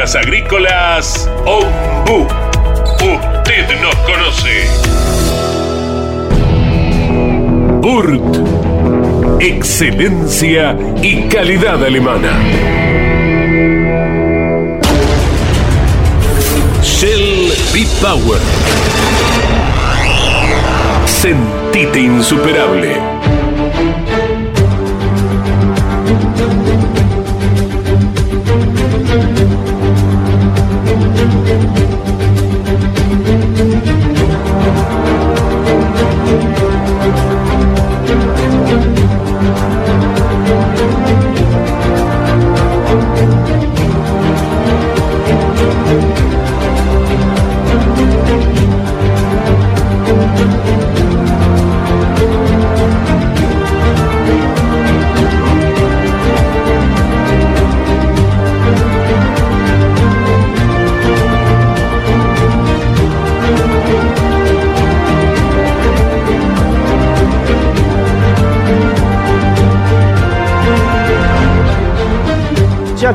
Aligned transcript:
Agrícolas 0.00 1.30
Ombu. 1.44 2.26
Usted 2.94 3.80
nos 3.82 3.94
conoce. 3.96 4.66
Burt 7.82 9.40
excelencia 9.40 10.74
y 11.02 11.28
calidad 11.28 11.84
alemana. 11.84 12.32
Shell 16.82 17.52
B-Power. 17.74 18.40
Sentite 21.04 22.00
insuperable. 22.00 22.96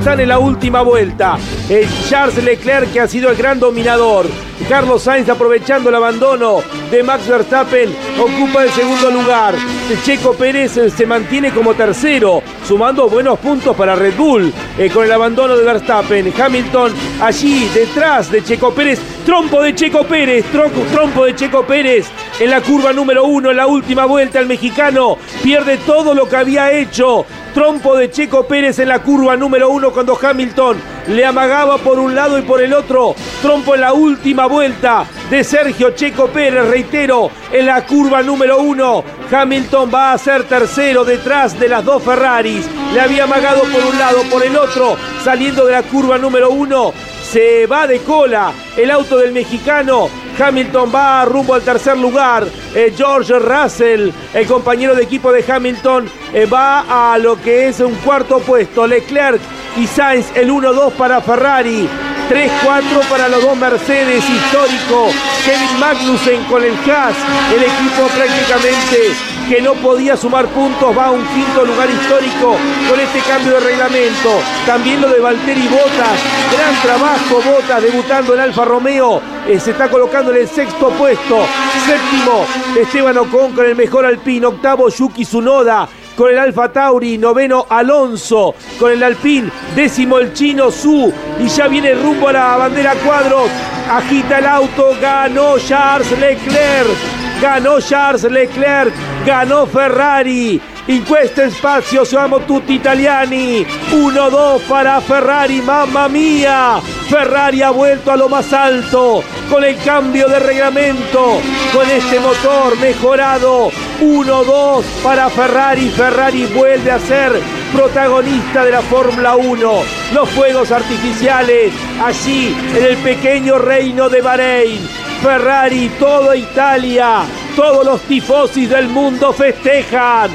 Están 0.05 0.19
en 0.19 0.29
la 0.29 0.37
última 0.37 0.83
vuelta. 0.83 1.35
El 1.67 1.87
Charles 2.07 2.43
Leclerc 2.43 2.93
que 2.93 2.99
ha 2.99 3.07
sido 3.07 3.31
el 3.31 3.35
gran 3.35 3.59
dominador. 3.59 4.27
Carlos 4.69 5.01
Sainz 5.01 5.27
aprovechando 5.29 5.89
el 5.89 5.95
abandono 5.95 6.61
de 6.91 7.01
Max 7.01 7.27
Verstappen 7.27 7.89
ocupa 8.19 8.65
el 8.65 8.69
segundo 8.69 9.09
lugar. 9.09 9.55
Checo 10.03 10.33
Pérez 10.33 10.77
eh, 10.77 10.91
se 10.91 11.07
mantiene 11.07 11.49
como 11.49 11.73
tercero, 11.73 12.43
sumando 12.67 13.09
buenos 13.09 13.39
puntos 13.39 13.75
para 13.75 13.95
Red 13.95 14.15
Bull 14.15 14.53
eh, 14.77 14.91
con 14.91 15.05
el 15.05 15.11
abandono 15.11 15.57
de 15.57 15.65
Verstappen. 15.65 16.31
Hamilton 16.39 16.93
allí 17.19 17.67
detrás 17.73 18.29
de 18.29 18.43
Checo 18.43 18.75
Pérez. 18.75 18.99
Trompo 19.25 19.59
de 19.63 19.73
Checo 19.73 20.03
Pérez, 20.03 20.45
trompo 20.93 21.25
de 21.25 21.35
Checo 21.35 21.65
Pérez 21.65 22.11
en 22.39 22.51
la 22.51 22.61
curva 22.61 22.93
número 22.93 23.25
uno, 23.25 23.49
en 23.49 23.57
la 23.57 23.65
última 23.65 24.05
vuelta, 24.05 24.39
el 24.39 24.45
mexicano 24.45 25.17
pierde 25.41 25.77
todo 25.77 26.13
lo 26.13 26.29
que 26.29 26.35
había 26.35 26.71
hecho 26.71 27.25
trompo 27.55 27.95
de 27.95 28.11
Checo 28.11 28.45
Pérez 28.45 28.79
en 28.79 28.89
la 28.89 28.99
curva 28.99 29.37
número 29.37 29.69
uno 29.69 29.93
cuando 29.93 30.19
Hamilton 30.21 30.77
le 31.07 31.25
amagaba 31.25 31.77
por 31.77 31.99
un 31.99 32.13
lado 32.13 32.37
y 32.37 32.41
por 32.41 32.61
el 32.61 32.73
otro. 32.73 33.15
Trompo 33.41 33.75
en 33.75 33.81
la 33.81 33.93
última 33.93 34.45
vuelta 34.45 35.05
de 35.29 35.41
Sergio 35.41 35.91
Checo 35.91 36.27
Pérez, 36.27 36.67
reitero, 36.67 37.31
en 37.53 37.65
la 37.65 37.85
curva 37.85 38.21
número 38.21 38.59
uno. 38.59 39.05
Hamilton 39.31 39.89
va 39.91 40.11
a 40.11 40.17
ser 40.17 40.43
tercero 40.43 41.05
detrás 41.05 41.57
de 41.57 41.69
las 41.69 41.85
dos 41.85 42.03
Ferraris. 42.03 42.67
Le 42.93 42.99
había 42.99 43.23
amagado 43.23 43.61
por 43.61 43.85
un 43.85 43.97
lado, 43.97 44.23
por 44.29 44.43
el 44.43 44.57
otro, 44.57 44.97
saliendo 45.23 45.65
de 45.65 45.71
la 45.71 45.83
curva 45.83 46.17
número 46.17 46.49
uno. 46.49 46.91
Se 47.23 47.67
va 47.67 47.87
de 47.87 47.99
cola 47.99 48.51
el 48.75 48.91
auto 48.91 49.17
del 49.17 49.31
mexicano 49.31 50.09
Hamilton 50.37 50.91
va 50.93 51.25
rumbo 51.25 51.53
al 51.53 51.61
tercer 51.61 51.97
lugar. 51.97 52.47
Eh, 52.73 52.93
George 52.95 53.37
Russell, 53.39 54.11
el 54.33 54.47
compañero 54.47 54.95
de 54.95 55.03
equipo 55.03 55.31
de 55.31 55.43
Hamilton, 55.49 56.09
eh, 56.33 56.45
va 56.45 57.13
a 57.13 57.17
lo 57.17 57.41
que 57.41 57.67
es 57.67 57.79
un 57.79 57.95
cuarto 57.95 58.39
puesto. 58.39 58.85
Leclerc 58.87 59.41
y 59.77 59.87
Sainz, 59.87 60.27
el 60.35 60.49
1-2 60.49 60.93
para 60.93 61.21
Ferrari. 61.21 61.87
3-4 62.29 63.07
para 63.09 63.27
los 63.27 63.41
dos 63.43 63.55
Mercedes, 63.57 64.23
histórico. 64.27 65.11
Kevin 65.45 65.79
Magnussen 65.79 66.43
con 66.45 66.63
el 66.63 66.73
Haas, 66.89 67.15
el 67.53 67.61
equipo 67.61 68.07
prácticamente 68.15 69.34
que 69.47 69.61
no 69.61 69.73
podía 69.75 70.17
sumar 70.17 70.47
puntos, 70.47 70.97
va 70.97 71.07
a 71.07 71.11
un 71.11 71.23
quinto 71.27 71.65
lugar 71.65 71.89
histórico 71.89 72.57
con 72.89 72.99
este 72.99 73.19
cambio 73.19 73.53
de 73.53 73.59
reglamento. 73.59 74.39
También 74.65 75.01
lo 75.01 75.09
de 75.09 75.19
Valtteri 75.19 75.67
Bottas, 75.67 76.19
gran 76.51 76.81
trabajo 76.81 77.41
Bottas 77.45 77.81
debutando 77.81 78.33
en 78.33 78.39
Alfa 78.39 78.65
Romeo, 78.65 79.21
eh, 79.47 79.59
se 79.59 79.71
está 79.71 79.89
colocando 79.89 80.31
en 80.31 80.37
el 80.37 80.47
sexto 80.47 80.89
puesto. 80.89 81.45
Séptimo, 81.85 82.45
Esteban 82.79 83.17
Ocon 83.17 83.53
con 83.53 83.65
el 83.65 83.75
mejor 83.75 84.05
alpino. 84.05 84.49
Octavo, 84.49 84.89
Yuki 84.89 85.25
Tsunoda 85.25 85.87
con 86.15 86.31
el 86.31 86.39
Alfa 86.39 86.71
Tauri, 86.71 87.17
noveno 87.17 87.65
Alonso, 87.69 88.55
con 88.79 88.91
el 88.91 89.03
Alpine, 89.03 89.51
décimo 89.75 90.17
el 90.17 90.33
chino 90.33 90.71
Su, 90.71 91.11
y 91.39 91.47
ya 91.47 91.67
viene 91.67 91.93
rumbo 91.93 92.29
a 92.29 92.33
la 92.33 92.55
bandera 92.55 92.93
cuadros, 93.05 93.49
agita 93.91 94.39
el 94.39 94.45
auto, 94.45 94.95
ganó 95.01 95.59
Charles 95.59 96.09
Leclerc, 96.17 97.24
ganó 97.41 97.79
Charles 97.79 98.23
Leclerc, 98.23 98.93
ganó 99.25 99.65
Ferrari. 99.65 100.61
In 100.87 101.03
questo 101.03 101.49
spazio 101.49 102.03
siamo 102.03 102.45
tutti 102.45 102.73
italiani. 102.73 103.65
1-2 103.89 104.61
para 104.67 105.01
Ferrari, 105.01 105.59
mamma 105.61 106.07
mia. 106.07 106.79
Ferrari 106.79 107.63
ha 107.63 107.71
vuelto 107.71 108.11
a 108.11 108.15
lo 108.15 108.29
más 108.29 108.53
alto 108.53 109.23
con 109.49 109.63
el 109.63 109.75
cambio 109.83 110.27
de 110.27 110.37
reglamento, 110.37 111.41
con 111.73 111.89
este 111.89 112.19
motor 112.19 112.77
mejorado. 112.77 113.71
1-2 113.99 114.83
para 115.01 115.27
Ferrari. 115.29 115.89
Ferrari 115.89 116.45
vuelve 116.45 116.91
a 116.91 116.99
ser 116.99 117.31
protagonista 117.73 118.63
de 118.63 118.71
la 118.71 118.81
Fórmula 118.81 119.35
1. 119.35 119.83
Los 120.13 120.29
fuegos 120.29 120.71
artificiales 120.71 121.73
allí 122.03 122.55
en 122.75 122.83
el 122.83 122.97
pequeño 122.97 123.57
reino 123.57 124.07
de 124.07 124.21
Bahrein. 124.21 125.04
Ferrari, 125.21 125.89
toda 125.99 126.35
Italia, 126.35 127.23
todos 127.55 127.85
los 127.85 128.01
tifosis 128.01 128.69
del 128.69 128.87
mundo 128.87 129.33
festejan 129.33 130.31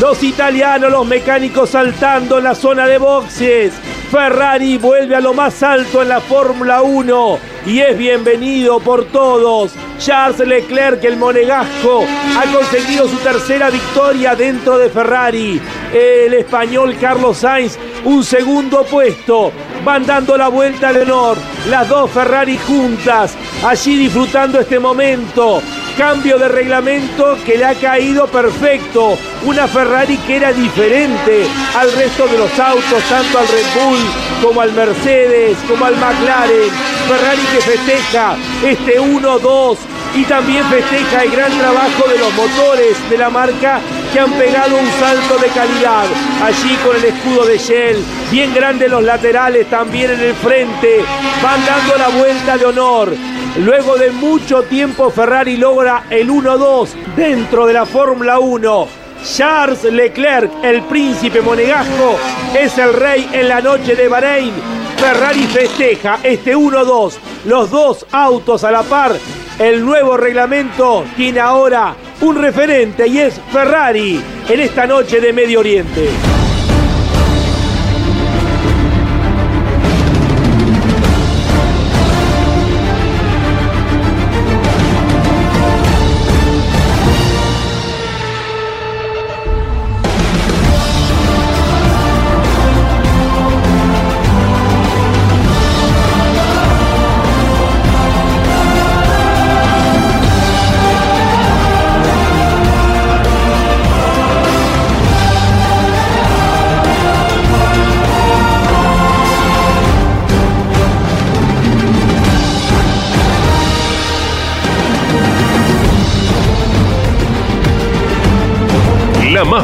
los 0.00 0.22
italianos, 0.22 0.90
los 0.90 1.06
mecánicos 1.06 1.70
saltando 1.70 2.38
en 2.38 2.44
la 2.44 2.54
zona 2.54 2.86
de 2.86 2.98
boxes. 2.98 3.72
Ferrari 4.14 4.78
vuelve 4.78 5.16
a 5.16 5.20
lo 5.20 5.34
más 5.34 5.60
alto 5.64 6.00
en 6.00 6.08
la 6.08 6.20
Fórmula 6.20 6.82
1 6.82 7.38
y 7.66 7.80
es 7.80 7.98
bienvenido 7.98 8.78
por 8.78 9.06
todos. 9.06 9.72
Charles 9.98 10.38
Leclerc, 10.38 11.02
el 11.02 11.16
monegasco, 11.16 12.06
ha 12.38 12.52
conseguido 12.52 13.08
su 13.08 13.16
tercera 13.16 13.70
victoria 13.70 14.36
dentro 14.36 14.78
de 14.78 14.88
Ferrari. 14.88 15.60
El 15.92 16.32
español 16.32 16.96
Carlos 17.00 17.38
Sainz, 17.38 17.76
un 18.04 18.22
segundo 18.22 18.84
puesto. 18.84 19.50
Van 19.84 20.06
dando 20.06 20.36
la 20.36 20.46
vuelta 20.46 20.92
de 20.92 21.02
honor. 21.02 21.36
Las 21.68 21.88
dos 21.88 22.08
Ferrari 22.08 22.56
juntas, 22.56 23.34
allí 23.64 23.96
disfrutando 23.96 24.60
este 24.60 24.78
momento 24.78 25.60
cambio 25.96 26.38
de 26.38 26.48
reglamento 26.48 27.36
que 27.44 27.56
le 27.56 27.64
ha 27.64 27.74
caído 27.74 28.26
perfecto. 28.26 29.16
Una 29.44 29.66
Ferrari 29.66 30.16
que 30.18 30.36
era 30.36 30.52
diferente 30.52 31.46
al 31.76 31.92
resto 31.92 32.26
de 32.26 32.38
los 32.38 32.58
autos, 32.58 33.02
tanto 33.08 33.38
al 33.38 33.48
Red 33.48 33.66
Bull 33.74 33.98
como 34.42 34.60
al 34.60 34.72
Mercedes, 34.72 35.56
como 35.68 35.84
al 35.84 35.96
McLaren. 35.96 36.70
Ferrari 37.08 37.42
que 37.52 37.60
festeja 37.60 38.36
este 38.64 39.00
1-2 39.00 39.76
y 40.14 40.24
también 40.24 40.64
festeja 40.66 41.24
el 41.24 41.30
gran 41.30 41.52
trabajo 41.58 42.08
de 42.08 42.18
los 42.18 42.32
motores 42.34 43.10
de 43.10 43.18
la 43.18 43.30
marca 43.30 43.80
que 44.12 44.20
han 44.20 44.32
pegado 44.32 44.76
un 44.76 44.90
salto 45.00 45.38
de 45.38 45.48
calidad. 45.48 46.04
Allí 46.42 46.76
con 46.84 46.96
el 46.96 47.04
escudo 47.04 47.44
de 47.44 47.58
Shell, 47.58 48.04
bien 48.30 48.54
grande 48.54 48.88
los 48.88 49.02
laterales, 49.02 49.68
también 49.68 50.12
en 50.12 50.20
el 50.20 50.34
frente, 50.34 51.04
van 51.42 51.64
dando 51.66 51.96
la 51.96 52.08
vuelta 52.08 52.56
de 52.56 52.64
honor. 52.64 53.14
Luego 53.56 53.96
de 53.96 54.10
mucho 54.10 54.64
tiempo 54.64 55.10
Ferrari 55.10 55.56
logra 55.56 56.06
el 56.10 56.28
1-2 56.28 56.88
dentro 57.14 57.66
de 57.66 57.72
la 57.72 57.86
Fórmula 57.86 58.40
1. 58.40 58.88
Charles 59.24 59.84
Leclerc, 59.84 60.50
el 60.64 60.82
príncipe 60.82 61.40
monegasco, 61.40 62.18
es 62.58 62.76
el 62.78 62.92
rey 62.92 63.28
en 63.32 63.48
la 63.48 63.60
noche 63.60 63.94
de 63.94 64.08
Bahrein. 64.08 64.52
Ferrari 64.96 65.44
festeja 65.44 66.18
este 66.24 66.56
1-2, 66.56 67.14
los 67.44 67.70
dos 67.70 68.04
autos 68.10 68.64
a 68.64 68.72
la 68.72 68.82
par. 68.82 69.12
El 69.58 69.84
nuevo 69.84 70.16
reglamento 70.16 71.04
tiene 71.16 71.38
ahora 71.38 71.94
un 72.22 72.42
referente 72.42 73.06
y 73.06 73.18
es 73.20 73.40
Ferrari 73.52 74.20
en 74.48 74.60
esta 74.60 74.84
noche 74.84 75.20
de 75.20 75.32
Medio 75.32 75.60
Oriente. 75.60 76.33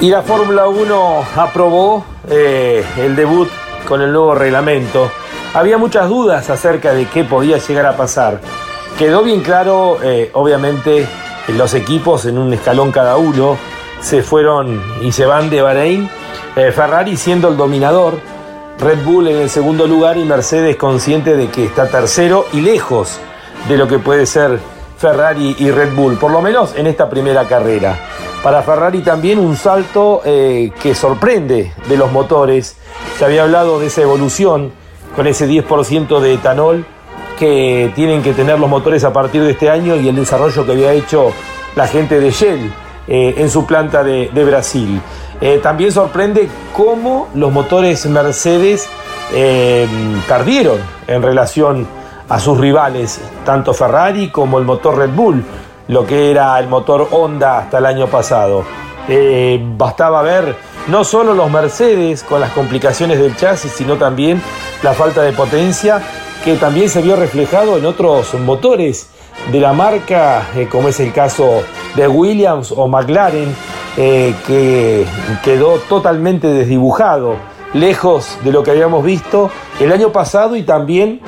Y 0.00 0.10
la 0.10 0.22
Fórmula 0.22 0.68
1 0.68 1.24
aprobó 1.34 2.04
eh, 2.30 2.84
el 2.98 3.16
debut 3.16 3.48
con 3.88 4.00
el 4.00 4.12
nuevo 4.12 4.32
reglamento. 4.32 5.10
Había 5.54 5.76
muchas 5.76 6.08
dudas 6.08 6.48
acerca 6.50 6.92
de 6.92 7.06
qué 7.06 7.24
podía 7.24 7.58
llegar 7.58 7.84
a 7.84 7.96
pasar. 7.96 8.40
Quedó 8.96 9.24
bien 9.24 9.40
claro, 9.40 9.98
eh, 10.00 10.30
obviamente, 10.34 11.04
los 11.48 11.74
equipos 11.74 12.26
en 12.26 12.38
un 12.38 12.54
escalón 12.54 12.92
cada 12.92 13.16
uno 13.16 13.58
se 14.00 14.22
fueron 14.22 14.80
y 15.02 15.10
se 15.10 15.26
van 15.26 15.50
de 15.50 15.62
Bahrein. 15.62 16.08
Eh, 16.54 16.70
Ferrari 16.70 17.16
siendo 17.16 17.48
el 17.48 17.56
dominador, 17.56 18.20
Red 18.78 19.04
Bull 19.04 19.26
en 19.26 19.38
el 19.38 19.50
segundo 19.50 19.88
lugar 19.88 20.16
y 20.16 20.24
Mercedes 20.24 20.76
consciente 20.76 21.36
de 21.36 21.48
que 21.48 21.64
está 21.64 21.88
tercero 21.88 22.46
y 22.52 22.60
lejos 22.60 23.18
de 23.68 23.76
lo 23.76 23.88
que 23.88 23.98
puede 23.98 24.26
ser 24.26 24.60
Ferrari 24.96 25.56
y 25.58 25.72
Red 25.72 25.92
Bull, 25.96 26.18
por 26.18 26.30
lo 26.30 26.40
menos 26.40 26.76
en 26.76 26.86
esta 26.86 27.10
primera 27.10 27.48
carrera. 27.48 27.98
Para 28.42 28.62
Ferrari 28.62 29.00
también 29.00 29.40
un 29.40 29.56
salto 29.56 30.22
eh, 30.24 30.70
que 30.80 30.94
sorprende 30.94 31.72
de 31.88 31.96
los 31.96 32.12
motores. 32.12 32.76
Se 33.18 33.24
había 33.24 33.42
hablado 33.42 33.80
de 33.80 33.86
esa 33.86 34.02
evolución 34.02 34.70
con 35.16 35.26
ese 35.26 35.48
10% 35.48 36.20
de 36.20 36.34
etanol 36.34 36.86
que 37.36 37.92
tienen 37.96 38.22
que 38.22 38.32
tener 38.32 38.60
los 38.60 38.70
motores 38.70 39.02
a 39.02 39.12
partir 39.12 39.42
de 39.42 39.50
este 39.50 39.68
año 39.68 39.96
y 39.96 40.08
el 40.08 40.14
desarrollo 40.14 40.64
que 40.64 40.72
había 40.72 40.92
hecho 40.92 41.32
la 41.74 41.88
gente 41.88 42.20
de 42.20 42.30
Shell 42.30 42.72
eh, 43.08 43.34
en 43.38 43.50
su 43.50 43.66
planta 43.66 44.04
de, 44.04 44.28
Brasil. 44.44 45.00
Eh, 45.40 45.58
también 45.60 45.90
sorprende 45.90 46.48
cómo 46.72 47.28
los 47.34 47.50
motores 47.52 48.06
Mercedes 48.06 48.88
perdieron 50.26 50.78
en 51.06 51.22
relación 51.22 51.86
a 52.28 52.40
sus 52.40 52.58
rivales, 52.58 53.20
tanto 53.44 53.74
Ferrari 53.74 54.30
como 54.30 54.58
el 54.58 54.64
motor 54.64 54.96
Red 54.96 55.10
Bull 55.10 55.44
lo 55.88 56.06
que 56.06 56.30
era 56.30 56.58
el 56.58 56.68
motor 56.68 57.08
Honda 57.10 57.58
hasta 57.58 57.78
el 57.78 57.86
año 57.86 58.06
pasado. 58.06 58.64
Eh, 59.08 59.58
bastaba 59.76 60.20
ver 60.22 60.54
no 60.86 61.02
solo 61.02 61.32
los 61.32 61.50
Mercedes 61.50 62.22
con 62.22 62.40
las 62.40 62.50
complicaciones 62.50 63.18
del 63.18 63.34
chasis, 63.36 63.72
sino 63.72 63.96
también 63.96 64.40
la 64.82 64.92
falta 64.92 65.22
de 65.22 65.32
potencia 65.32 66.02
que 66.44 66.56
también 66.56 66.88
se 66.88 67.02
vio 67.02 67.16
reflejado 67.16 67.78
en 67.78 67.86
otros 67.86 68.34
motores 68.34 69.08
de 69.50 69.60
la 69.60 69.72
marca, 69.72 70.46
eh, 70.54 70.68
como 70.70 70.88
es 70.88 71.00
el 71.00 71.12
caso 71.12 71.62
de 71.96 72.06
Williams 72.06 72.72
o 72.76 72.86
McLaren, 72.86 73.54
eh, 73.96 74.34
que 74.46 75.06
quedó 75.42 75.78
totalmente 75.88 76.48
desdibujado, 76.48 77.36
lejos 77.72 78.38
de 78.44 78.52
lo 78.52 78.62
que 78.62 78.70
habíamos 78.70 79.04
visto 79.04 79.50
el 79.80 79.90
año 79.90 80.12
pasado 80.12 80.54
y 80.54 80.62
también 80.62 81.20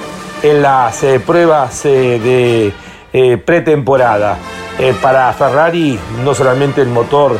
en 0.43 0.63
las 0.63 1.05
pruebas 1.27 1.83
de 1.83 2.73
pretemporada. 3.13 4.39
Eh, 4.81 4.95
para 5.03 5.31
Ferrari 5.35 5.99
no 6.25 6.35
solamente 6.35 6.81
el 6.81 6.89
motor 6.89 7.39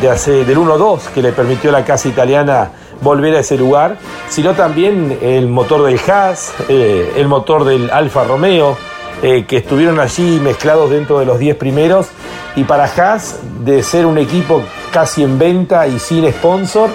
de 0.00 0.10
hace, 0.10 0.44
del 0.44 0.58
1-2 0.58 1.02
que 1.14 1.22
le 1.22 1.30
permitió 1.30 1.70
a 1.70 1.72
la 1.74 1.84
casa 1.84 2.08
italiana 2.08 2.72
volver 3.00 3.36
a 3.36 3.40
ese 3.40 3.56
lugar, 3.56 3.96
sino 4.28 4.54
también 4.54 5.16
el 5.22 5.46
motor 5.46 5.84
del 5.84 6.00
Haas, 6.10 6.52
eh, 6.68 7.12
el 7.16 7.28
motor 7.28 7.64
del 7.64 7.90
Alfa 7.90 8.24
Romeo, 8.24 8.76
eh, 9.22 9.44
que 9.46 9.58
estuvieron 9.58 10.00
allí 10.00 10.40
mezclados 10.40 10.90
dentro 10.90 11.20
de 11.20 11.26
los 11.26 11.38
10 11.38 11.54
primeros. 11.56 12.08
Y 12.56 12.64
para 12.64 12.86
Haas, 12.86 13.38
de 13.60 13.84
ser 13.84 14.04
un 14.04 14.18
equipo 14.18 14.60
casi 14.90 15.22
en 15.22 15.38
venta 15.38 15.86
y 15.86 16.00
sin 16.00 16.28
sponsor, 16.32 16.90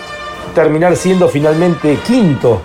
terminar 0.53 0.97
siendo 0.97 1.29
finalmente 1.29 1.99
quinto 2.05 2.61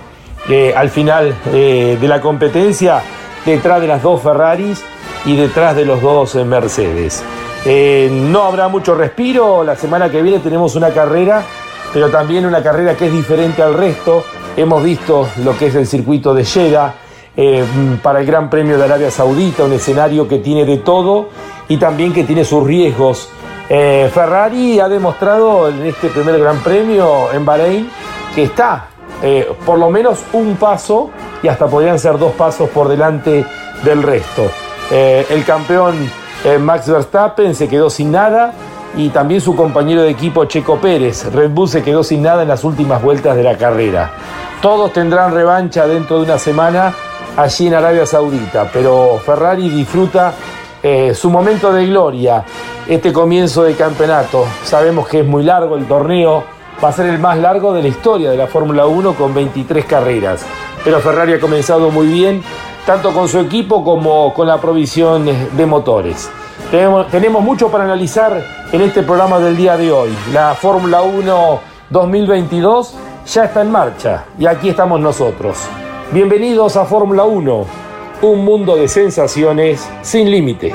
al 0.74 0.90
final 0.90 1.36
de 1.44 2.08
la 2.08 2.20
competencia 2.20 3.02
detrás 3.44 3.80
de 3.80 3.86
las 3.86 4.02
dos 4.02 4.20
Ferraris 4.20 4.82
y 5.24 5.36
detrás 5.36 5.76
de 5.76 5.84
los 5.84 6.00
dos 6.00 6.34
eh, 6.34 6.44
Mercedes. 6.44 7.22
Eh, 7.64 8.08
no 8.10 8.44
habrá 8.44 8.68
mucho 8.68 8.94
respiro, 8.94 9.62
la 9.62 9.76
semana 9.76 10.10
que 10.10 10.22
viene 10.22 10.38
tenemos 10.38 10.76
una 10.76 10.90
carrera, 10.90 11.42
pero 11.92 12.08
también 12.10 12.46
una 12.46 12.62
carrera 12.62 12.96
que 12.96 13.06
es 13.06 13.12
diferente 13.12 13.62
al 13.62 13.74
resto. 13.74 14.24
Hemos 14.56 14.82
visto 14.82 15.28
lo 15.44 15.56
que 15.56 15.66
es 15.66 15.74
el 15.74 15.86
circuito 15.86 16.34
de 16.34 16.44
Jeddah 16.44 16.94
eh, 17.36 17.64
para 18.02 18.20
el 18.20 18.26
Gran 18.26 18.48
Premio 18.48 18.78
de 18.78 18.84
Arabia 18.84 19.10
Saudita, 19.10 19.64
un 19.64 19.72
escenario 19.72 20.26
que 20.26 20.38
tiene 20.38 20.64
de 20.64 20.78
todo 20.78 21.28
y 21.68 21.76
también 21.76 22.12
que 22.12 22.24
tiene 22.24 22.44
sus 22.44 22.64
riesgos. 22.64 23.28
Ferrari 23.68 24.80
ha 24.80 24.88
demostrado 24.88 25.68
en 25.68 25.86
este 25.86 26.08
primer 26.08 26.40
Gran 26.40 26.58
Premio 26.58 27.32
en 27.32 27.44
Bahrein 27.44 27.88
que 28.34 28.42
está 28.42 28.88
por 29.64 29.78
lo 29.78 29.90
menos 29.90 30.24
un 30.32 30.56
paso 30.56 31.10
y 31.40 31.46
hasta 31.46 31.68
podrían 31.68 31.96
ser 31.96 32.18
dos 32.18 32.32
pasos 32.32 32.68
por 32.70 32.88
delante 32.88 33.46
del 33.84 34.02
resto. 34.02 34.50
Eh, 34.90 35.26
el 35.30 35.44
campeón 35.44 36.10
eh, 36.44 36.58
Max 36.58 36.88
Verstappen 36.88 37.54
se 37.54 37.68
quedó 37.68 37.90
sin 37.90 38.10
nada 38.10 38.52
y 38.96 39.10
también 39.10 39.40
su 39.40 39.54
compañero 39.54 40.02
de 40.02 40.10
equipo 40.10 40.44
Checo 40.46 40.78
Pérez. 40.78 41.32
Red 41.32 41.50
Bull 41.50 41.68
se 41.68 41.82
quedó 41.82 42.02
sin 42.02 42.22
nada 42.22 42.42
en 42.42 42.48
las 42.48 42.64
últimas 42.64 43.02
vueltas 43.02 43.36
de 43.36 43.42
la 43.42 43.56
carrera. 43.56 44.10
Todos 44.60 44.92
tendrán 44.92 45.32
revancha 45.32 45.86
dentro 45.86 46.16
de 46.18 46.24
una 46.24 46.38
semana 46.38 46.92
allí 47.36 47.68
en 47.68 47.74
Arabia 47.74 48.04
Saudita, 48.04 48.68
pero 48.72 49.18
Ferrari 49.24 49.68
disfruta 49.68 50.34
eh, 50.82 51.14
su 51.14 51.30
momento 51.30 51.72
de 51.72 51.86
gloria, 51.86 52.44
este 52.88 53.12
comienzo 53.12 53.62
de 53.62 53.74
campeonato. 53.74 54.46
Sabemos 54.64 55.08
que 55.08 55.20
es 55.20 55.26
muy 55.26 55.44
largo 55.44 55.76
el 55.76 55.86
torneo, 55.86 56.44
va 56.82 56.88
a 56.88 56.92
ser 56.92 57.06
el 57.06 57.18
más 57.18 57.38
largo 57.38 57.72
de 57.72 57.82
la 57.82 57.88
historia 57.88 58.30
de 58.30 58.36
la 58.36 58.46
Fórmula 58.46 58.86
1 58.86 59.14
con 59.14 59.32
23 59.32 59.84
carreras. 59.84 60.44
Pero 60.82 61.00
Ferrari 61.00 61.34
ha 61.34 61.40
comenzado 61.40 61.90
muy 61.90 62.06
bien 62.06 62.42
tanto 62.86 63.12
con 63.12 63.28
su 63.28 63.38
equipo 63.38 63.84
como 63.84 64.32
con 64.34 64.46
la 64.46 64.60
provisión 64.60 65.26
de 65.56 65.66
motores. 65.66 66.30
Tenemos, 66.70 67.42
mucho 67.42 67.68
para 67.68 67.82
analizar 67.82 68.44
en 68.70 68.80
este 68.80 69.02
programa 69.02 69.40
del 69.40 69.56
día 69.56 69.76
de 69.76 69.90
hoy. 69.90 70.10
La 70.32 70.54
Fórmula 70.54 71.02
1 71.02 71.60
2022 71.90 72.94
ya 73.26 73.44
está 73.44 73.62
en 73.62 73.72
marcha 73.72 74.26
y 74.38 74.46
aquí 74.46 74.68
estamos 74.68 75.00
nosotros. 75.00 75.58
Bienvenidos 76.12 76.76
a 76.76 76.84
Fórmula 76.84 77.24
1, 77.24 77.66
un 78.22 78.44
mundo 78.44 78.76
de 78.76 78.86
sensaciones 78.86 79.88
sin 80.02 80.30
límites. 80.30 80.74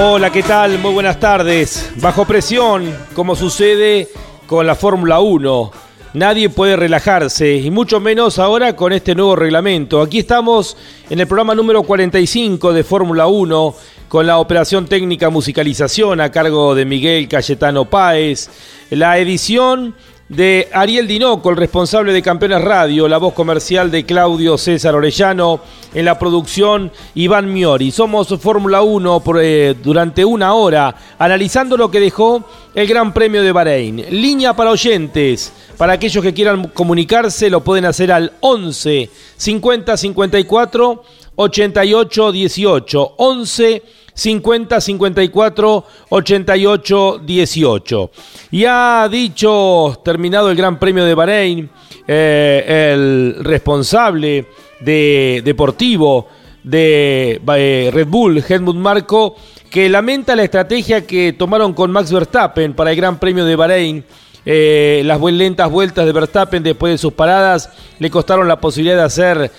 Hola, 0.00 0.30
¿qué 0.30 0.44
tal? 0.44 0.78
Muy 0.78 0.92
buenas 0.92 1.18
tardes. 1.18 1.90
Bajo 1.96 2.24
presión, 2.24 2.94
como 3.14 3.34
sucede 3.34 4.06
con 4.46 4.64
la 4.64 4.76
Fórmula 4.76 5.18
1. 5.18 5.72
Nadie 6.14 6.50
puede 6.50 6.76
relajarse, 6.76 7.56
y 7.56 7.68
mucho 7.72 7.98
menos 7.98 8.38
ahora 8.38 8.76
con 8.76 8.92
este 8.92 9.16
nuevo 9.16 9.34
reglamento. 9.34 10.00
Aquí 10.00 10.20
estamos 10.20 10.76
en 11.10 11.18
el 11.18 11.26
programa 11.26 11.56
número 11.56 11.82
45 11.82 12.72
de 12.72 12.84
Fórmula 12.84 13.26
1, 13.26 13.74
con 14.06 14.24
la 14.24 14.38
operación 14.38 14.86
técnica 14.86 15.30
musicalización 15.30 16.20
a 16.20 16.30
cargo 16.30 16.76
de 16.76 16.84
Miguel 16.84 17.26
Cayetano 17.26 17.86
Páez, 17.86 18.50
la 18.90 19.18
edición 19.18 19.96
de 20.28 20.68
Ariel 20.72 21.08
Dinoco, 21.08 21.48
el 21.48 21.56
responsable 21.56 22.12
de 22.12 22.20
Campeones 22.20 22.60
Radio, 22.60 23.08
la 23.08 23.16
voz 23.16 23.32
comercial 23.32 23.90
de 23.90 24.04
Claudio 24.04 24.58
César 24.58 24.94
Orellano, 24.94 25.60
en 25.94 26.04
la 26.04 26.18
producción 26.18 26.92
Iván 27.14 27.50
Miori. 27.52 27.90
Somos 27.90 28.28
Fórmula 28.38 28.82
1 28.82 29.22
eh, 29.40 29.74
durante 29.82 30.24
una 30.24 30.52
hora, 30.52 30.94
analizando 31.18 31.78
lo 31.78 31.90
que 31.90 32.00
dejó 32.00 32.44
el 32.74 32.86
Gran 32.86 33.14
Premio 33.14 33.42
de 33.42 33.52
Bahrein. 33.52 34.04
Línea 34.10 34.54
para 34.54 34.70
oyentes, 34.70 35.52
para 35.78 35.94
aquellos 35.94 36.22
que 36.22 36.34
quieran 36.34 36.68
comunicarse, 36.68 37.48
lo 37.48 37.64
pueden 37.64 37.86
hacer 37.86 38.12
al 38.12 38.32
11 38.40 39.08
50 39.36 39.96
54 39.96 41.04
88 41.36 42.32
18. 42.32 43.14
11 43.16 43.82
50 44.18 44.80
54 44.80 45.84
88 46.08 47.20
18. 47.24 48.10
Y 48.50 48.64
ha 48.64 49.08
dicho, 49.08 50.00
terminado 50.04 50.50
el 50.50 50.56
Gran 50.56 50.76
Premio 50.80 51.04
de 51.04 51.14
Bahrein, 51.14 51.70
eh, 52.08 52.90
el 52.92 53.44
responsable 53.44 54.46
de 54.80 55.40
deportivo 55.44 56.26
de 56.64 57.40
eh, 57.46 57.90
Red 57.92 58.08
Bull, 58.08 58.42
Helmut 58.46 58.74
Marco, 58.74 59.36
que 59.70 59.88
lamenta 59.88 60.34
la 60.34 60.42
estrategia 60.42 61.06
que 61.06 61.34
tomaron 61.34 61.72
con 61.72 61.92
Max 61.92 62.10
Verstappen 62.10 62.74
para 62.74 62.90
el 62.90 62.96
Gran 62.96 63.20
Premio 63.20 63.44
de 63.44 63.54
Bahrein. 63.54 64.04
Eh, 64.44 65.02
las 65.04 65.20
lentas 65.20 65.70
vueltas 65.70 66.06
de 66.06 66.12
Verstappen 66.12 66.62
después 66.64 66.94
de 66.94 66.98
sus 66.98 67.12
paradas 67.12 67.70
le 68.00 68.10
costaron 68.10 68.48
la 68.48 68.60
posibilidad 68.60 68.96
de 68.96 69.02
hacer 69.02 69.52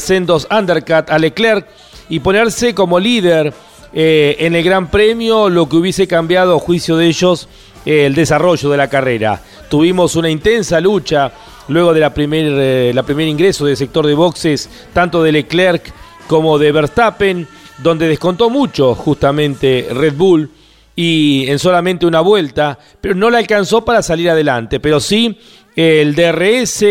sendos 0.00 0.48
undercut 0.50 1.10
a 1.10 1.18
Leclerc 1.18 1.68
y 2.08 2.18
ponerse 2.18 2.74
como 2.74 2.98
líder 2.98 3.52
eh, 3.92 4.36
en 4.38 4.54
el 4.54 4.62
Gran 4.62 4.88
Premio, 4.90 5.48
lo 5.48 5.68
que 5.68 5.76
hubiese 5.76 6.06
cambiado 6.06 6.56
a 6.56 6.60
juicio 6.60 6.96
de 6.96 7.06
ellos 7.06 7.48
eh, 7.84 8.06
el 8.06 8.14
desarrollo 8.14 8.70
de 8.70 8.76
la 8.76 8.88
carrera. 8.88 9.42
Tuvimos 9.68 10.14
una 10.16 10.30
intensa 10.30 10.80
lucha 10.80 11.32
luego 11.68 11.92
de 11.92 12.00
la 12.00 12.14
primer, 12.14 12.52
eh, 12.56 12.92
la 12.94 13.02
primer 13.02 13.26
ingreso 13.26 13.66
del 13.66 13.76
sector 13.76 14.06
de 14.06 14.14
boxes, 14.14 14.68
tanto 14.92 15.22
de 15.22 15.32
Leclerc 15.32 15.92
como 16.26 16.58
de 16.58 16.72
Verstappen, 16.72 17.48
donde 17.78 18.08
descontó 18.08 18.50
mucho 18.50 18.94
justamente 18.94 19.88
Red 19.90 20.14
Bull 20.14 20.50
y 20.94 21.46
en 21.48 21.58
solamente 21.58 22.06
una 22.06 22.20
vuelta, 22.20 22.78
pero 23.00 23.14
no 23.14 23.30
le 23.30 23.38
alcanzó 23.38 23.84
para 23.84 24.02
salir 24.02 24.30
adelante. 24.30 24.78
Pero 24.78 25.00
sí, 25.00 25.38
el 25.74 26.14
DRS 26.14 26.84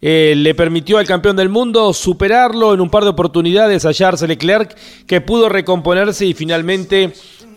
eh, 0.00 0.34
le 0.36 0.54
permitió 0.54 0.98
al 0.98 1.06
campeón 1.06 1.36
del 1.36 1.48
mundo 1.48 1.92
superarlo 1.92 2.72
en 2.72 2.80
un 2.80 2.90
par 2.90 3.02
de 3.02 3.10
oportunidades 3.10 3.84
a 3.84 3.92
Charles 3.92 4.22
Leclerc, 4.22 4.76
que 5.06 5.20
pudo 5.20 5.48
recomponerse 5.48 6.26
y 6.26 6.34
finalmente 6.34 7.12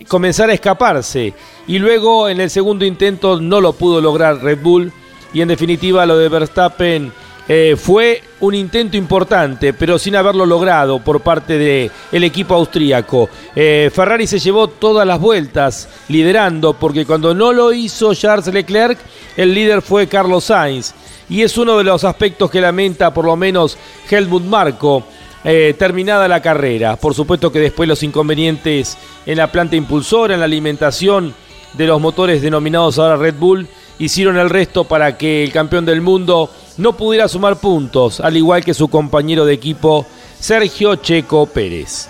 comenzar 0.07 0.49
a 0.49 0.53
escaparse. 0.53 1.33
Y 1.67 1.79
luego 1.79 2.29
en 2.29 2.41
el 2.41 2.49
segundo 2.49 2.85
intento 2.85 3.39
no 3.39 3.61
lo 3.61 3.73
pudo 3.73 4.01
lograr 4.01 4.41
Red 4.41 4.59
Bull. 4.61 4.91
Y 5.33 5.41
en 5.41 5.47
definitiva 5.47 6.05
lo 6.05 6.17
de 6.17 6.27
Verstappen 6.27 7.11
eh, 7.47 7.75
fue 7.77 8.21
un 8.39 8.55
intento 8.55 8.97
importante, 8.97 9.73
pero 9.73 9.99
sin 9.99 10.15
haberlo 10.15 10.45
logrado 10.45 10.99
por 10.99 11.21
parte 11.21 11.57
del 11.57 12.23
equipo 12.23 12.55
austríaco. 12.55 13.29
Eh, 13.55 13.89
Ferrari 13.93 14.25
se 14.25 14.39
llevó 14.39 14.67
todas 14.67 15.07
las 15.07 15.19
vueltas 15.19 15.87
liderando, 16.07 16.73
porque 16.73 17.05
cuando 17.05 17.33
no 17.33 17.53
lo 17.53 17.71
hizo 17.71 18.13
Charles 18.13 18.47
Leclerc, 18.47 18.97
el 19.37 19.53
líder 19.53 19.81
fue 19.81 20.07
Carlos 20.07 20.45
Sainz 20.45 20.93
y 21.31 21.43
es 21.43 21.57
uno 21.57 21.77
de 21.77 21.85
los 21.85 22.03
aspectos 22.03 22.51
que 22.51 22.59
lamenta 22.59 23.13
por 23.13 23.23
lo 23.23 23.37
menos 23.37 23.77
Helmut 24.09 24.43
Marco. 24.43 25.03
Eh, 25.43 25.73
terminada 25.79 26.27
la 26.27 26.39
carrera. 26.39 26.97
Por 26.97 27.15
supuesto 27.15 27.51
que 27.51 27.57
después 27.57 27.89
los 27.89 28.03
inconvenientes 28.03 28.95
en 29.25 29.37
la 29.37 29.51
planta 29.51 29.75
impulsora, 29.75 30.35
en 30.35 30.41
la 30.41 30.45
alimentación 30.45 31.33
de 31.73 31.87
los 31.87 31.99
motores 31.99 32.43
denominados 32.43 32.99
ahora 32.99 33.15
Red 33.15 33.35
Bull, 33.39 33.67
hicieron 33.97 34.37
el 34.37 34.51
resto 34.51 34.83
para 34.83 35.17
que 35.17 35.43
el 35.43 35.51
campeón 35.51 35.83
del 35.85 36.01
mundo 36.01 36.51
no 36.77 36.95
pudiera 36.95 37.27
sumar 37.27 37.55
puntos, 37.55 38.19
al 38.19 38.37
igual 38.37 38.63
que 38.63 38.75
su 38.75 38.87
compañero 38.87 39.43
de 39.45 39.53
equipo 39.53 40.05
Sergio 40.39 40.97
Checo 40.97 41.47
Pérez. 41.47 42.07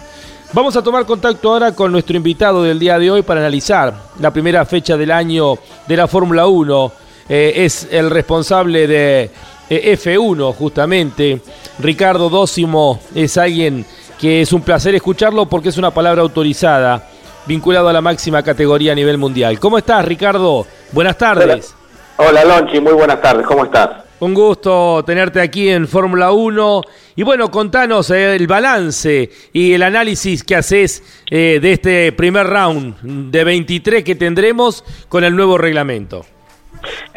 Vamos 0.51 0.75
a 0.75 0.83
tomar 0.83 1.05
contacto 1.05 1.53
ahora 1.53 1.73
con 1.73 1.93
nuestro 1.93 2.17
invitado 2.17 2.63
del 2.63 2.79
día 2.79 2.99
de 2.99 3.09
hoy 3.09 3.21
para 3.21 3.39
analizar 3.39 3.93
la 4.19 4.31
primera 4.31 4.65
fecha 4.65 4.97
del 4.97 5.11
año 5.11 5.57
de 5.87 5.95
la 5.95 6.09
Fórmula 6.09 6.47
1 6.47 7.00
eh, 7.33 7.63
es 7.63 7.87
el 7.89 8.09
responsable 8.09 8.87
de 8.87 9.31
eh, 9.69 9.97
F1 9.97 10.53
justamente. 10.53 11.39
Ricardo 11.79 12.29
Dócimo 12.29 12.99
es 13.15 13.37
alguien 13.37 13.85
que 14.19 14.41
es 14.41 14.51
un 14.51 14.61
placer 14.61 14.95
escucharlo 14.95 15.45
porque 15.45 15.69
es 15.69 15.77
una 15.77 15.91
palabra 15.91 16.23
autorizada 16.23 17.07
vinculado 17.45 17.87
a 17.87 17.93
la 17.93 18.01
máxima 18.01 18.43
categoría 18.43 18.91
a 18.91 18.95
nivel 18.95 19.17
mundial. 19.17 19.61
¿Cómo 19.61 19.77
estás, 19.77 20.03
Ricardo? 20.03 20.67
Buenas 20.91 21.17
tardes. 21.17 21.73
Hola, 22.17 22.43
Lonchi, 22.43 22.81
muy 22.81 22.91
buenas 22.91 23.21
tardes, 23.21 23.47
¿cómo 23.47 23.63
estás? 23.63 24.03
Un 24.19 24.33
gusto 24.33 25.01
tenerte 25.05 25.39
aquí 25.39 25.69
en 25.69 25.87
Fórmula 25.87 26.33
1. 26.33 26.81
Y 27.15 27.23
bueno, 27.23 27.49
contanos 27.49 28.09
eh, 28.09 28.35
el 28.35 28.45
balance 28.45 29.31
y 29.53 29.71
el 29.71 29.83
análisis 29.83 30.43
que 30.43 30.57
haces 30.57 31.01
de 31.29 31.71
este 31.71 32.11
primer 32.11 32.45
round 32.45 33.31
de 33.31 33.43
23 33.45 34.03
que 34.03 34.15
tendremos 34.15 34.83
con 35.07 35.23
el 35.23 35.33
nuevo 35.33 35.57
reglamento. 35.57 36.25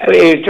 Eh, 0.09 0.43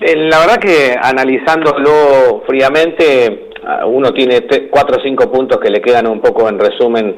eh, 0.00 0.16
la 0.16 0.38
verdad 0.40 0.58
que 0.58 0.96
analizándolo 1.00 2.42
fríamente, 2.46 3.50
ah, 3.64 3.86
uno 3.86 4.12
tiene 4.12 4.46
cuatro 4.70 4.98
o 4.98 5.02
cinco 5.02 5.30
puntos 5.30 5.58
que 5.58 5.70
le 5.70 5.80
quedan 5.80 6.06
un 6.06 6.20
poco 6.20 6.48
en 6.48 6.58
resumen 6.58 7.16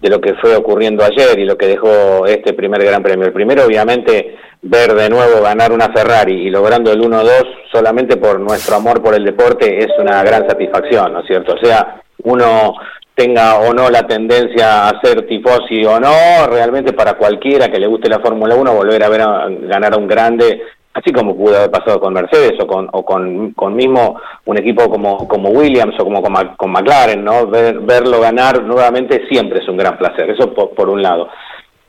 de 0.00 0.10
lo 0.10 0.20
que 0.20 0.34
fue 0.34 0.54
ocurriendo 0.54 1.02
ayer 1.02 1.38
y 1.38 1.44
lo 1.44 1.56
que 1.56 1.66
dejó 1.66 2.26
este 2.26 2.52
primer 2.52 2.84
Gran 2.84 3.02
Premio. 3.02 3.26
El 3.26 3.32
primero, 3.32 3.64
obviamente, 3.64 4.36
ver 4.60 4.94
de 4.94 5.08
nuevo 5.08 5.42
ganar 5.42 5.72
una 5.72 5.88
Ferrari 5.92 6.46
y 6.46 6.50
logrando 6.50 6.92
el 6.92 7.00
1-2 7.00 7.44
solamente 7.72 8.16
por 8.16 8.38
nuestro 8.38 8.76
amor 8.76 9.02
por 9.02 9.14
el 9.14 9.24
deporte 9.24 9.78
es 9.78 9.88
una 9.98 10.22
gran 10.22 10.46
satisfacción, 10.48 11.12
¿no 11.12 11.20
es 11.20 11.26
cierto? 11.26 11.54
O 11.54 11.64
sea, 11.64 12.02
uno 12.22 12.74
tenga 13.14 13.60
o 13.60 13.72
no 13.72 13.88
la 13.90 14.06
tendencia 14.06 14.88
a 14.88 15.00
ser 15.00 15.26
tifosi 15.26 15.84
o 15.84 16.00
no, 16.00 16.46
realmente 16.48 16.92
para 16.92 17.14
cualquiera 17.14 17.68
que 17.68 17.78
le 17.78 17.86
guste 17.86 18.08
la 18.08 18.18
Fórmula 18.18 18.56
1, 18.56 18.74
volver 18.74 19.04
a 19.04 19.08
ver 19.08 19.20
a 19.22 19.48
ganar 19.48 19.94
a 19.94 19.98
un 19.98 20.08
grande 20.08 20.62
así 20.94 21.12
como 21.12 21.36
pudo 21.36 21.56
haber 21.56 21.70
pasado 21.70 22.00
con 22.00 22.14
Mercedes 22.14 22.52
o 22.60 22.66
con, 22.66 22.88
o 22.92 23.04
con, 23.04 23.52
con 23.52 23.74
mismo 23.74 24.20
un 24.46 24.58
equipo 24.58 24.88
como, 24.88 25.26
como 25.28 25.50
Williams 25.50 25.96
o 25.98 26.04
como 26.04 26.22
con, 26.22 26.70
McLaren, 26.70 27.24
¿no? 27.24 27.46
verlo 27.48 28.20
ganar 28.20 28.62
nuevamente 28.62 29.26
siempre 29.28 29.60
es 29.60 29.68
un 29.68 29.76
gran 29.76 29.98
placer, 29.98 30.30
eso 30.30 30.54
por, 30.54 30.88
un 30.88 31.02
lado. 31.02 31.28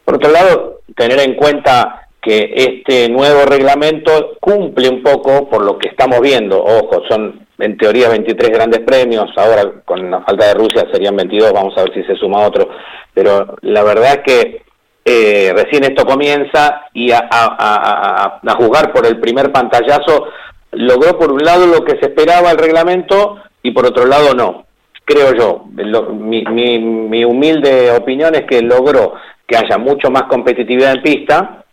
Por 0.03 0.15
otro 0.15 0.31
lado, 0.31 0.79
tener 0.95 1.19
en 1.19 1.35
cuenta 1.35 2.07
que 2.19 2.53
este 2.55 3.07
nuevo 3.09 3.45
reglamento 3.45 4.37
cumple 4.39 4.89
un 4.89 5.03
poco 5.03 5.47
por 5.47 5.63
lo 5.63 5.77
que 5.77 5.89
estamos 5.89 6.19
viendo, 6.21 6.63
ojo, 6.63 7.03
son 7.07 7.45
en 7.59 7.77
teoría 7.77 8.09
23 8.09 8.49
grandes 8.49 8.79
premios, 8.79 9.31
ahora 9.37 9.71
con 9.85 10.09
la 10.09 10.21
falta 10.21 10.47
de 10.47 10.55
Rusia 10.55 10.87
serían 10.91 11.15
22, 11.15 11.53
vamos 11.53 11.77
a 11.77 11.83
ver 11.83 11.93
si 11.93 12.03
se 12.03 12.15
suma 12.15 12.45
otro, 12.45 12.67
pero 13.13 13.55
la 13.61 13.83
verdad 13.83 14.13
es 14.15 14.21
que 14.25 14.64
eh, 15.07 15.53
recién 15.55 15.83
esto 15.83 16.03
comienza 16.03 16.87
y 16.91 17.11
a, 17.11 17.19
a, 17.29 18.39
a, 18.43 18.55
juzgar 18.55 18.91
por 18.91 19.05
el 19.05 19.19
primer 19.19 19.51
pantallazo, 19.51 20.29
logró 20.71 21.19
por 21.19 21.31
un 21.31 21.43
lado 21.43 21.67
lo 21.67 21.85
que 21.85 21.99
se 21.99 22.07
esperaba 22.07 22.49
el 22.49 22.57
reglamento 22.57 23.37
y 23.61 23.69
por 23.69 23.85
otro 23.85 24.07
lado 24.07 24.33
no. 24.33 24.65
Creo 25.05 25.35
yo, 25.35 25.65
mi, 26.11 26.43
mi, 26.43 27.23
humilde 27.23 27.91
opinión 27.91 28.33
es 28.33 28.45
que 28.47 28.63
logró 28.63 29.13
que 29.45 29.55
haya 29.55 29.77
mucho 29.77 30.09
más 30.09 30.23
competitividad 30.23 30.93
en 30.93 31.03
pista, 31.03 31.63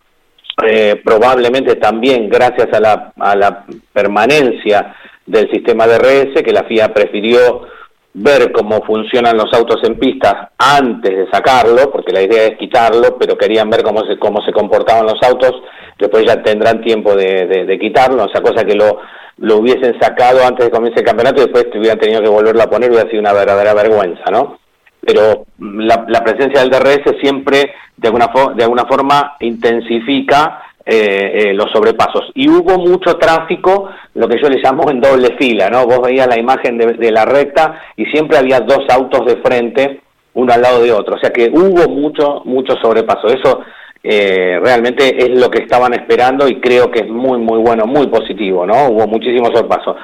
eh, 0.67 1.01
probablemente 1.03 1.75
también 1.77 2.29
gracias 2.29 2.67
a 2.71 2.79
la, 2.79 3.13
a 3.19 3.35
la 3.35 3.65
permanencia 3.91 4.95
del 5.25 5.49
sistema 5.49 5.87
de 5.87 5.97
RS, 5.97 6.43
que 6.43 6.53
la 6.53 6.65
FIA 6.65 6.93
prefirió 6.93 7.65
ver 8.13 8.51
cómo 8.51 8.83
funcionan 8.83 9.37
los 9.37 9.51
autos 9.53 9.83
en 9.83 9.97
pistas 9.97 10.49
antes 10.57 11.17
de 11.17 11.31
sacarlo, 11.31 11.91
porque 11.91 12.13
la 12.13 12.21
idea 12.21 12.45
es 12.45 12.57
quitarlo, 12.57 13.17
pero 13.17 13.37
querían 13.37 13.69
ver 13.69 13.83
cómo 13.83 14.05
se, 14.05 14.17
cómo 14.17 14.41
se 14.43 14.51
comportaban 14.51 15.05
los 15.05 15.21
autos, 15.23 15.63
después 15.97 16.25
ya 16.25 16.41
tendrán 16.43 16.81
tiempo 16.81 17.15
de, 17.15 17.47
de, 17.47 17.79
quitarlo, 17.79 18.25
o 18.25 18.29
sea, 18.29 18.41
cosa 18.41 18.63
que 18.63 18.75
lo, 18.75 18.99
lo 19.37 19.57
hubiesen 19.57 19.99
sacado 19.99 20.45
antes 20.45 20.65
de 20.65 20.71
comienzo 20.71 20.99
el 20.99 21.05
campeonato 21.05 21.41
y 21.41 21.45
después 21.45 21.65
hubieran 21.75 21.99
tenido 21.99 22.21
que 22.21 22.29
volverlo 22.29 22.61
a 22.61 22.69
poner, 22.69 22.91
hubiera 22.91 23.09
sido 23.09 23.21
una 23.21 23.33
verdadera 23.33 23.73
vergüenza, 23.73 24.29
¿no? 24.31 24.59
Pero 25.01 25.45
la, 25.59 26.05
la 26.07 26.23
presencia 26.23 26.61
del 26.61 26.69
DRS 26.69 27.19
siempre, 27.19 27.73
de 27.97 28.07
alguna, 28.07 28.31
de 28.55 28.63
alguna 28.63 28.85
forma, 28.85 29.35
intensifica 29.39 30.61
eh, 30.85 31.31
eh, 31.33 31.53
los 31.53 31.71
sobrepasos. 31.71 32.29
Y 32.35 32.49
hubo 32.49 32.77
mucho 32.77 33.15
tráfico, 33.15 33.89
lo 34.15 34.27
que 34.27 34.37
yo 34.41 34.49
le 34.49 34.61
llamo 34.61 34.91
en 34.91 34.99
doble 34.99 35.35
fila, 35.37 35.69
¿no? 35.69 35.85
Vos 35.85 36.01
veías 36.01 36.27
la 36.27 36.37
imagen 36.37 36.77
de, 36.77 37.11
la 37.11 37.23
recta 37.23 37.81
y 37.95 38.05
siempre 38.07 38.37
había 38.37 38.59
dos 38.59 38.81
autos 38.89 39.25
de 39.25 39.37
frente, 39.37 40.01
uno 40.33 40.51
al 40.51 40.61
lado 40.61 40.83
de 40.83 40.91
otro. 40.91 41.15
O 41.15 41.19
sea 41.19 41.31
que 41.31 41.49
hubo 41.49 41.89
mucho, 41.89 42.41
mucho 42.43 42.75
sobrepaso. 42.81 43.27
Eso 43.27 43.61
eh, 44.03 44.59
realmente 44.61 45.23
es 45.23 45.29
lo 45.39 45.49
que 45.49 45.63
estaban 45.63 45.93
esperando 45.93 46.49
y 46.49 46.59
creo 46.59 46.91
que 46.91 46.99
es 46.99 47.07
muy, 47.07 47.37
muy 47.37 47.59
bueno, 47.59 47.85
muy 47.85 48.07
positivo, 48.07 48.65
¿no? 48.65 48.89
Hubo 48.89 49.07
muchísimo 49.07 49.45
sobrepaso. 49.45 49.95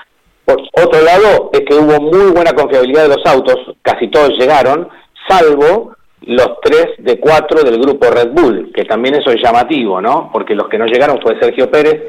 Por 0.45 0.61
otro 0.81 1.01
lado, 1.01 1.49
es 1.51 1.59
que 1.59 1.75
hubo 1.75 1.99
muy 1.99 2.31
buena 2.31 2.53
confiabilidad 2.53 3.03
de 3.03 3.17
los 3.17 3.25
autos, 3.25 3.75
casi 3.81 4.07
todos 4.07 4.29
llegaron, 4.39 4.87
salvo 5.27 5.93
los 6.21 6.59
tres 6.61 6.87
de 6.99 7.19
cuatro 7.19 7.63
del 7.63 7.79
grupo 7.79 8.09
Red 8.09 8.31
Bull, 8.31 8.71
que 8.73 8.85
también 8.85 9.15
eso 9.15 9.31
es 9.31 9.41
llamativo, 9.41 10.01
¿no? 10.01 10.29
Porque 10.31 10.55
los 10.55 10.67
que 10.67 10.77
no 10.77 10.85
llegaron 10.85 11.21
fue 11.21 11.39
Sergio 11.39 11.71
Pérez, 11.71 12.03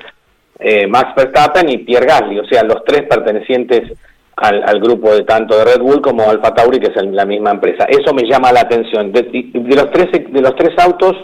eh, 0.59 0.87
Max 0.87 1.15
Verstappen 1.17 1.69
y 1.71 1.79
Pierre 1.79 2.07
Gasly, 2.07 2.39
o 2.39 2.45
sea, 2.45 2.63
los 2.65 2.85
tres 2.85 3.03
pertenecientes 3.09 3.93
al, 4.37 4.81
grupo 4.81 5.13
de 5.13 5.25
tanto 5.25 5.57
de 5.57 5.65
Red 5.65 5.81
Bull 5.81 6.01
como 6.01 6.29
Alfa 6.29 6.55
Tauri, 6.55 6.81
que 6.81 6.89
es 6.89 7.07
la 7.13 7.27
misma 7.27 7.51
empresa. 7.51 7.85
Eso 7.85 8.15
me 8.15 8.25
llama 8.25 8.53
la 8.53 8.61
atención. 8.61 9.13
De, 9.13 9.23
de, 9.23 9.77
los 9.77 9.91
tres, 9.91 10.09
de 10.13 10.41
los 10.41 10.57
tres 10.57 10.71
autos, 10.79 11.15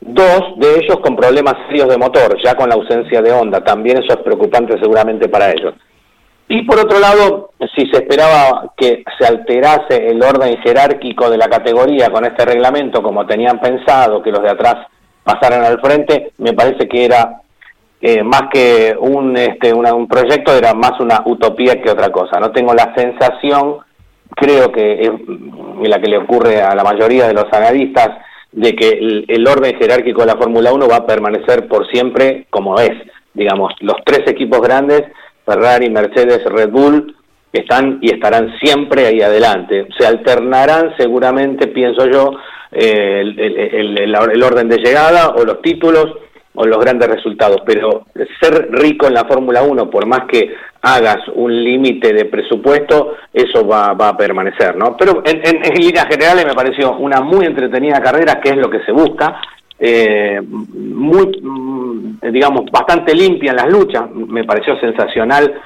dos 0.00 0.58
de 0.58 0.78
ellos 0.78 1.00
con 1.00 1.16
problemas 1.16 1.54
serios 1.68 1.88
de 1.88 1.96
motor, 1.96 2.36
ya 2.42 2.54
con 2.54 2.68
la 2.68 2.74
ausencia 2.74 3.22
de 3.22 3.32
Honda. 3.32 3.64
También 3.64 3.98
eso 3.98 4.12
es 4.12 4.18
preocupante 4.18 4.78
seguramente 4.78 5.28
para 5.28 5.52
ellos. 5.52 5.74
Y 6.48 6.62
por 6.62 6.78
otro 6.78 6.98
lado, 6.98 7.50
si 7.76 7.86
se 7.88 7.98
esperaba 7.98 8.72
que 8.74 9.04
se 9.18 9.26
alterase 9.26 10.08
el 10.08 10.22
orden 10.22 10.56
jerárquico 10.62 11.28
de 11.28 11.36
la 11.36 11.48
categoría 11.48 12.10
con 12.10 12.24
este 12.24 12.46
reglamento, 12.46 13.02
como 13.02 13.26
tenían 13.26 13.60
pensado, 13.60 14.22
que 14.22 14.30
los 14.30 14.42
de 14.42 14.50
atrás 14.50 14.86
pasaran 15.22 15.62
al 15.62 15.78
frente, 15.80 16.32
me 16.38 16.54
parece 16.54 16.88
que 16.88 17.04
era 17.04 17.42
eh, 18.00 18.22
más 18.22 18.44
que 18.50 18.96
un, 18.98 19.36
este, 19.36 19.74
un 19.74 20.08
proyecto, 20.08 20.56
era 20.56 20.72
más 20.72 20.98
una 21.00 21.22
utopía 21.26 21.82
que 21.82 21.90
otra 21.90 22.10
cosa. 22.10 22.40
No 22.40 22.50
tengo 22.50 22.72
la 22.72 22.94
sensación, 22.94 23.76
creo 24.30 24.72
que 24.72 25.02
es 25.02 25.10
la 25.82 26.00
que 26.00 26.08
le 26.08 26.16
ocurre 26.16 26.62
a 26.62 26.74
la 26.74 26.82
mayoría 26.82 27.26
de 27.26 27.34
los 27.34 27.52
analistas, 27.52 28.08
de 28.52 28.74
que 28.74 28.88
el, 28.88 29.26
el 29.28 29.46
orden 29.46 29.76
jerárquico 29.76 30.22
de 30.22 30.28
la 30.28 30.38
Fórmula 30.38 30.72
1 30.72 30.88
va 30.88 30.96
a 30.96 31.06
permanecer 31.06 31.68
por 31.68 31.86
siempre 31.90 32.46
como 32.48 32.80
es. 32.80 32.92
Digamos, 33.34 33.74
los 33.80 33.96
tres 34.06 34.22
equipos 34.26 34.62
grandes 34.62 35.02
Ferrari, 35.48 35.88
Mercedes, 35.88 36.44
Red 36.44 36.70
Bull, 36.70 37.16
están 37.52 37.98
y 38.02 38.12
estarán 38.12 38.52
siempre 38.60 39.06
ahí 39.06 39.22
adelante. 39.22 39.86
Se 39.98 40.06
alternarán 40.06 40.94
seguramente, 40.98 41.68
pienso 41.68 42.06
yo, 42.06 42.32
eh, 42.70 43.22
el, 43.22 44.44
orden 44.44 44.68
de 44.68 44.76
llegada 44.76 45.30
o 45.30 45.44
los 45.44 45.62
títulos 45.62 46.06
o 46.54 46.66
los 46.66 46.78
grandes 46.78 47.08
resultados, 47.08 47.62
pero 47.64 48.06
ser 48.40 48.68
rico 48.72 49.06
en 49.06 49.14
la 49.14 49.24
Fórmula 49.24 49.62
1, 49.62 49.88
por 49.88 50.06
más 50.06 50.26
que 50.28 50.54
hagas 50.82 51.18
un 51.34 51.64
límite 51.64 52.12
de 52.12 52.26
presupuesto, 52.26 53.16
eso 53.32 53.66
va, 53.66 53.90
a 53.90 54.16
permanecer, 54.16 54.76
¿no? 54.76 54.96
Pero 54.96 55.22
en, 55.24 55.40
en 55.44 55.74
líneas 55.74 56.06
generales 56.10 56.44
me 56.44 56.54
pareció 56.54 56.96
una 56.98 57.20
muy 57.20 57.46
entretenida 57.46 58.00
carrera, 58.00 58.40
que 58.40 58.50
es 58.50 58.56
lo 58.56 58.68
que 58.68 58.84
se 58.84 58.92
busca, 58.92 59.40
eh, 59.78 60.40
muy, 60.42 61.40
mm, 61.40 62.18
digamos, 62.32 62.64
bastante 62.70 63.14
limpia 63.14 63.50
en 63.50 63.56
las 63.56 63.68
luchas. 63.68 64.10
Me 64.10 64.44
pareció 64.44 64.78
sensacional 64.80 65.60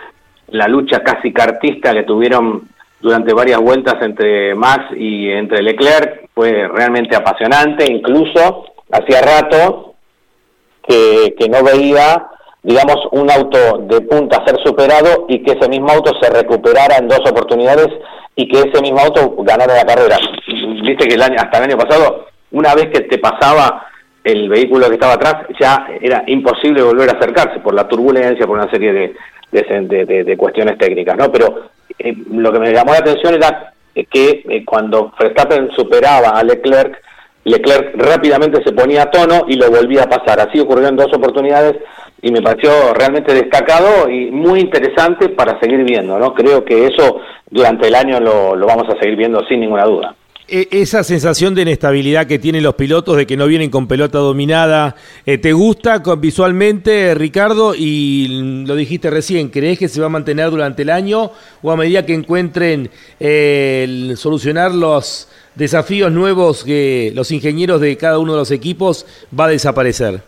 la 0.48 0.68
lucha 0.68 1.02
casi 1.02 1.32
cartista 1.32 1.92
que 1.92 2.02
tuvieron 2.02 2.68
durante 3.00 3.32
varias 3.32 3.60
vueltas 3.60 3.96
entre 4.02 4.54
Max 4.54 4.86
y 4.96 5.30
entre 5.30 5.62
Leclerc. 5.62 6.28
Fue 6.34 6.68
realmente 6.68 7.16
apasionante, 7.16 7.90
incluso 7.90 8.66
hacía 8.90 9.20
rato 9.22 9.94
que, 10.86 11.34
que 11.38 11.48
no 11.48 11.62
veía 11.62 12.28
digamos, 12.62 12.96
un 13.10 13.30
auto 13.30 13.78
de 13.78 14.00
punta 14.02 14.44
ser 14.46 14.56
superado 14.64 15.26
y 15.28 15.42
que 15.42 15.52
ese 15.52 15.68
mismo 15.68 15.90
auto 15.90 16.12
se 16.20 16.30
recuperara 16.30 16.96
en 16.98 17.08
dos 17.08 17.20
oportunidades 17.28 17.88
y 18.36 18.48
que 18.48 18.60
ese 18.60 18.80
mismo 18.80 19.00
auto 19.00 19.34
ganara 19.42 19.74
la 19.74 19.84
carrera. 19.84 20.16
Viste 20.82 21.08
que 21.08 21.14
el 21.14 21.22
año, 21.22 21.36
hasta 21.38 21.58
el 21.58 21.64
año 21.64 21.76
pasado, 21.76 22.26
una 22.52 22.74
vez 22.74 22.86
que 22.92 23.00
te 23.00 23.18
pasaba 23.18 23.86
el 24.24 24.48
vehículo 24.48 24.88
que 24.88 24.94
estaba 24.94 25.14
atrás 25.14 25.46
ya 25.58 25.86
era 26.00 26.22
imposible 26.26 26.82
volver 26.82 27.10
a 27.10 27.14
acercarse 27.14 27.60
por 27.60 27.74
la 27.74 27.88
turbulencia, 27.88 28.46
por 28.46 28.56
una 28.56 28.70
serie 28.70 28.92
de, 28.92 29.14
de, 29.52 30.36
cuestiones 30.36 30.78
técnicas, 30.78 31.16
¿no? 31.16 31.30
Pero 31.30 31.70
eh, 31.98 32.14
lo 32.30 32.52
que 32.52 32.58
me 32.58 32.72
llamó 32.72 32.92
la 32.92 32.98
atención 32.98 33.34
era 33.34 33.72
que 33.94 34.44
eh, 34.48 34.64
cuando 34.64 35.12
Verstappen 35.18 35.70
superaba 35.72 36.30
a 36.30 36.42
Leclerc, 36.42 36.96
Leclerc 37.44 37.96
rápidamente 37.96 38.62
se 38.62 38.72
ponía 38.72 39.02
a 39.02 39.10
tono 39.10 39.44
y 39.48 39.56
lo 39.56 39.70
volvía 39.70 40.04
a 40.04 40.08
pasar. 40.08 40.40
Así 40.40 40.60
ocurrió 40.60 40.88
en 40.88 40.96
dos 40.96 41.12
oportunidades 41.12 41.76
y 42.22 42.30
me 42.30 42.40
pareció 42.40 42.94
realmente 42.94 43.34
destacado 43.34 44.08
y 44.08 44.30
muy 44.30 44.60
interesante 44.60 45.28
para 45.30 45.58
seguir 45.58 45.82
viendo, 45.82 46.18
¿no? 46.18 46.32
Creo 46.34 46.64
que 46.64 46.86
eso 46.86 47.20
durante 47.50 47.88
el 47.88 47.96
año 47.96 48.20
lo, 48.20 48.54
lo 48.54 48.66
vamos 48.66 48.88
a 48.88 48.98
seguir 48.98 49.16
viendo 49.16 49.44
sin 49.46 49.60
ninguna 49.60 49.84
duda. 49.84 50.14
E, 50.54 50.68
esa 50.70 51.02
sensación 51.02 51.54
de 51.54 51.62
inestabilidad 51.62 52.26
que 52.26 52.38
tienen 52.38 52.62
los 52.62 52.74
pilotos 52.74 53.16
de 53.16 53.26
que 53.26 53.38
no 53.38 53.46
vienen 53.46 53.70
con 53.70 53.88
pelota 53.88 54.18
dominada, 54.18 54.96
eh, 55.24 55.38
¿te 55.38 55.54
gusta 55.54 56.02
visualmente, 56.18 57.14
Ricardo? 57.14 57.74
Y 57.74 58.64
lo 58.66 58.76
dijiste 58.76 59.08
recién, 59.08 59.48
¿crees 59.48 59.78
que 59.78 59.88
se 59.88 59.98
va 59.98 60.08
a 60.08 60.10
mantener 60.10 60.50
durante 60.50 60.82
el 60.82 60.90
año 60.90 61.30
o 61.62 61.70
a 61.70 61.76
medida 61.76 62.04
que 62.04 62.12
encuentren 62.12 62.90
eh, 63.18 64.12
solucionar 64.14 64.74
los 64.74 65.26
desafíos 65.54 66.12
nuevos 66.12 66.64
que 66.64 67.12
los 67.14 67.30
ingenieros 67.30 67.80
de 67.80 67.96
cada 67.96 68.18
uno 68.18 68.32
de 68.32 68.40
los 68.40 68.50
equipos 68.50 69.06
va 69.38 69.46
a 69.46 69.48
desaparecer? 69.48 70.20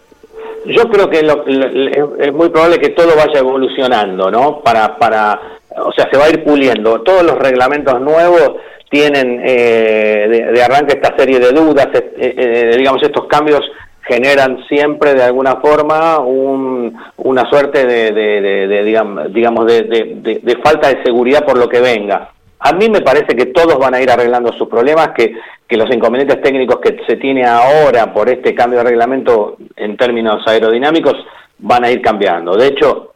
Yo 0.65 0.89
creo 0.89 1.11
que 1.11 1.19
es 1.19 2.33
muy 2.33 2.49
probable 2.49 2.79
que 2.79 2.89
todo 2.89 3.15
vaya 3.15 3.41
evolucionando, 3.41 4.31
¿no? 4.31 4.63
Para, 4.63 4.97
para, 4.97 5.54
o 5.77 5.93
sea, 5.93 6.09
se 6.11 6.19
va 6.19 6.27
a 6.27 6.31
ir 6.31 6.45
puliendo. 6.45 7.03
Todos 7.03 7.23
los 7.23 7.39
reglamentos 7.39 8.01
nuevos 8.01 8.53
tienen 8.89 9.41
eh, 9.45 10.51
de, 10.55 10.63
arranque 10.63 10.95
esta 10.95 11.17
serie 11.17 11.41
de 11.41 11.51
dudas, 11.51 11.89
eh, 11.95 12.13
eh, 12.17 12.75
digamos, 12.77 13.03
estos 13.03 13.27
cambios 13.27 13.69
generan 14.03 14.65
siempre 14.69 15.15
de 15.15 15.23
alguna 15.25 15.57
forma 15.57 16.19
una 16.19 17.49
suerte 17.49 17.87
de, 17.87 19.33
digamos, 19.33 19.67
de, 19.67 20.59
falta 20.63 20.91
de 20.91 21.03
seguridad 21.03 21.45
por 21.45 21.59
lo 21.59 21.69
que 21.69 21.81
venga. 21.81 22.31
A 22.61 22.73
mí 22.73 22.89
me 22.89 23.01
parece 23.01 23.35
que 23.35 23.47
todos 23.47 23.79
van 23.79 23.95
a 23.95 24.01
ir 24.01 24.11
arreglando 24.11 24.53
sus 24.53 24.69
problemas, 24.69 25.09
que, 25.17 25.35
que 25.67 25.77
los 25.77 25.93
inconvenientes 25.93 26.41
técnicos 26.43 26.81
que 26.81 26.99
se 27.07 27.17
tiene 27.17 27.45
ahora 27.47 28.13
por 28.13 28.29
este 28.29 28.55
cambio 28.55 28.81
de 28.81 28.91
reglamento 28.91 29.57
en 29.75 29.97
términos 29.97 30.47
aerodinámicos 30.47 31.15
van 31.59 31.85
a 31.85 31.91
ir 31.91 32.01
cambiando. 32.03 32.57
De 32.57 32.69
hecho, 32.69 33.14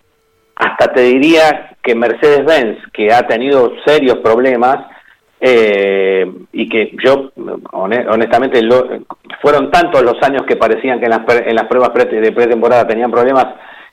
hasta 0.59 0.93
te 0.93 1.03
diría 1.03 1.77
que 1.83 1.95
Mercedes-Benz, 1.95 2.79
que 2.93 3.13
ha 3.13 3.27
tenido 3.27 3.73
serios 3.87 4.19
problemas, 4.19 4.87
eh, 5.41 6.27
y 6.53 6.69
que 6.69 6.97
yo, 7.03 7.31
honestamente, 7.73 8.61
fueron 9.41 9.71
tantos 9.71 10.03
los 10.03 10.21
años 10.23 10.43
que 10.47 10.57
parecían 10.57 10.99
que 10.99 11.05
en 11.07 11.13
las, 11.13 11.21
en 11.47 11.55
las 11.55 11.67
pruebas 11.67 11.95
de 11.95 12.33
pretemporada 12.33 12.89
tenían 12.89 13.11
problemas 13.11 13.47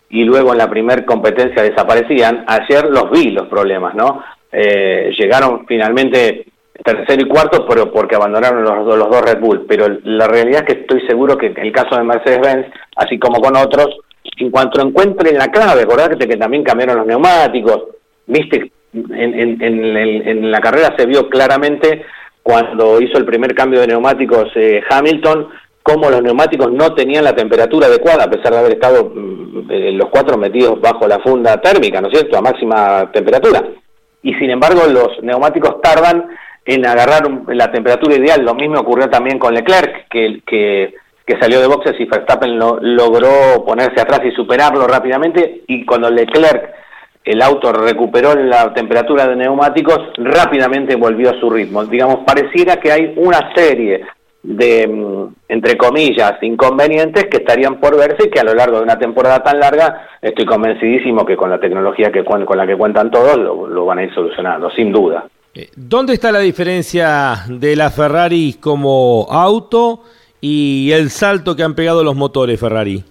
y 0.09 0.23
luego 0.23 0.53
en 0.53 0.57
la 0.57 0.69
primer 0.69 1.05
competencia 1.05 1.61
desaparecían. 1.61 2.45
Ayer 2.47 2.85
los 2.89 3.11
vi 3.11 3.29
los 3.29 3.47
problemas, 3.47 3.93
¿no? 3.93 4.23
Eh, 4.51 5.13
llegaron 5.17 5.67
finalmente 5.67 6.47
tercero 6.83 7.21
y 7.21 7.27
cuarto 7.27 7.65
pero 7.67 7.91
porque 7.91 8.15
abandonaron 8.15 8.63
los, 8.63 8.85
los 8.85 9.09
dos 9.09 9.21
Red 9.21 9.39
Bull, 9.39 9.65
pero 9.67 9.87
la 10.03 10.27
realidad 10.27 10.63
es 10.63 10.73
que 10.73 10.81
estoy 10.81 11.05
seguro 11.07 11.37
que 11.37 11.47
en 11.47 11.59
el 11.59 11.71
caso 11.71 11.95
de 11.95 12.03
Mercedes-Benz, 12.03 12.67
así 12.95 13.19
como 13.19 13.39
con 13.39 13.55
otros, 13.55 13.97
en 14.37 14.51
cuanto 14.51 14.81
encuentren 14.81 15.37
la 15.37 15.47
clave, 15.47 15.81
acordate 15.81 16.27
que 16.27 16.37
también 16.37 16.63
cambiaron 16.63 16.97
los 16.97 17.07
neumáticos, 17.07 17.83
viste 18.27 18.71
en, 18.93 20.51
la 20.51 20.59
carrera 20.59 20.95
se 20.97 21.05
vio 21.05 21.29
claramente 21.29 22.05
cuando 22.41 23.01
hizo 23.01 23.17
el 23.17 23.25
primer 23.25 23.53
cambio 23.53 23.81
de 23.81 23.87
neumáticos 23.87 24.49
eh, 24.55 24.81
Hamilton, 24.89 25.49
cómo 25.81 26.09
los 26.09 26.21
neumáticos 26.21 26.71
no 26.71 26.93
tenían 26.93 27.23
la 27.23 27.35
temperatura 27.35 27.87
adecuada, 27.87 28.25
a 28.25 28.29
pesar 28.29 28.53
de 28.53 28.59
haber 28.59 28.73
estado 28.73 29.11
mm, 29.13 29.71
eh, 29.71 29.91
los 29.91 30.09
cuatro 30.09 30.37
metidos 30.37 30.79
bajo 30.79 31.07
la 31.07 31.19
funda 31.19 31.59
térmica, 31.59 32.01
¿no 32.01 32.07
es 32.07 32.19
cierto?, 32.19 32.37
a 32.37 32.41
máxima 32.41 33.11
temperatura. 33.11 33.63
Y 34.21 34.33
sin 34.35 34.49
embargo, 34.49 34.81
los 34.87 35.21
neumáticos 35.21 35.81
tardan 35.81 36.27
en 36.65 36.85
agarrar 36.85 37.29
la 37.47 37.71
temperatura 37.71 38.15
ideal. 38.15 38.43
Lo 38.43 38.55
mismo 38.55 38.79
ocurrió 38.79 39.07
también 39.09 39.37
con 39.37 39.53
Leclerc, 39.53 40.07
que, 40.09 40.95
que 41.25 41.39
salió 41.39 41.59
de 41.59 41.67
boxes 41.67 41.99
y 41.99 42.05
Verstappen 42.05 42.57
lo, 42.57 42.79
logró 42.79 43.65
ponerse 43.65 43.99
atrás 43.99 44.21
y 44.25 44.31
superarlo 44.31 44.87
rápidamente. 44.87 45.63
Y 45.67 45.85
cuando 45.85 46.09
Leclerc 46.09 46.73
el 47.23 47.41
auto 47.41 47.73
recuperó 47.73 48.35
la 48.35 48.71
temperatura 48.73 49.27
de 49.27 49.35
neumáticos, 49.35 49.99
rápidamente 50.17 50.95
volvió 50.95 51.31
a 51.31 51.39
su 51.39 51.49
ritmo. 51.49 51.83
Digamos, 51.83 52.19
pareciera 52.25 52.77
que 52.77 52.91
hay 52.91 53.13
una 53.17 53.51
serie 53.55 54.05
de, 54.43 54.87
mm, 54.87 55.33
entre 55.49 55.75
comillas, 55.75 56.33
inconvenientes 56.43 57.25
que 57.25 57.37
estarían 57.37 57.79
por 57.79 57.97
verse 57.97 58.27
y 58.27 58.29
que 58.29 58.39
a 58.39 58.43
lo 58.43 58.53
largo 58.53 58.77
de 58.77 58.83
una 58.83 58.99
temporada 58.99 59.41
tan 59.41 59.59
larga 59.59 60.07
estoy 60.21 60.45
convencidísimo 60.45 61.25
que 61.25 61.35
con 61.35 61.49
la 61.49 61.59
tecnología 61.59 62.11
que 62.11 62.23
con 62.23 62.45
la 62.57 62.67
que 62.67 62.77
cuentan 62.77 63.09
todos 63.09 63.37
lo, 63.37 63.85
van 63.85 63.99
a 63.99 64.03
ir 64.03 64.13
solucionando, 64.13 64.69
sin 64.69 64.91
duda. 64.91 65.25
Eh, 65.55 65.69
¿Dónde 65.75 66.13
está 66.13 66.31
la 66.31 66.39
diferencia 66.39 67.37
de 67.47 67.75
la 67.75 67.89
Ferrari 67.89 68.57
como 68.59 69.25
auto 69.31 70.01
y 70.47 70.91
el 70.91 71.09
salto 71.09 71.55
que 71.55 71.63
han 71.63 71.73
pegado 71.73 72.03
los 72.03 72.15
motores 72.15 72.59
Ferrari? 72.59 73.03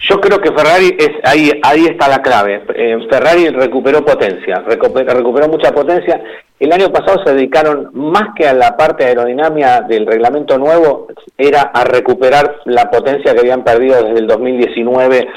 Yo 0.00 0.20
creo 0.20 0.40
que 0.40 0.50
Ferrari 0.50 0.96
es 0.98 1.10
ahí, 1.22 1.52
ahí 1.62 1.84
está 1.84 2.08
la 2.08 2.20
clave. 2.20 2.64
Eh, 2.74 2.98
Ferrari 3.08 3.50
recuperó 3.50 4.04
potencia, 4.04 4.64
recuperó, 4.66 5.48
mucha 5.48 5.70
potencia. 5.70 6.20
El 6.58 6.72
año 6.72 6.90
pasado 6.90 7.22
se 7.24 7.34
dedicaron 7.34 7.90
más 7.92 8.34
que 8.34 8.48
a 8.48 8.52
la 8.52 8.76
parte 8.76 9.04
aerodinámica 9.04 9.82
del 9.82 10.06
reglamento 10.06 10.58
nuevo, 10.58 11.06
era 11.38 11.70
a 11.72 11.84
recuperar 11.84 12.56
la 12.64 12.90
potencia 12.90 13.32
que 13.32 13.40
habían 13.40 13.62
perdido 13.62 14.02
desde 14.02 14.18
el 14.18 14.26
2019 14.26 15.28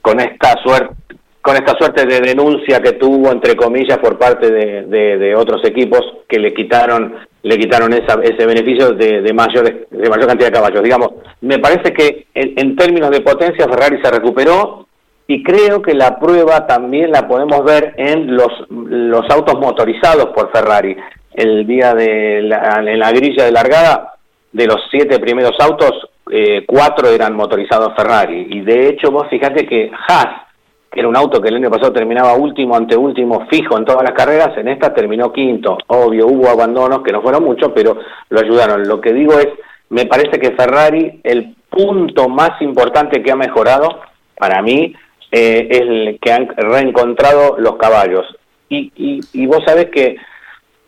con 0.00 0.20
esta 0.20 0.62
suerte 0.62 0.94
con 1.40 1.56
esta 1.56 1.78
suerte 1.78 2.04
de 2.04 2.20
denuncia 2.20 2.80
que 2.82 2.92
tuvo 2.92 3.32
entre 3.32 3.56
comillas 3.56 3.96
por 3.98 4.18
parte 4.18 4.50
de, 4.50 4.82
de 4.84 5.34
otros 5.34 5.64
equipos 5.64 6.02
que 6.28 6.38
le 6.38 6.52
quitaron 6.52 7.14
le 7.42 7.58
quitaron 7.58 7.92
ese 7.92 8.46
beneficio 8.46 8.92
de, 8.92 9.22
de, 9.22 9.32
mayor, 9.32 9.88
de 9.88 10.10
mayor 10.10 10.26
cantidad 10.26 10.48
de 10.48 10.54
caballos. 10.54 10.82
Digamos, 10.82 11.10
me 11.40 11.58
parece 11.58 11.92
que 11.92 12.26
en, 12.34 12.76
términos 12.76 13.10
de 13.10 13.20
potencia 13.20 13.68
Ferrari 13.68 14.00
se 14.02 14.10
recuperó 14.10 14.86
y 15.26 15.42
creo 15.42 15.80
que 15.80 15.94
la 15.94 16.18
prueba 16.18 16.66
también 16.66 17.12
la 17.12 17.28
podemos 17.28 17.64
ver 17.64 17.94
en 17.96 18.34
los, 18.34 18.52
los 18.70 19.28
autos 19.30 19.58
motorizados 19.60 20.26
por 20.34 20.50
Ferrari. 20.50 20.96
El 21.32 21.66
día 21.66 21.94
de 21.94 22.42
la, 22.42 22.82
en 22.84 22.98
la 22.98 23.12
grilla 23.12 23.44
de 23.44 23.52
largada, 23.52 24.14
de 24.52 24.66
los 24.66 24.80
siete 24.90 25.20
primeros 25.20 25.52
autos, 25.60 25.92
eh, 26.32 26.64
cuatro 26.66 27.08
eran 27.08 27.36
motorizados 27.36 27.94
Ferrari. 27.94 28.48
Y 28.50 28.60
de 28.62 28.88
hecho, 28.88 29.10
vos 29.10 29.28
fíjate 29.28 29.66
que 29.66 29.90
Haas 30.08 30.47
que 30.90 31.00
era 31.00 31.08
un 31.08 31.16
auto 31.16 31.40
que 31.40 31.48
el 31.48 31.56
año 31.56 31.70
pasado 31.70 31.92
terminaba 31.92 32.34
último, 32.34 32.74
ante 32.74 32.96
último, 32.96 33.46
fijo 33.50 33.76
en 33.76 33.84
todas 33.84 34.02
las 34.02 34.12
carreras, 34.12 34.56
en 34.56 34.68
esta 34.68 34.94
terminó 34.94 35.32
quinto. 35.32 35.76
Obvio, 35.88 36.26
hubo 36.26 36.48
abandonos, 36.48 37.02
que 37.02 37.12
no 37.12 37.20
fueron 37.20 37.44
muchos, 37.44 37.72
pero 37.74 37.98
lo 38.30 38.40
ayudaron. 38.40 38.88
Lo 38.88 39.00
que 39.00 39.12
digo 39.12 39.34
es, 39.38 39.48
me 39.90 40.06
parece 40.06 40.38
que 40.38 40.52
Ferrari, 40.52 41.20
el 41.22 41.54
punto 41.68 42.28
más 42.28 42.60
importante 42.62 43.22
que 43.22 43.30
ha 43.30 43.36
mejorado, 43.36 44.00
para 44.36 44.62
mí, 44.62 44.94
eh, 45.30 45.68
es 45.70 45.80
el 45.80 46.18
que 46.20 46.32
han 46.32 46.48
reencontrado 46.56 47.56
los 47.58 47.76
caballos. 47.76 48.24
Y, 48.70 48.92
y, 49.32 49.46
vos 49.46 49.62
sabés 49.66 49.86
que 49.86 50.16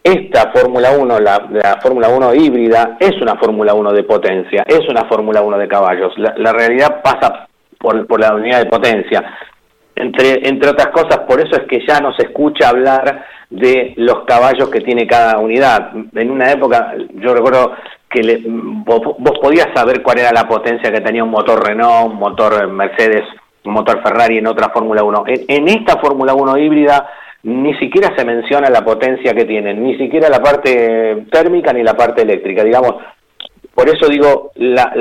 esta 0.02 0.50
Fórmula 0.52 0.92
1, 0.92 1.20
la, 1.20 1.48
la 1.50 1.78
Fórmula 1.80 2.08
1 2.08 2.34
híbrida, 2.34 2.96
es 3.00 3.20
una 3.22 3.36
Fórmula 3.36 3.72
1 3.74 3.92
de 3.92 4.02
potencia, 4.02 4.64
es 4.66 4.86
una 4.88 5.04
Fórmula 5.06 5.42
1 5.42 5.58
de 5.58 5.68
caballos. 5.68 6.12
La, 6.18 6.34
la 6.36 6.52
realidad 6.52 7.00
pasa 7.02 7.48
por, 7.78 8.06
por 8.06 8.20
la 8.20 8.34
unidad 8.34 8.58
de 8.58 8.70
potencia 8.70 9.24
entre, 9.96 10.48
entre 10.48 10.70
otras 10.70 10.88
cosas, 10.88 11.18
por 11.28 11.40
eso 11.40 11.56
es 11.56 11.66
que 11.68 11.84
ya 11.86 12.00
no 12.00 12.12
se 12.14 12.24
escucha 12.24 12.68
hablar 12.68 13.24
de 13.50 13.94
los 13.96 14.24
caballos 14.24 14.70
que 14.70 14.80
tiene 14.80 15.06
cada 15.06 15.38
unidad. 15.38 15.90
En 16.14 16.30
una 16.30 16.50
época, 16.52 16.94
yo 17.14 17.34
recuerdo 17.34 17.74
que 18.08 18.42
vos, 18.44 19.38
podías 19.40 19.68
saber 19.74 20.02
cuál 20.02 20.18
era 20.18 20.32
la 20.32 20.48
potencia 20.48 20.90
que 20.90 21.00
tenía 21.00 21.24
un 21.24 21.30
motor 21.30 21.64
Renault, 21.64 22.12
un 22.12 22.18
motor 22.18 22.68
Mercedes, 22.68 23.24
un 23.64 23.72
motor 23.72 24.02
Ferrari 24.02 24.38
en 24.38 24.46
otra 24.46 24.70
Fórmula 24.70 25.02
1. 25.02 25.24
En, 25.26 25.44
en 25.48 25.68
esta 25.68 25.98
Fórmula 25.98 26.34
1 26.34 26.58
híbrida 26.58 27.08
ni 27.42 27.74
siquiera 27.74 28.14
se 28.16 28.24
menciona 28.24 28.68
la 28.68 28.84
potencia 28.84 29.32
que 29.32 29.46
tienen, 29.46 29.82
ni 29.82 29.96
siquiera 29.96 30.28
la 30.28 30.42
parte 30.42 31.24
térmica 31.30 31.72
ni 31.72 31.82
la 31.82 31.94
parte 31.94 32.22
eléctrica. 32.22 32.62
Digamos, 32.62 32.96
por 33.80 33.88
eso 33.88 34.08
digo, 34.10 34.52
la, 34.56 34.92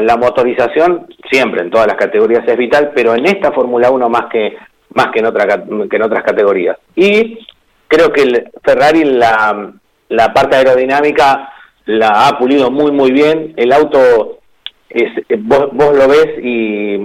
la, 0.00 0.16
motorización 0.16 1.06
siempre 1.30 1.60
en 1.60 1.70
todas 1.70 1.86
las 1.86 1.94
categorías 1.94 2.42
es 2.44 2.56
vital, 2.56 2.90
pero 2.92 3.14
en 3.14 3.24
esta 3.24 3.52
Fórmula 3.52 3.88
1 3.88 4.08
más 4.08 4.24
que, 4.32 4.56
más 4.94 5.12
que, 5.12 5.20
en 5.20 5.26
otra, 5.26 5.46
que 5.88 5.94
en 5.96 6.02
otras 6.02 6.24
categorías. 6.24 6.76
Y 6.96 7.38
creo 7.86 8.10
que 8.10 8.22
el 8.22 8.50
Ferrari 8.64 9.04
la, 9.04 9.72
la 10.08 10.34
parte 10.34 10.56
aerodinámica 10.56 11.52
la 11.84 12.26
ha 12.26 12.36
pulido 12.36 12.68
muy 12.68 12.90
muy 12.90 13.12
bien. 13.12 13.54
El 13.56 13.72
auto 13.72 14.40
es, 14.88 15.12
vos, 15.42 15.68
vos, 15.70 15.96
lo 15.96 16.08
ves 16.08 16.36
y 16.42 16.98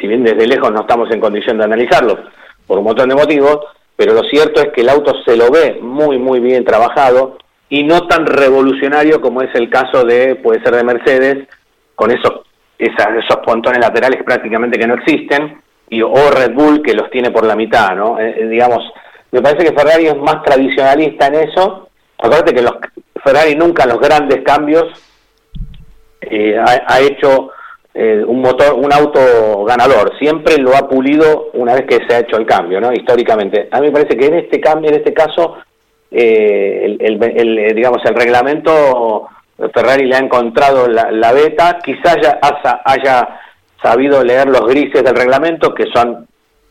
si 0.00 0.06
bien 0.06 0.22
desde 0.22 0.46
lejos 0.46 0.70
no 0.70 0.82
estamos 0.82 1.10
en 1.10 1.18
condición 1.18 1.58
de 1.58 1.64
analizarlo 1.64 2.20
por 2.68 2.78
un 2.78 2.84
montón 2.84 3.08
de 3.08 3.16
motivos, 3.16 3.58
pero 3.96 4.14
lo 4.14 4.22
cierto 4.30 4.60
es 4.60 4.68
que 4.72 4.82
el 4.82 4.90
auto 4.90 5.12
se 5.24 5.36
lo 5.36 5.50
ve 5.50 5.80
muy 5.82 6.18
muy 6.18 6.38
bien 6.38 6.64
trabajado 6.64 7.38
y 7.72 7.84
no 7.84 8.06
tan 8.06 8.26
revolucionario 8.26 9.22
como 9.22 9.40
es 9.40 9.48
el 9.54 9.70
caso 9.70 10.04
de, 10.04 10.34
puede 10.34 10.62
ser 10.62 10.76
de 10.76 10.84
Mercedes, 10.84 11.48
con 11.94 12.10
esos, 12.10 12.42
esos 12.78 13.36
pontones 13.46 13.80
laterales 13.80 14.22
prácticamente 14.24 14.78
que 14.78 14.86
no 14.86 14.96
existen, 14.96 15.56
y, 15.88 16.02
o 16.02 16.12
Red 16.30 16.52
Bull 16.52 16.82
que 16.82 16.92
los 16.92 17.10
tiene 17.10 17.30
por 17.30 17.46
la 17.46 17.56
mitad, 17.56 17.96
¿no? 17.96 18.20
Eh, 18.20 18.34
eh, 18.40 18.46
digamos, 18.46 18.84
me 19.30 19.40
parece 19.40 19.64
que 19.64 19.74
Ferrari 19.74 20.06
es 20.06 20.16
más 20.18 20.42
tradicionalista 20.42 21.28
en 21.28 21.48
eso. 21.48 21.88
Acuérdate 22.18 22.52
que 22.52 22.60
los, 22.60 22.74
Ferrari 23.24 23.54
nunca 23.54 23.86
los 23.86 24.00
grandes 24.00 24.42
cambios 24.42 24.84
eh, 26.20 26.54
ha, 26.62 27.00
hecho 27.00 27.52
un 27.94 28.42
motor, 28.42 28.74
un 28.74 28.92
auto 28.92 29.64
ganador. 29.64 30.18
Siempre 30.18 30.58
lo 30.58 30.76
ha 30.76 30.90
pulido 30.90 31.48
una 31.54 31.72
vez 31.72 31.86
que 31.86 32.06
se 32.06 32.14
ha 32.14 32.20
hecho 32.20 32.36
el 32.36 32.44
cambio, 32.44 32.82
¿no? 32.82 32.92
Históricamente. 32.92 33.68
A 33.70 33.80
mí 33.80 33.86
me 33.86 33.92
parece 33.92 34.14
que 34.14 34.26
en 34.26 34.34
este 34.34 34.60
cambio, 34.60 34.90
en 34.90 34.96
este 34.96 35.14
caso, 35.14 35.56
eh, 36.12 36.96
el, 37.00 37.22
eh, 37.22 37.72
digamos, 37.74 38.04
el 38.04 38.14
reglamento 38.14 39.28
Ferrari 39.72 40.06
le 40.06 40.16
ha 40.16 40.18
encontrado 40.18 40.88
la, 40.88 41.32
beta, 41.32 41.78
quizás 41.82 42.16
haya, 42.16 42.80
haya 42.84 43.40
sabido 43.82 44.22
leer 44.24 44.48
los 44.48 44.66
grises 44.66 45.02
del 45.02 45.14
reglamento, 45.14 45.74
que 45.74 45.86
son 45.92 46.26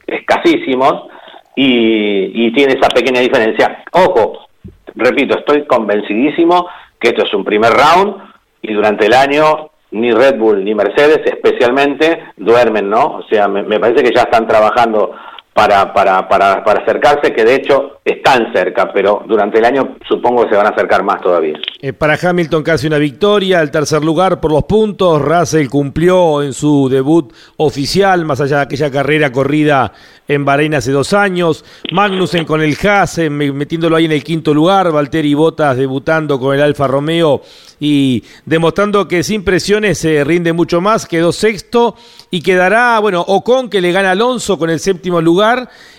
escasísimos, 0.06 1.08
y, 1.56 2.52
tiene 2.54 2.74
esa 2.74 2.90
pequeña 2.90 3.22
diferencia. 3.22 3.84
Ojo, 3.92 4.48
repito, 4.96 5.38
estoy 5.40 5.66
convencidísimo 5.66 6.68
que 7.00 7.10
esto 7.10 7.24
es 7.24 7.34
un 7.34 7.44
primer 7.44 7.72
round 7.72 8.16
y 8.62 8.74
durante 8.74 9.06
el 9.06 9.14
año 9.14 9.70
ni 9.92 10.12
Red 10.12 10.38
Bull 10.38 10.64
ni 10.64 10.74
Mercedes 10.74 11.20
especialmente 11.26 12.24
duermen, 12.38 12.90
¿no? 12.90 13.18
O 13.18 13.24
sea, 13.24 13.48
me 13.48 13.80
parece 13.80 14.04
que 14.04 14.16
ya 14.16 14.24
están 14.24 14.48
trabajando 14.48 15.14
para, 15.54 15.94
para, 15.94 16.30
para, 16.30 16.64
para 16.64 16.82
acercarse, 16.82 17.34
que 17.34 17.44
de 17.44 17.56
hecho 17.56 18.00
están 18.06 18.54
cerca, 18.54 18.92
pero 18.94 19.24
durante 19.28 19.60
el 19.60 19.66
año 19.66 19.98
supongo 20.08 20.44
que 20.44 20.52
se 20.52 20.56
van 20.56 20.68
a 20.68 20.70
acercar 20.70 21.04
más 21.04 21.22
todavía. 21.22 21.60
Eh, 21.82 21.92
para 21.92 22.18
Hamilton 22.22 22.64
casi 22.64 22.88
una 22.88 22.98
victoria, 22.98 23.62
el 23.62 23.70
tercer 23.70 24.04
lugar 24.04 24.40
por 24.40 24.52
los 24.52 24.64
puntos, 24.64 25.22
Russell 25.22 25.68
cumplió 25.68 26.42
en 26.42 26.54
su 26.54 26.88
debut 26.90 27.34
oficial, 27.58 28.24
más 28.24 28.40
allá 28.40 28.58
de 28.58 28.64
aquella 28.64 28.90
carrera 28.90 29.32
corrida 29.32 29.92
en 30.28 30.46
Bahrein 30.46 30.74
hace 30.76 30.92
dos 30.92 31.12
años, 31.12 31.66
Magnussen 31.92 32.46
con 32.46 32.62
el 32.62 32.78
Haas 32.82 33.18
eh, 33.18 33.30
metiéndolo 33.30 33.98
ahí 33.98 34.06
en 34.06 34.14
el 34.14 34.24
quinto 34.24 34.54
lugar, 34.54 34.92
Valtteri 34.92 35.34
Bottas 35.34 35.76
debutando 35.76 36.40
con 36.40 36.56
el 36.56 36.62
Alfa 36.62 36.88
Romeo 36.88 37.42
y 37.80 38.24
demostrando 38.46 39.08
que 39.08 39.24
sin 39.24 39.44
presiones 39.44 39.98
se 39.98 40.24
rinde 40.24 40.54
mucho 40.54 40.80
más, 40.80 41.06
quedó 41.06 41.34
sexto 41.34 41.96
y 42.30 42.42
quedará, 42.42 43.00
bueno, 43.00 43.26
Ocon 43.28 43.70
que 43.70 43.82
le 43.82 43.92
gana 43.92 44.12
Alonso 44.12 44.58
con 44.58 44.70
el 44.70 44.80
séptimo 44.80 45.20
lugar 45.20 45.41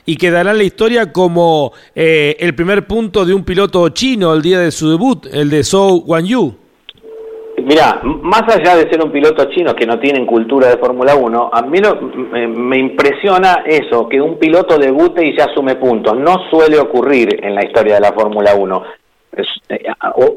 y 0.07 0.17
quedará 0.17 0.53
en 0.53 0.59
la 0.59 0.65
historia 0.65 1.13
como 1.13 1.73
eh, 1.95 2.37
el 2.41 2.55
primer 2.55 2.87
punto 2.87 3.25
de 3.25 3.35
un 3.35 3.45
piloto 3.45 3.89
chino 3.91 4.33
el 4.35 4.43
día 4.43 4.61
de 4.61 4.71
su 4.71 4.91
debut, 4.91 5.27
el 5.33 5.51
de 5.51 5.63
Zhou 5.63 6.03
Guanyu. 6.05 6.63
Mira, 7.65 8.01
más 8.03 8.43
allá 8.49 8.77
de 8.77 8.91
ser 8.91 9.05
un 9.05 9.13
piloto 9.13 9.45
chino 9.51 9.75
que 9.75 9.87
no 9.87 9.99
tienen 10.01 10.27
cultura 10.27 10.69
de 10.69 10.79
Fórmula 10.79 11.15
1, 11.15 11.51
a 11.53 11.63
mí 11.63 11.79
me, 12.49 12.79
impresiona 12.79 13.63
eso, 13.65 14.09
que 14.09 14.21
un 14.21 14.39
piloto 14.39 14.79
debute 14.79 15.25
y 15.25 15.37
ya 15.37 15.45
asume 15.45 15.77
puntos. 15.77 16.17
No 16.17 16.49
suele 16.51 16.79
ocurrir 16.79 17.45
en 17.45 17.55
la 17.55 17.65
historia 17.65 17.95
de 17.95 18.01
la 18.01 18.13
Fórmula 18.13 18.55
1. 18.55 18.83
Eh, 19.35 19.47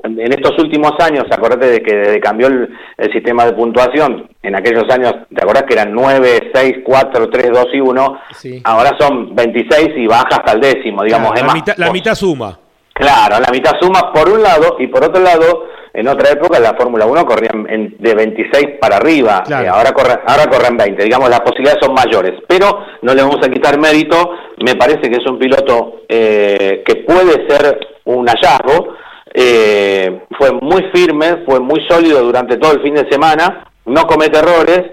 en 0.04 0.34
estos 0.34 0.58
últimos 0.58 0.94
años, 1.00 1.26
acordate 1.30 1.66
de 1.68 1.82
que 1.82 1.96
desde 1.96 2.20
cambió 2.22 2.48
el, 2.48 2.70
sistema 3.12 3.46
de 3.46 3.54
puntuación, 3.54 4.30
en 4.42 4.56
aquellos 4.56 4.86
años, 4.90 5.14
¿te 5.34 5.44
acordás 5.44 5.64
que 5.64 5.74
eran 5.74 5.94
9, 5.94 6.52
6, 6.54 6.78
4, 6.84 7.30
3, 7.30 7.52
2 7.52 7.66
y 7.74 7.80
1? 7.82 8.20
Ahora 8.64 8.92
son 8.98 9.36
26 9.36 9.90
y 9.98 10.08
baja 10.08 10.28
hasta 10.32 10.54
el 10.54 10.62
décimo, 10.62 11.04
digamos. 11.04 11.38
la, 11.40 11.54
mitad, 11.54 11.78
la 11.78 11.92
mitad 11.92 12.16
suma. 12.16 12.58
Claro, 12.94 13.40
la 13.40 13.52
mitad 13.52 13.74
suma 13.82 14.14
por 14.14 14.30
un 14.30 14.42
lado 14.42 14.78
y 14.80 14.88
por 14.88 15.04
otro 15.04 15.22
lado, 15.22 15.68
en 15.96 16.08
otra 16.08 16.32
época 16.32 16.60
la 16.60 16.76
Fórmula 16.76 17.06
1 17.06 17.26
corría 17.26 17.52
de 17.54 18.14
26 18.14 18.78
para 18.80 18.98
arriba, 18.98 19.44
eh, 19.48 19.68
ahora, 19.68 19.92
corre, 19.94 20.20
ahora 20.28 20.48
corren 20.48 20.78
20, 20.78 21.04
digamos 21.04 21.30
las 21.30 21.42
posibilidades 21.42 21.80
son 21.82 21.94
mayores, 21.94 22.34
pero 22.48 22.86
no 23.02 23.14
le 23.14 23.22
vamos 23.22 23.40
a 23.46 23.50
quitar 23.50 23.80
mérito, 23.80 24.32
me 24.64 24.76
parece 24.76 25.10
que 25.10 25.18
es 25.18 25.26
un 25.26 25.40
piloto 25.40 26.02
eh, 26.10 26.84
que 26.86 26.96
puede 26.98 27.48
ser 27.48 27.80
un 28.06 28.28
hallazgo, 28.28 28.96
eh, 29.34 30.22
fue 30.38 30.52
muy 30.52 30.84
firme, 30.94 31.44
fue 31.46 31.60
muy 31.60 31.86
sólido 31.88 32.22
durante 32.24 32.58
todo 32.58 32.74
el 32.74 32.82
fin 32.82 32.96
de 32.96 33.10
semana, 33.10 33.66
no 33.86 34.06
comete 34.06 34.40
errores, 34.40 34.92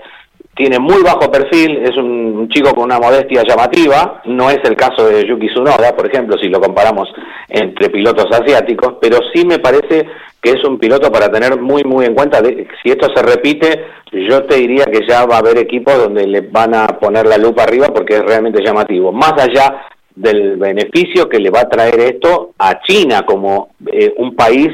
tiene 0.54 0.78
muy 0.78 1.02
bajo 1.02 1.30
perfil, 1.30 1.78
es 1.78 1.96
un 1.96 2.48
chico 2.50 2.74
con 2.74 2.84
una 2.84 2.98
modestia 2.98 3.42
llamativa, 3.42 4.20
no 4.26 4.50
es 4.50 4.58
el 4.64 4.76
caso 4.76 5.06
de 5.06 5.26
Yuki 5.26 5.48
Tsunoda, 5.48 5.96
por 5.96 6.06
ejemplo, 6.06 6.36
si 6.38 6.48
lo 6.48 6.60
comparamos 6.60 7.08
entre 7.48 7.88
pilotos 7.88 8.26
asiáticos, 8.30 8.94
pero 9.00 9.18
sí 9.32 9.46
me 9.46 9.58
parece 9.58 10.06
que 10.42 10.50
es 10.50 10.64
un 10.64 10.78
piloto 10.78 11.10
para 11.10 11.30
tener 11.30 11.58
muy 11.58 11.84
muy 11.84 12.04
en 12.04 12.14
cuenta, 12.14 12.40
si 12.82 12.90
esto 12.90 13.08
se 13.14 13.22
repite, 13.22 13.86
yo 14.12 14.44
te 14.44 14.56
diría 14.56 14.84
que 14.84 15.06
ya 15.08 15.24
va 15.24 15.36
a 15.36 15.38
haber 15.38 15.56
equipos 15.56 15.96
donde 15.96 16.26
le 16.26 16.42
van 16.42 16.74
a 16.74 16.86
poner 16.98 17.26
la 17.26 17.38
lupa 17.38 17.62
arriba 17.62 17.88
porque 17.88 18.16
es 18.16 18.22
realmente 18.22 18.62
llamativo, 18.62 19.10
más 19.10 19.32
allá 19.38 19.86
del 20.14 20.56
beneficio 20.56 21.28
que 21.28 21.38
le 21.38 21.50
va 21.50 21.60
a 21.60 21.68
traer 21.68 21.98
esto 22.00 22.52
a 22.58 22.82
China 22.82 23.22
como 23.24 23.70
eh, 23.86 24.12
un 24.18 24.36
país 24.36 24.68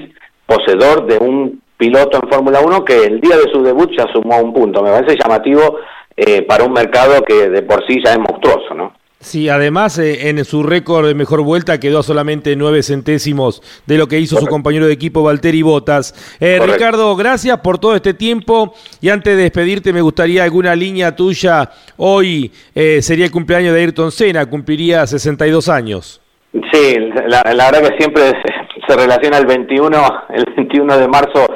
poseedor 0.44 1.06
de 1.06 1.18
un 1.18 1.60
piloto 1.78 2.18
en 2.22 2.28
Fórmula 2.28 2.60
1 2.60 2.84
que 2.84 3.04
el 3.04 3.20
día 3.20 3.36
de 3.36 3.50
su 3.50 3.62
debut 3.62 3.90
ya 3.96 4.06
sumó 4.12 4.38
un 4.38 4.52
punto. 4.52 4.82
Me 4.82 4.90
parece 4.90 5.16
llamativo 5.16 5.76
eh, 6.16 6.42
para 6.42 6.64
un 6.64 6.72
mercado 6.72 7.22
que 7.22 7.48
de 7.48 7.62
por 7.62 7.86
sí 7.86 8.00
ya 8.04 8.12
es 8.12 8.18
monstruoso, 8.18 8.74
¿no? 8.74 8.92
Sí, 9.20 9.48
además 9.48 9.98
eh, 9.98 10.28
en 10.28 10.44
su 10.44 10.62
récord 10.62 11.06
de 11.06 11.14
mejor 11.14 11.42
vuelta 11.42 11.80
quedó 11.80 12.04
solamente 12.04 12.54
nueve 12.54 12.82
centésimos 12.82 13.62
de 13.86 13.98
lo 13.98 14.06
que 14.06 14.20
hizo 14.20 14.38
su 14.38 14.46
compañero 14.46 14.86
de 14.86 14.92
equipo 14.92 15.24
Valtteri 15.24 15.62
Botas. 15.62 16.36
Eh, 16.40 16.60
Ricardo, 16.64 17.16
gracias 17.16 17.58
por 17.58 17.78
todo 17.78 17.96
este 17.96 18.14
tiempo 18.14 18.74
y 19.00 19.08
antes 19.08 19.36
de 19.36 19.42
despedirte 19.42 19.92
me 19.92 20.02
gustaría 20.02 20.44
alguna 20.44 20.74
línea 20.76 21.16
tuya. 21.16 21.68
Hoy 21.96 22.52
sería 23.00 23.24
el 23.24 23.32
cumpleaños 23.32 23.74
de 23.74 23.80
Ayrton 23.80 24.12
Senna, 24.12 24.46
cumpliría 24.46 25.04
62 25.04 25.68
años. 25.68 26.20
Sí, 26.72 26.96
la, 27.26 27.42
la 27.54 27.70
verdad 27.70 27.90
que 27.90 27.98
siempre 27.98 28.22
se 28.88 28.96
relaciona 28.96 29.38
el 29.38 29.46
21, 29.46 30.24
el 30.30 30.44
21 30.56 30.98
de 30.98 31.08
marzo 31.08 31.46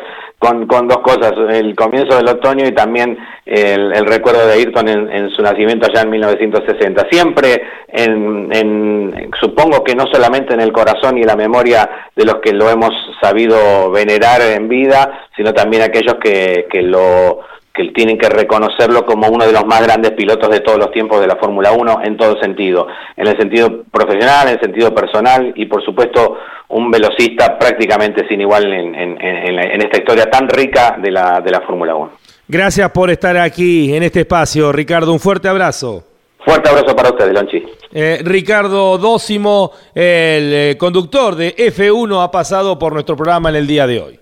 con, 0.43 0.67
con 0.67 0.89
dos 0.89 0.99
cosas, 0.99 1.35
el 1.51 1.77
comienzo 1.77 2.17
del 2.17 2.27
otoño 2.27 2.67
y 2.67 2.73
también 2.73 3.17
el, 3.47 4.05
recuerdo 4.07 4.45
de 4.45 4.55
Ayrton 4.55 4.89
en, 4.89 5.31
su 5.31 5.41
nacimiento 5.41 5.87
allá 5.87 6.03
en 6.03 6.11
1960. 6.11 7.07
Siempre, 7.13 7.63
en, 7.87 9.31
supongo 9.41 9.85
que 9.85 9.95
no 9.95 10.05
solamente 10.13 10.53
en 10.53 10.61
el 10.61 10.73
corazón 10.73 11.17
y 11.17 11.23
la 11.23 11.37
memoria 11.37 11.89
de 12.17 12.25
los 12.25 12.41
que 12.41 12.53
lo 12.53 12.69
hemos 12.69 12.91
sabido 13.21 13.93
venerar 13.93 14.43
en 14.43 14.69
vida, 14.69 15.29
sino 15.37 15.55
también 15.55 15.85
aquellos 15.85 16.17
que, 16.17 16.67
que 16.69 16.83
lo 16.83 17.39
que 17.75 17.85
tienen 17.93 18.19
que 18.19 18.29
reconocerlo 18.29 19.07
como 19.07 19.29
uno 19.29 19.47
de 19.47 19.53
los 19.53 19.65
más 19.65 19.83
grandes 19.83 20.13
pilotos 20.13 20.51
de 20.51 20.61
todos 20.61 20.79
los 20.79 20.91
tiempos 20.91 21.21
de 21.21 21.27
la 21.27 21.37
Fórmula 21.37 21.73
1 21.73 22.01
en 22.05 22.17
todo 22.17 22.39
sentido, 22.39 22.87
en 23.17 23.27
el 23.27 23.37
sentido 23.37 23.85
profesional, 23.91 24.49
en 24.49 24.55
el 24.55 24.61
sentido 24.61 24.95
personal 24.95 25.53
y 25.57 25.67
por 25.67 25.83
supuesto 25.85 26.37
un 26.69 26.91
velocista 26.91 27.59
prácticamente 27.59 28.27
sin 28.29 28.41
igual 28.41 28.73
en, 28.73 29.81
esta 29.83 29.99
historia 29.99 30.31
tan 30.31 30.49
rica 30.49 30.97
de 31.01 31.11
la, 31.11 31.41
de 31.41 31.51
la 31.51 31.61
Fórmula 31.63 31.95
1. 31.95 32.13
Gracias 32.49 32.91
por 32.91 33.11
estar 33.11 33.37
aquí 33.37 33.95
en 33.95 34.03
este 34.03 34.21
espacio, 34.21 34.73
Ricardo. 34.73 35.13
Un 35.13 35.21
fuerte 35.21 35.49
abrazo. 35.49 36.05
Fuerte 36.45 36.69
abrazo 36.69 36.95
para 36.97 37.11
ustedes, 37.11 37.33
Lonchi. 37.33 37.63
Eh, 37.93 38.21
Ricardo 38.25 38.99
Dócimo, 38.99 39.71
el 39.95 40.53
eh, 40.53 40.77
conductor 40.79 41.37
de 41.37 41.55
F1, 41.57 42.23
ha 42.23 42.31
pasado 42.31 42.79
por 42.79 42.93
nuestro 42.93 43.17
programa 43.17 43.51
en 43.51 43.57
el 43.57 43.67
día 43.67 43.87
de 43.87 44.01
hoy. 44.01 44.22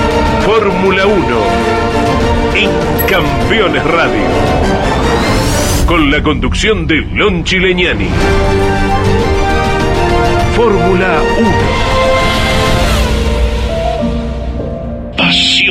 Fórmula 0.45 1.05
1 1.05 1.37
en 2.55 2.69
Campeones 3.07 3.83
Radio. 3.83 4.23
Con 5.85 6.09
la 6.09 6.23
conducción 6.23 6.87
de 6.87 6.97
Lon 6.97 7.43
Chileñani. 7.43 8.07
Fórmula 10.55 11.21
1. 11.39 11.51
Pasión 15.17 15.70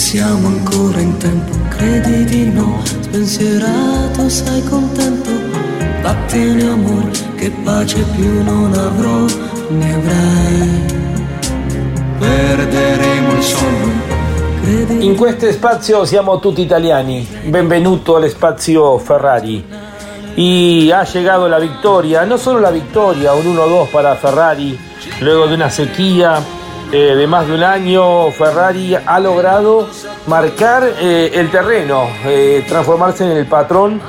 Siamo 0.00 0.48
ancora 0.48 0.98
in 0.98 1.16
tempo, 1.18 1.52
credi 1.68 2.24
di 2.24 2.50
no, 2.50 2.80
spensierato, 2.82 4.28
sei 4.28 4.64
contento, 4.64 5.30
vattene 6.00 6.68
amore, 6.68 7.10
che 7.36 7.50
pace 7.62 8.02
più 8.16 8.42
non 8.42 8.72
avrò, 8.72 9.24
ne 9.68 9.94
avrai, 9.94 10.84
perderemo 12.18 13.32
il 13.32 13.42
sonno. 13.42 15.02
In 15.04 15.14
questo 15.16 15.52
spazio 15.52 16.04
siamo 16.04 16.40
tutti 16.40 16.62
italiani, 16.62 17.28
benvenuto 17.44 18.16
al 18.16 18.28
spazio 18.30 18.98
Ferrari. 18.98 19.64
Y 20.34 20.90
ha 20.92 21.04
llegado 21.04 21.46
la 21.46 21.58
victoria, 21.58 22.24
no 22.24 22.36
solo 22.36 22.58
la 22.58 22.70
victoria, 22.70 23.32
un 23.32 23.44
1-2 23.44 23.90
para 23.90 24.16
Ferrari, 24.16 24.78
luego 25.20 25.46
de 25.46 25.54
una 25.54 25.68
sequía 25.68 26.42
eh, 26.92 27.14
de 27.14 27.26
más 27.28 27.46
de 27.46 27.54
un 27.54 27.62
año, 27.62 28.32
Ferrari 28.32 28.96
ha 28.96 29.20
logrado 29.20 29.88
marcar 30.26 30.82
eh, 30.98 31.30
el 31.34 31.48
terreno, 31.48 32.08
eh, 32.24 32.64
transformarse 32.68 33.24
en 33.24 33.36
el 33.36 33.46
patrón 33.46 34.00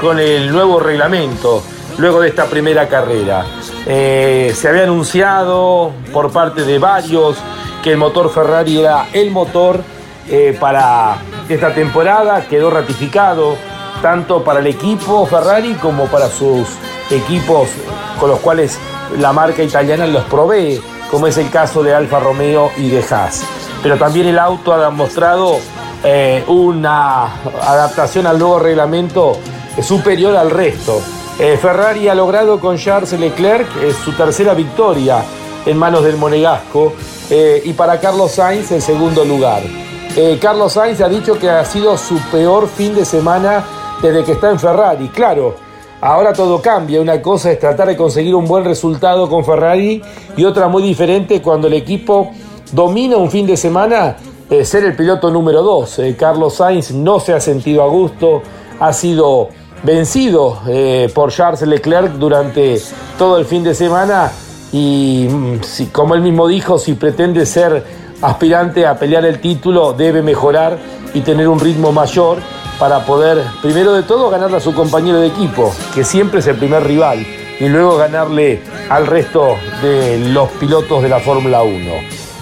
con 0.00 0.18
el 0.18 0.50
nuevo 0.50 0.80
reglamento, 0.80 1.62
luego 1.98 2.20
de 2.20 2.28
esta 2.28 2.46
primera 2.46 2.88
carrera. 2.88 3.44
se 3.84 4.66
había 4.66 4.84
anunciado 4.84 5.92
por 6.14 6.32
parte 6.32 6.64
de 6.64 6.78
varios 6.78 7.36
que 7.82 7.92
el 7.92 7.98
motor 7.98 8.30
Ferrari 8.32 8.78
era 8.78 9.08
el 9.12 9.30
motor 9.30 9.82
para 10.58 11.18
esta 11.46 11.74
temporada, 11.74 12.46
quedó 12.48 12.70
ratificado 12.70 13.56
tanto 14.00 14.42
para 14.42 14.60
el 14.60 14.66
equipo 14.68 15.26
Ferrari 15.26 15.74
como 15.74 16.06
para 16.06 16.28
sus 16.28 16.68
equipos 17.10 17.68
con 18.18 18.30
los 18.30 18.38
cuales 18.38 18.78
la 19.18 19.32
marca 19.32 19.62
italiana 19.62 20.06
los 20.06 20.24
provee 20.24 20.80
como 21.10 21.26
es 21.26 21.36
el 21.38 21.50
caso 21.50 21.82
de 21.82 21.94
Alfa 21.94 22.20
Romeo 22.20 22.70
y 22.76 22.88
de 22.88 23.04
Haas. 23.10 23.44
Pero 23.82 23.98
también 23.98 24.26
el 24.26 24.38
auto 24.38 24.72
ha 24.72 24.90
mostrado 24.90 25.58
eh, 26.04 26.44
una 26.46 27.34
adaptación 27.62 28.26
al 28.26 28.38
nuevo 28.38 28.58
reglamento 28.58 29.36
superior 29.82 30.36
al 30.36 30.50
resto. 30.50 31.00
Eh, 31.38 31.58
Ferrari 31.60 32.08
ha 32.08 32.14
logrado 32.14 32.60
con 32.60 32.76
Charles 32.76 33.12
Leclerc 33.12 33.68
eh, 33.82 33.92
su 33.92 34.12
tercera 34.12 34.54
victoria 34.54 35.22
en 35.66 35.76
manos 35.76 36.04
del 36.04 36.16
Monegasco 36.16 36.94
y 37.30 37.72
para 37.74 38.00
Carlos 38.00 38.32
Sainz 38.32 38.72
el 38.72 38.82
segundo 38.82 39.24
lugar. 39.24 39.62
Carlos 40.40 40.72
Sainz 40.72 41.00
ha 41.00 41.08
dicho 41.08 41.38
que 41.38 41.48
ha 41.48 41.64
sido 41.64 41.96
su 41.96 42.18
peor 42.32 42.66
fin 42.66 42.92
de 42.92 43.04
semana 43.04 43.62
desde 44.02 44.24
que 44.24 44.32
está 44.32 44.50
en 44.50 44.58
Ferrari. 44.58 45.08
Claro, 45.10 45.54
Ahora 46.00 46.32
todo 46.32 46.62
cambia. 46.62 47.00
Una 47.00 47.20
cosa 47.20 47.50
es 47.50 47.58
tratar 47.58 47.88
de 47.88 47.96
conseguir 47.96 48.34
un 48.34 48.46
buen 48.46 48.64
resultado 48.64 49.28
con 49.28 49.44
Ferrari 49.44 50.02
y 50.36 50.44
otra 50.44 50.68
muy 50.68 50.82
diferente 50.82 51.42
cuando 51.42 51.66
el 51.66 51.74
equipo 51.74 52.30
domina 52.72 53.16
un 53.16 53.30
fin 53.30 53.46
de 53.46 53.56
semana 53.56 54.16
eh, 54.48 54.64
ser 54.64 54.84
el 54.84 54.96
piloto 54.96 55.30
número 55.30 55.62
2. 55.62 55.98
Eh, 55.98 56.16
Carlos 56.18 56.54
Sainz 56.54 56.92
no 56.92 57.20
se 57.20 57.34
ha 57.34 57.40
sentido 57.40 57.82
a 57.82 57.88
gusto, 57.88 58.42
ha 58.78 58.92
sido 58.92 59.48
vencido 59.82 60.58
por 61.14 61.32
Charles 61.32 61.62
Leclerc 61.62 62.12
durante 62.12 62.78
todo 63.16 63.38
el 63.38 63.46
fin 63.46 63.64
de 63.64 63.74
semana 63.74 64.30
y 64.72 65.26
mm, 65.28 65.62
si, 65.62 65.86
como 65.86 66.14
él 66.14 66.20
mismo 66.20 66.46
dijo, 66.46 66.78
si 66.78 66.94
pretende 66.94 67.46
ser 67.46 67.84
aspirante 68.22 68.86
a 68.86 68.98
pelear 68.98 69.24
el 69.24 69.40
título, 69.40 69.92
debe 69.92 70.22
mejorar 70.22 70.78
y 71.14 71.20
tener 71.20 71.48
un 71.48 71.58
ritmo 71.58 71.92
mayor 71.92 72.38
para 72.80 73.04
poder, 73.04 73.44
primero 73.60 73.92
de 73.92 74.02
todo, 74.02 74.30
ganarle 74.30 74.56
a 74.56 74.60
su 74.60 74.72
compañero 74.72 75.20
de 75.20 75.26
equipo, 75.26 75.72
que 75.94 76.02
siempre 76.02 76.40
es 76.40 76.46
el 76.46 76.56
primer 76.56 76.82
rival, 76.82 77.24
y 77.60 77.68
luego 77.68 77.98
ganarle 77.98 78.62
al 78.88 79.06
resto 79.06 79.56
de 79.82 80.18
los 80.30 80.48
pilotos 80.52 81.02
de 81.02 81.10
la 81.10 81.20
Fórmula 81.20 81.62
1. 81.62 81.78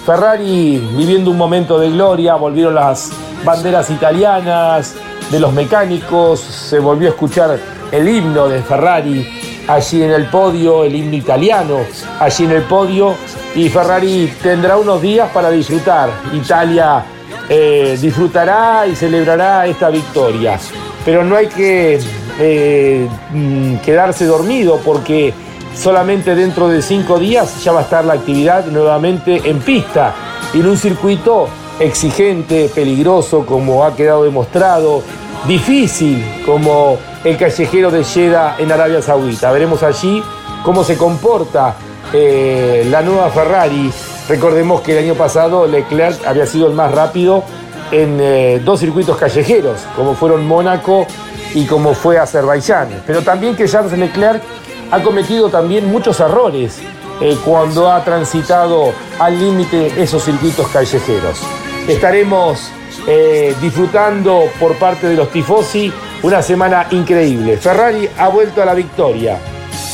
Ferrari 0.05 0.77
viviendo 0.95 1.29
un 1.29 1.37
momento 1.37 1.77
de 1.77 1.91
gloria, 1.91 2.35
volvieron 2.35 2.73
las 2.73 3.11
banderas 3.43 3.89
italianas 3.89 4.95
de 5.29 5.39
los 5.41 5.51
mecánicos, 5.51 6.39
se 6.39 6.79
volvió 6.79 7.09
a 7.09 7.11
escuchar 7.11 7.59
el 7.91 8.07
himno 8.07 8.47
de 8.47 8.61
Ferrari 8.63 9.27
allí 9.67 10.01
en 10.01 10.11
el 10.11 10.27
podio, 10.27 10.85
el 10.85 10.95
himno 10.95 11.17
italiano 11.17 11.79
allí 12.17 12.45
en 12.45 12.51
el 12.51 12.63
podio, 12.63 13.13
y 13.55 13.67
Ferrari 13.67 14.33
tendrá 14.41 14.77
unos 14.77 15.01
días 15.01 15.29
para 15.33 15.49
disfrutar. 15.49 16.09
Italia 16.31 17.03
eh, 17.49 17.97
disfrutará 17.99 18.85
y 18.85 18.95
celebrará 18.95 19.65
esta 19.65 19.89
victoria. 19.89 20.59
Pero 21.03 21.23
no 21.23 21.35
hay 21.35 21.47
que 21.47 21.99
eh, 22.39 23.09
mm, 23.31 23.77
quedarse 23.77 24.25
dormido 24.25 24.79
porque 24.85 25.33
solamente 25.75 26.35
dentro 26.35 26.67
de 26.67 26.81
cinco 26.81 27.17
días 27.17 27.63
ya 27.63 27.71
va 27.71 27.79
a 27.79 27.83
estar 27.83 28.05
la 28.05 28.13
actividad 28.13 28.65
nuevamente 28.67 29.41
en 29.49 29.59
pista, 29.59 30.13
en 30.53 30.67
un 30.67 30.77
circuito 30.77 31.47
exigente, 31.79 32.69
peligroso, 32.73 33.45
como 33.45 33.83
ha 33.83 33.95
quedado 33.95 34.23
demostrado, 34.23 35.01
difícil, 35.47 36.23
como 36.45 36.97
el 37.23 37.37
callejero 37.37 37.89
de 37.89 38.03
Jeddah 38.03 38.57
en 38.59 38.71
Arabia 38.71 39.01
Saudita. 39.01 39.51
Veremos 39.51 39.81
allí 39.83 40.21
cómo 40.63 40.83
se 40.83 40.97
comporta 40.97 41.75
eh, 42.13 42.87
la 42.89 43.01
nueva 43.01 43.29
Ferrari 43.29 43.91
Recordemos 44.29 44.81
que 44.81 44.91
el 44.91 45.05
año 45.05 45.15
pasado 45.15 45.65
Leclerc 45.65 46.25
había 46.27 46.45
sido 46.45 46.67
el 46.67 46.73
más 46.73 46.91
rápido 46.91 47.43
en 47.91 48.19
eh, 48.21 48.61
dos 48.63 48.79
circuitos 48.79 49.17
callejeros, 49.17 49.81
como 49.95 50.13
fueron 50.13 50.45
Mónaco 50.45 51.07
y 51.55 51.65
como 51.65 51.95
fue 51.95 52.19
Azerbaiyán. 52.19 53.01
Pero 53.07 53.23
también 53.23 53.55
que 53.55 53.67
Charles 53.67 53.97
Leclerc 53.97 54.43
ha 54.91 55.01
cometido 55.01 55.49
también 55.49 55.91
muchos 55.91 56.19
errores 56.19 56.77
eh, 57.19 57.35
cuando 57.43 57.91
ha 57.91 58.03
transitado 58.03 58.93
al 59.17 59.39
límite 59.39 59.99
esos 59.99 60.23
circuitos 60.23 60.67
callejeros. 60.67 61.41
Estaremos 61.87 62.69
eh, 63.07 63.55
disfrutando 63.59 64.43
por 64.59 64.75
parte 64.75 65.07
de 65.07 65.15
los 65.15 65.31
tifosi 65.31 65.91
una 66.21 66.43
semana 66.43 66.85
increíble. 66.91 67.57
Ferrari 67.57 68.07
ha 68.15 68.27
vuelto 68.27 68.61
a 68.61 68.65
la 68.65 68.75
victoria. 68.75 69.39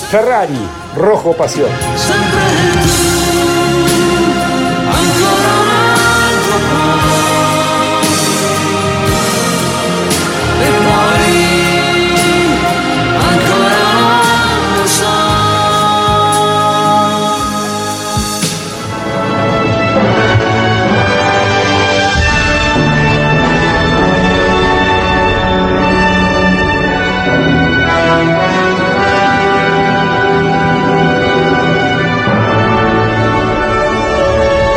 Ferrari, 0.09 0.59
rojo 0.97 1.31
pasión. 1.31 1.69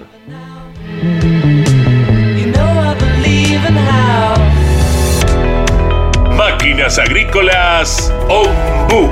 Máquinas 6.36 7.00
Agrícolas 7.00 8.14
Ombu. 8.30 9.10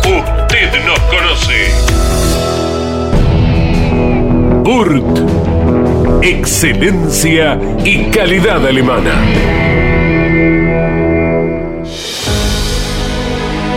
Usted 0.00 0.72
nos 0.84 0.98
conoce. 1.00 1.70
Burt. 4.62 5.18
Excelencia 6.22 7.58
y 7.84 8.04
calidad 8.10 8.66
alemana. 8.66 9.12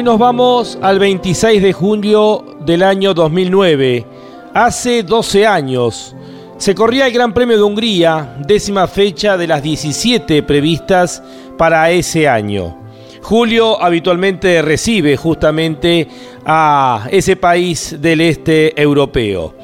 Hoy 0.00 0.04
nos 0.04 0.18
vamos 0.18 0.78
al 0.80 0.98
26 0.98 1.60
de 1.60 1.74
junio 1.74 2.56
del 2.64 2.82
año 2.82 3.12
2009. 3.12 4.06
Hace 4.54 5.02
12 5.02 5.46
años 5.46 6.16
se 6.56 6.74
corría 6.74 7.06
el 7.06 7.12
Gran 7.12 7.34
Premio 7.34 7.58
de 7.58 7.62
Hungría, 7.62 8.38
décima 8.46 8.86
fecha 8.86 9.36
de 9.36 9.46
las 9.46 9.62
17 9.62 10.42
previstas 10.44 11.22
para 11.58 11.90
ese 11.90 12.26
año. 12.26 12.78
Julio 13.20 13.78
habitualmente 13.78 14.62
recibe 14.62 15.18
justamente 15.18 16.08
a 16.46 17.06
ese 17.10 17.36
país 17.36 17.96
del 18.00 18.22
este 18.22 18.80
europeo. 18.80 19.54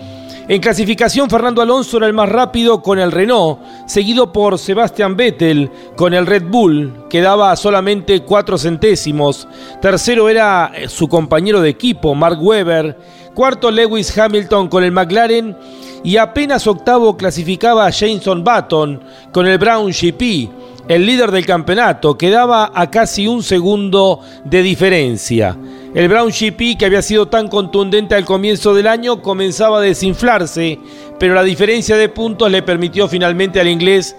En 0.49 0.61
clasificación, 0.61 1.29
Fernando 1.29 1.61
Alonso 1.61 1.97
era 1.97 2.07
el 2.07 2.13
más 2.13 2.29
rápido 2.29 2.81
con 2.81 3.01
el 3.01 3.11
Renault, 3.11 3.59
seguido 3.87 4.33
por 4.33 4.61
Sebastian 4.61 5.17
Vettel 5.17 5.69
con 5.97 6.15
el 6.15 6.25
Red 6.25 6.45
Bull, 6.45 7.07
que 7.11 7.21
daba 7.21 7.57
solamente 7.57 8.21
cuatro 8.21 8.57
centésimos. 8.57 9.49
Tercero 9.83 10.29
era 10.29 10.71
eh, 10.73 10.89
su 10.89 11.09
compañero 11.09 11.61
de 11.61 11.71
equipo, 11.71 12.15
Mark 12.15 12.39
Webber. 12.41 12.97
Cuarto, 13.35 13.73
Lewis 13.73 14.17
Hamilton 14.17 14.69
con 14.69 14.85
el 14.85 14.93
McLaren. 14.93 15.57
Y 16.05 16.17
apenas 16.17 16.69
octavo 16.69 17.17
clasificaba 17.17 17.85
a 17.85 17.91
Jameson 17.91 18.45
Button 18.45 19.03
con 19.33 19.49
el 19.49 19.59
Brown 19.59 19.91
GP, 19.91 20.49
el 20.87 21.05
líder 21.05 21.33
del 21.33 21.45
campeonato, 21.45 22.17
quedaba 22.17 22.71
a 22.73 22.89
casi 22.89 23.27
un 23.27 23.43
segundo 23.43 24.21
de 24.45 24.63
diferencia. 24.63 25.57
El 25.97 26.09
Brown 26.09 26.29
GP, 26.31 26.77
que 26.77 26.85
había 26.85 27.01
sido 27.01 27.29
tan 27.29 27.49
contundente 27.49 28.15
al 28.15 28.27
comienzo 28.27 28.75
del 28.75 28.87
año, 28.87 29.23
comenzaba 29.23 29.79
a 29.79 29.81
desinflarse, 29.81 30.79
pero 31.19 31.33
la 31.33 31.43
diferencia 31.43 31.97
de 31.97 32.11
puntos 32.11 32.51
le 32.51 32.61
permitió 32.61 33.09
finalmente 33.09 33.61
al 33.61 33.69
inglés 33.69 34.15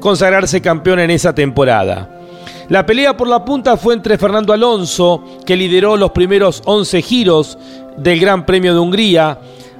consagrarse 0.00 0.60
campeón 0.60 0.98
en 0.98 1.12
esa 1.12 1.32
temporada. 1.32 2.10
La 2.68 2.84
pelea 2.84 3.16
por 3.16 3.28
la 3.28 3.44
punta 3.44 3.76
fue 3.76 3.94
entre 3.94 4.18
Fernando 4.18 4.52
Alonso, 4.52 5.22
que 5.46 5.54
lideró 5.54 5.96
los 5.96 6.10
primeros 6.10 6.62
11 6.64 7.00
giros 7.00 7.56
del 7.96 8.18
Gran 8.18 8.44
Premio 8.44 8.74
de 8.74 8.80
Hungría, 8.80 9.38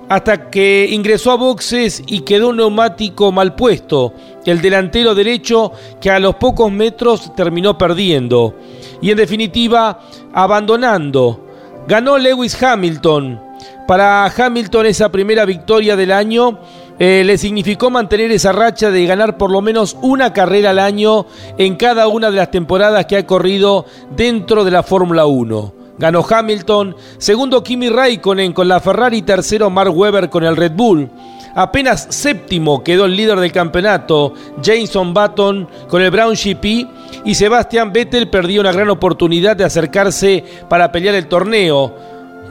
hasta 0.08 0.50
que 0.50 0.86
ingresó 0.88 1.32
a 1.32 1.36
boxes 1.36 2.00
y 2.06 2.20
quedó 2.20 2.50
un 2.50 2.58
neumático 2.58 3.32
mal 3.32 3.56
puesto, 3.56 4.14
el 4.44 4.60
delantero 4.62 5.16
derecho 5.16 5.72
que 6.00 6.10
a 6.10 6.20
los 6.20 6.36
pocos 6.36 6.70
metros 6.70 7.34
terminó 7.34 7.76
perdiendo 7.76 8.54
y 9.00 9.10
en 9.10 9.16
definitiva 9.16 10.00
abandonando. 10.32 11.46
Ganó 11.86 12.18
Lewis 12.18 12.60
Hamilton. 12.62 13.40
Para 13.86 14.26
Hamilton 14.26 14.86
esa 14.86 15.10
primera 15.10 15.44
victoria 15.44 15.96
del 15.96 16.12
año 16.12 16.60
eh, 16.98 17.22
le 17.24 17.38
significó 17.38 17.90
mantener 17.90 18.30
esa 18.30 18.52
racha 18.52 18.90
de 18.90 19.06
ganar 19.06 19.36
por 19.36 19.50
lo 19.50 19.62
menos 19.62 19.96
una 20.02 20.32
carrera 20.32 20.70
al 20.70 20.78
año 20.78 21.26
en 21.58 21.76
cada 21.76 22.06
una 22.08 22.30
de 22.30 22.36
las 22.36 22.50
temporadas 22.50 23.06
que 23.06 23.16
ha 23.16 23.26
corrido 23.26 23.86
dentro 24.14 24.64
de 24.64 24.70
la 24.70 24.82
Fórmula 24.82 25.26
1. 25.26 25.72
Ganó 25.98 26.24
Hamilton, 26.28 26.96
segundo 27.18 27.62
Kimi 27.62 27.88
Raikkonen 27.88 28.52
con 28.52 28.68
la 28.68 28.80
Ferrari, 28.80 29.22
tercero 29.22 29.68
Mark 29.70 29.96
Webber 29.96 30.30
con 30.30 30.44
el 30.44 30.56
Red 30.56 30.72
Bull. 30.72 31.10
Apenas 31.54 32.06
séptimo 32.10 32.84
quedó 32.84 33.06
el 33.06 33.16
líder 33.16 33.40
del 33.40 33.52
campeonato, 33.52 34.34
Jameson 34.62 35.12
Button 35.12 35.68
con 35.88 36.00
el 36.00 36.10
Brown 36.10 36.34
GP 36.34 36.88
y 37.24 37.34
Sebastian 37.34 37.92
Vettel 37.92 38.28
perdió 38.28 38.60
una 38.60 38.72
gran 38.72 38.88
oportunidad 38.90 39.56
de 39.56 39.64
acercarse 39.64 40.44
para 40.68 40.92
pelear 40.92 41.16
el 41.16 41.26
torneo, 41.26 41.94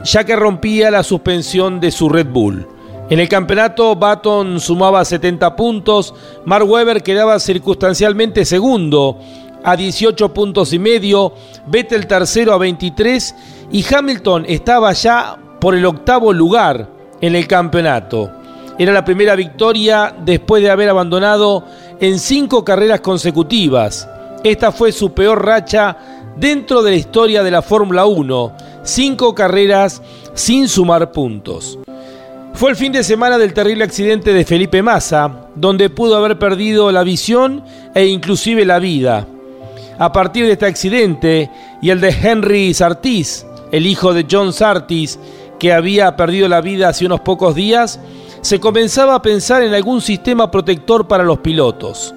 ya 0.04 0.24
que 0.24 0.36
rompía 0.36 0.90
la 0.90 1.02
suspensión 1.02 1.80
de 1.80 1.90
su 1.90 2.08
Red 2.08 2.28
Bull. 2.28 2.66
En 3.08 3.18
el 3.18 3.28
campeonato, 3.28 3.96
Button 3.96 4.60
sumaba 4.60 5.04
70 5.04 5.56
puntos, 5.56 6.14
Mark 6.44 6.68
Webber 6.68 7.02
quedaba 7.02 7.40
circunstancialmente 7.40 8.44
segundo 8.44 9.18
a 9.64 9.76
18 9.76 10.32
puntos 10.32 10.72
y 10.72 10.78
medio, 10.78 11.32
Vettel 11.66 12.06
tercero 12.06 12.52
a 12.52 12.58
23 12.58 13.34
y 13.72 13.84
Hamilton 13.92 14.44
estaba 14.46 14.92
ya 14.92 15.36
por 15.60 15.74
el 15.74 15.84
octavo 15.86 16.32
lugar 16.32 16.88
en 17.20 17.34
el 17.34 17.46
campeonato. 17.46 18.39
Era 18.80 18.94
la 18.94 19.04
primera 19.04 19.36
victoria 19.36 20.14
después 20.24 20.62
de 20.62 20.70
haber 20.70 20.88
abandonado 20.88 21.66
en 22.00 22.18
cinco 22.18 22.64
carreras 22.64 23.02
consecutivas. 23.02 24.08
Esta 24.42 24.72
fue 24.72 24.90
su 24.90 25.12
peor 25.12 25.44
racha 25.44 25.98
dentro 26.38 26.82
de 26.82 26.92
la 26.92 26.96
historia 26.96 27.42
de 27.42 27.50
la 27.50 27.60
Fórmula 27.60 28.06
1. 28.06 28.52
Cinco 28.82 29.34
carreras 29.34 30.00
sin 30.32 30.66
sumar 30.66 31.12
puntos. 31.12 31.78
Fue 32.54 32.70
el 32.70 32.76
fin 32.76 32.90
de 32.90 33.04
semana 33.04 33.36
del 33.36 33.52
terrible 33.52 33.84
accidente 33.84 34.32
de 34.32 34.46
Felipe 34.46 34.82
Massa, 34.82 35.48
donde 35.54 35.90
pudo 35.90 36.16
haber 36.16 36.38
perdido 36.38 36.90
la 36.90 37.02
visión 37.02 37.62
e 37.94 38.06
inclusive 38.06 38.64
la 38.64 38.78
vida. 38.78 39.26
A 39.98 40.10
partir 40.10 40.46
de 40.46 40.52
este 40.52 40.64
accidente 40.64 41.50
y 41.82 41.90
el 41.90 42.00
de 42.00 42.16
Henry 42.18 42.72
Sartis, 42.72 43.44
el 43.72 43.86
hijo 43.86 44.14
de 44.14 44.26
John 44.28 44.54
Sartis, 44.54 45.18
que 45.58 45.74
había 45.74 46.16
perdido 46.16 46.48
la 46.48 46.62
vida 46.62 46.88
hace 46.88 47.04
unos 47.04 47.20
pocos 47.20 47.54
días, 47.54 48.00
se 48.40 48.60
comenzaba 48.60 49.14
a 49.14 49.22
pensar 49.22 49.62
en 49.62 49.74
algún 49.74 50.00
sistema 50.00 50.50
protector 50.50 51.06
para 51.06 51.24
los 51.24 51.38
pilotos. 51.38 52.14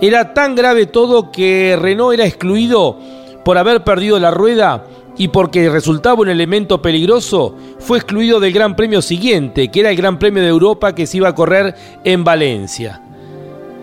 Era 0.00 0.32
tan 0.32 0.54
grave 0.54 0.86
todo 0.86 1.30
que 1.30 1.76
Renault 1.80 2.14
era 2.14 2.26
excluido 2.26 2.96
por 3.44 3.58
haber 3.58 3.84
perdido 3.84 4.18
la 4.18 4.30
rueda 4.30 4.84
y 5.18 5.28
porque 5.28 5.68
resultaba 5.68 6.22
un 6.22 6.30
elemento 6.30 6.80
peligroso, 6.80 7.54
fue 7.78 7.98
excluido 7.98 8.40
del 8.40 8.52
Gran 8.52 8.74
Premio 8.74 9.02
siguiente, 9.02 9.68
que 9.68 9.80
era 9.80 9.90
el 9.90 9.96
Gran 9.96 10.18
Premio 10.18 10.42
de 10.42 10.48
Europa 10.48 10.94
que 10.94 11.06
se 11.06 11.18
iba 11.18 11.28
a 11.28 11.34
correr 11.34 11.74
en 12.04 12.24
Valencia. 12.24 13.02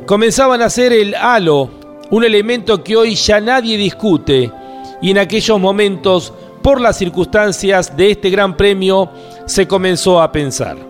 Comenzaban 0.07 0.63
a 0.63 0.69
ser 0.69 0.93
el 0.93 1.13
halo, 1.13 1.69
un 2.09 2.23
elemento 2.23 2.83
que 2.83 2.95
hoy 2.95 3.13
ya 3.13 3.39
nadie 3.39 3.77
discute, 3.77 4.51
y 4.99 5.11
en 5.11 5.19
aquellos 5.19 5.59
momentos, 5.59 6.33
por 6.63 6.81
las 6.81 6.97
circunstancias 6.97 7.95
de 7.95 8.11
este 8.11 8.31
Gran 8.31 8.57
Premio, 8.57 9.09
se 9.45 9.67
comenzó 9.67 10.19
a 10.21 10.31
pensar. 10.31 10.86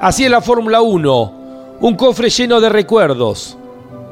Así 0.00 0.24
es 0.24 0.30
la 0.30 0.40
Fórmula 0.40 0.80
1, 0.80 1.32
un 1.78 1.94
cofre 1.94 2.30
lleno 2.30 2.58
de 2.58 2.70
recuerdos, 2.70 3.58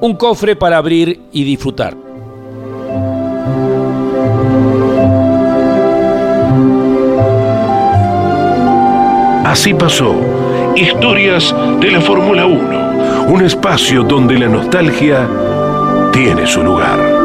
un 0.02 0.16
cofre 0.16 0.54
para 0.54 0.76
abrir 0.76 1.18
y 1.32 1.44
disfrutar. 1.44 1.96
Así 9.46 9.72
pasó. 9.72 10.14
Historias 10.76 11.54
de 11.80 11.90
la 11.90 12.02
Fórmula 12.02 12.44
1. 12.44 13.32
Un 13.32 13.44
espacio 13.46 14.02
donde 14.02 14.38
la 14.38 14.46
nostalgia 14.46 15.26
tiene 16.12 16.46
su 16.46 16.62
lugar. 16.62 17.17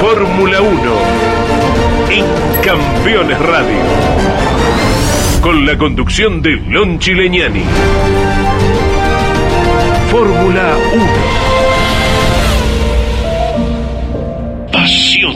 Fórmula 0.00 0.62
1 0.62 0.70
en 2.10 2.24
Campeones 2.64 3.38
Radio. 3.38 3.76
Con 5.42 5.66
la 5.66 5.76
conducción 5.76 6.40
de 6.40 6.52
Lon 6.52 6.98
Chileñani. 6.98 7.64
Fórmula 10.10 10.74
1. 10.94 11.06
Pasión 14.72 15.31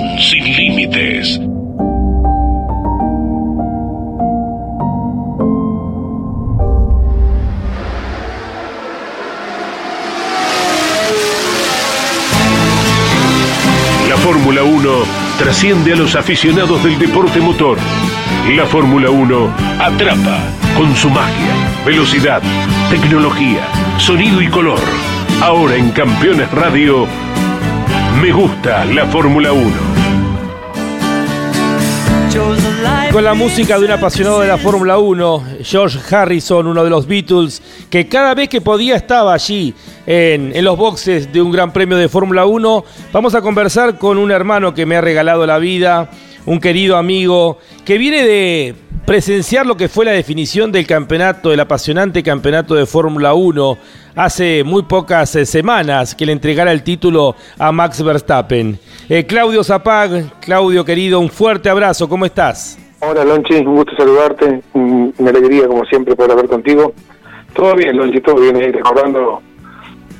Fórmula 14.47 14.63
1 14.63 14.91
trasciende 15.39 15.93
a 15.93 15.97
los 15.97 16.15
aficionados 16.15 16.81
del 16.85 16.97
deporte 17.01 17.41
motor. 17.41 17.79
La 18.55 18.65
Fórmula 18.65 19.11
1 19.11 19.53
atrapa 19.81 20.39
con 20.77 20.95
su 20.95 21.11
magia, 21.11 21.53
velocidad, 21.85 22.41
tecnología 22.89 23.67
sonido 23.99 24.41
y 24.41 24.47
color. 24.47 24.79
Ahora 25.43 25.75
en 25.75 25.91
Campeones 25.91 26.49
Radio, 26.53 27.09
me 28.23 28.31
gusta 28.31 28.85
la 28.85 29.07
Fórmula 29.07 29.51
1. 29.53 29.73
Con 33.11 33.25
la 33.25 33.35
música 33.35 33.81
de 33.81 33.87
un 33.87 33.91
apasionado 33.91 34.41
de 34.43 34.47
la 34.47 34.59
Fórmula 34.59 34.99
1, 34.99 35.45
George 35.65 35.99
Harrison, 36.15 36.69
uno 36.69 36.85
de 36.85 36.91
los 36.91 37.09
Beatles, 37.09 37.63
que 37.91 38.07
cada 38.07 38.33
vez 38.35 38.49
que 38.49 38.61
podía 38.61 38.95
estaba 38.95 39.35
allí 39.35 39.75
en, 40.07 40.65
los 40.65 40.77
boxes 40.77 41.33
de 41.33 41.43
un 41.43 41.51
gran 41.51 41.73
premio 41.73 41.97
de 41.97 42.09
Fórmula 42.09 42.47
1. 42.47 42.85
Vamos 43.13 43.35
a 43.35 43.43
conversar 43.43 43.99
con 43.99 44.19
un 44.19 44.31
hermano 44.31 44.75
que 44.75 44.87
me 44.87 44.97
ha 44.97 45.01
regalado 45.01 45.47
la 45.47 45.59
vida, 45.59 46.11
un 46.47 46.61
querido 46.61 46.97
amigo, 46.97 47.59
que 47.85 47.99
viene 47.99 48.25
de 48.25 48.75
presenciar 49.05 49.67
lo 49.67 49.77
que 49.77 49.89
fue 49.89 50.05
la 50.05 50.13
definición 50.13 50.73
del 50.73 50.87
campeonato, 50.87 51.53
el 51.53 51.61
apasionante 51.61 52.23
campeonato 52.23 52.75
de 52.75 52.87
Fórmula 52.87 53.35
1, 53.35 53.79
hace 54.17 54.65
muy 54.65 54.83
pocas 54.83 55.37
eh, 55.37 55.47
semanas 55.47 56.15
que 56.15 56.27
le 56.27 56.33
entregara 56.33 56.73
el 56.73 56.83
título 56.83 57.37
a 57.59 57.71
Max 57.71 58.03
Verstappen. 58.03 58.79
Eh, 59.09 59.25
Claudio 59.25 59.63
Zapag, 59.63 60.41
Claudio 60.41 60.85
querido, 60.85 61.21
un 61.21 61.31
fuerte 61.31 61.69
abrazo, 61.69 62.09
¿cómo 62.09 62.27
estás? 62.27 62.79
Hola 62.99 63.25
Lonchi, 63.25 63.55
un 63.55 63.77
gusto 63.77 63.95
saludarte, 63.97 64.63
una 64.73 65.31
alegría 65.31 65.69
como 65.69 65.85
siempre 65.85 66.17
poder 66.17 66.33
hablar 66.33 66.49
contigo. 66.49 66.93
Todo 67.55 67.77
bien, 67.77 67.97
Lonchi, 67.97 68.21
todo 68.21 68.41
bien, 68.41 68.57
recordando, 68.73 69.41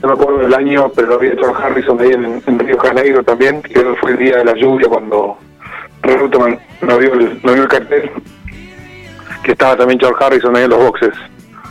no 0.03 0.09
me 0.09 0.15
acuerdo 0.15 0.39
del 0.39 0.55
año, 0.55 0.91
pero 0.95 1.09
lo 1.09 1.15
había 1.15 1.33
hecho 1.33 1.55
Harrison 1.57 2.01
ahí 2.01 2.11
en, 2.11 2.43
en 2.47 2.59
Río 2.59 2.79
Janeiro 2.79 3.23
también, 3.23 3.63
que 3.63 3.81
fue 4.01 4.13
el 4.13 4.19
día 4.19 4.37
de 4.39 4.45
la 4.45 4.55
lluvia 4.55 4.89
cuando 4.89 5.39
Reutemann 6.03 6.59
no 6.83 6.99
vio 6.99 7.15
el, 7.15 7.41
no 7.43 7.53
vio 7.53 7.63
el 7.63 7.69
cartel, 7.69 8.11
que 9.43 9.53
estaba 9.53 9.77
también 9.77 9.99
George 9.99 10.25
Harrison 10.25 10.57
ahí 10.57 10.65
en 10.65 10.71
los 10.71 10.79
boxes. 10.79 11.15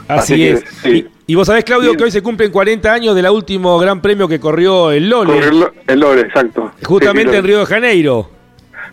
Así, 0.08 0.48
es. 0.48 0.64
Y, 0.86 1.08
y, 1.26 1.36
vos 1.36 1.48
sabés, 1.48 1.64
Claudio, 1.64 1.94
que 1.96 2.04
hoy 2.04 2.12
se 2.12 2.22
cumplen 2.22 2.52
40 2.52 2.94
años 2.94 3.16
del 3.16 3.28
último 3.28 3.80
gran 3.80 4.02
premio 4.02 4.28
que 4.28 4.40
corrió 4.40 4.92
el 4.92 5.10
Lole. 5.10 5.40
El, 5.40 5.66
el 5.88 6.00
Lole, 6.00 6.22
exacto. 6.22 6.72
Justamente 6.84 7.32
Sí, 7.32 7.34
sí, 7.34 7.40
en 7.40 7.44
Río 7.46 7.60
de 7.60 7.66
Janeiro. 7.66 8.30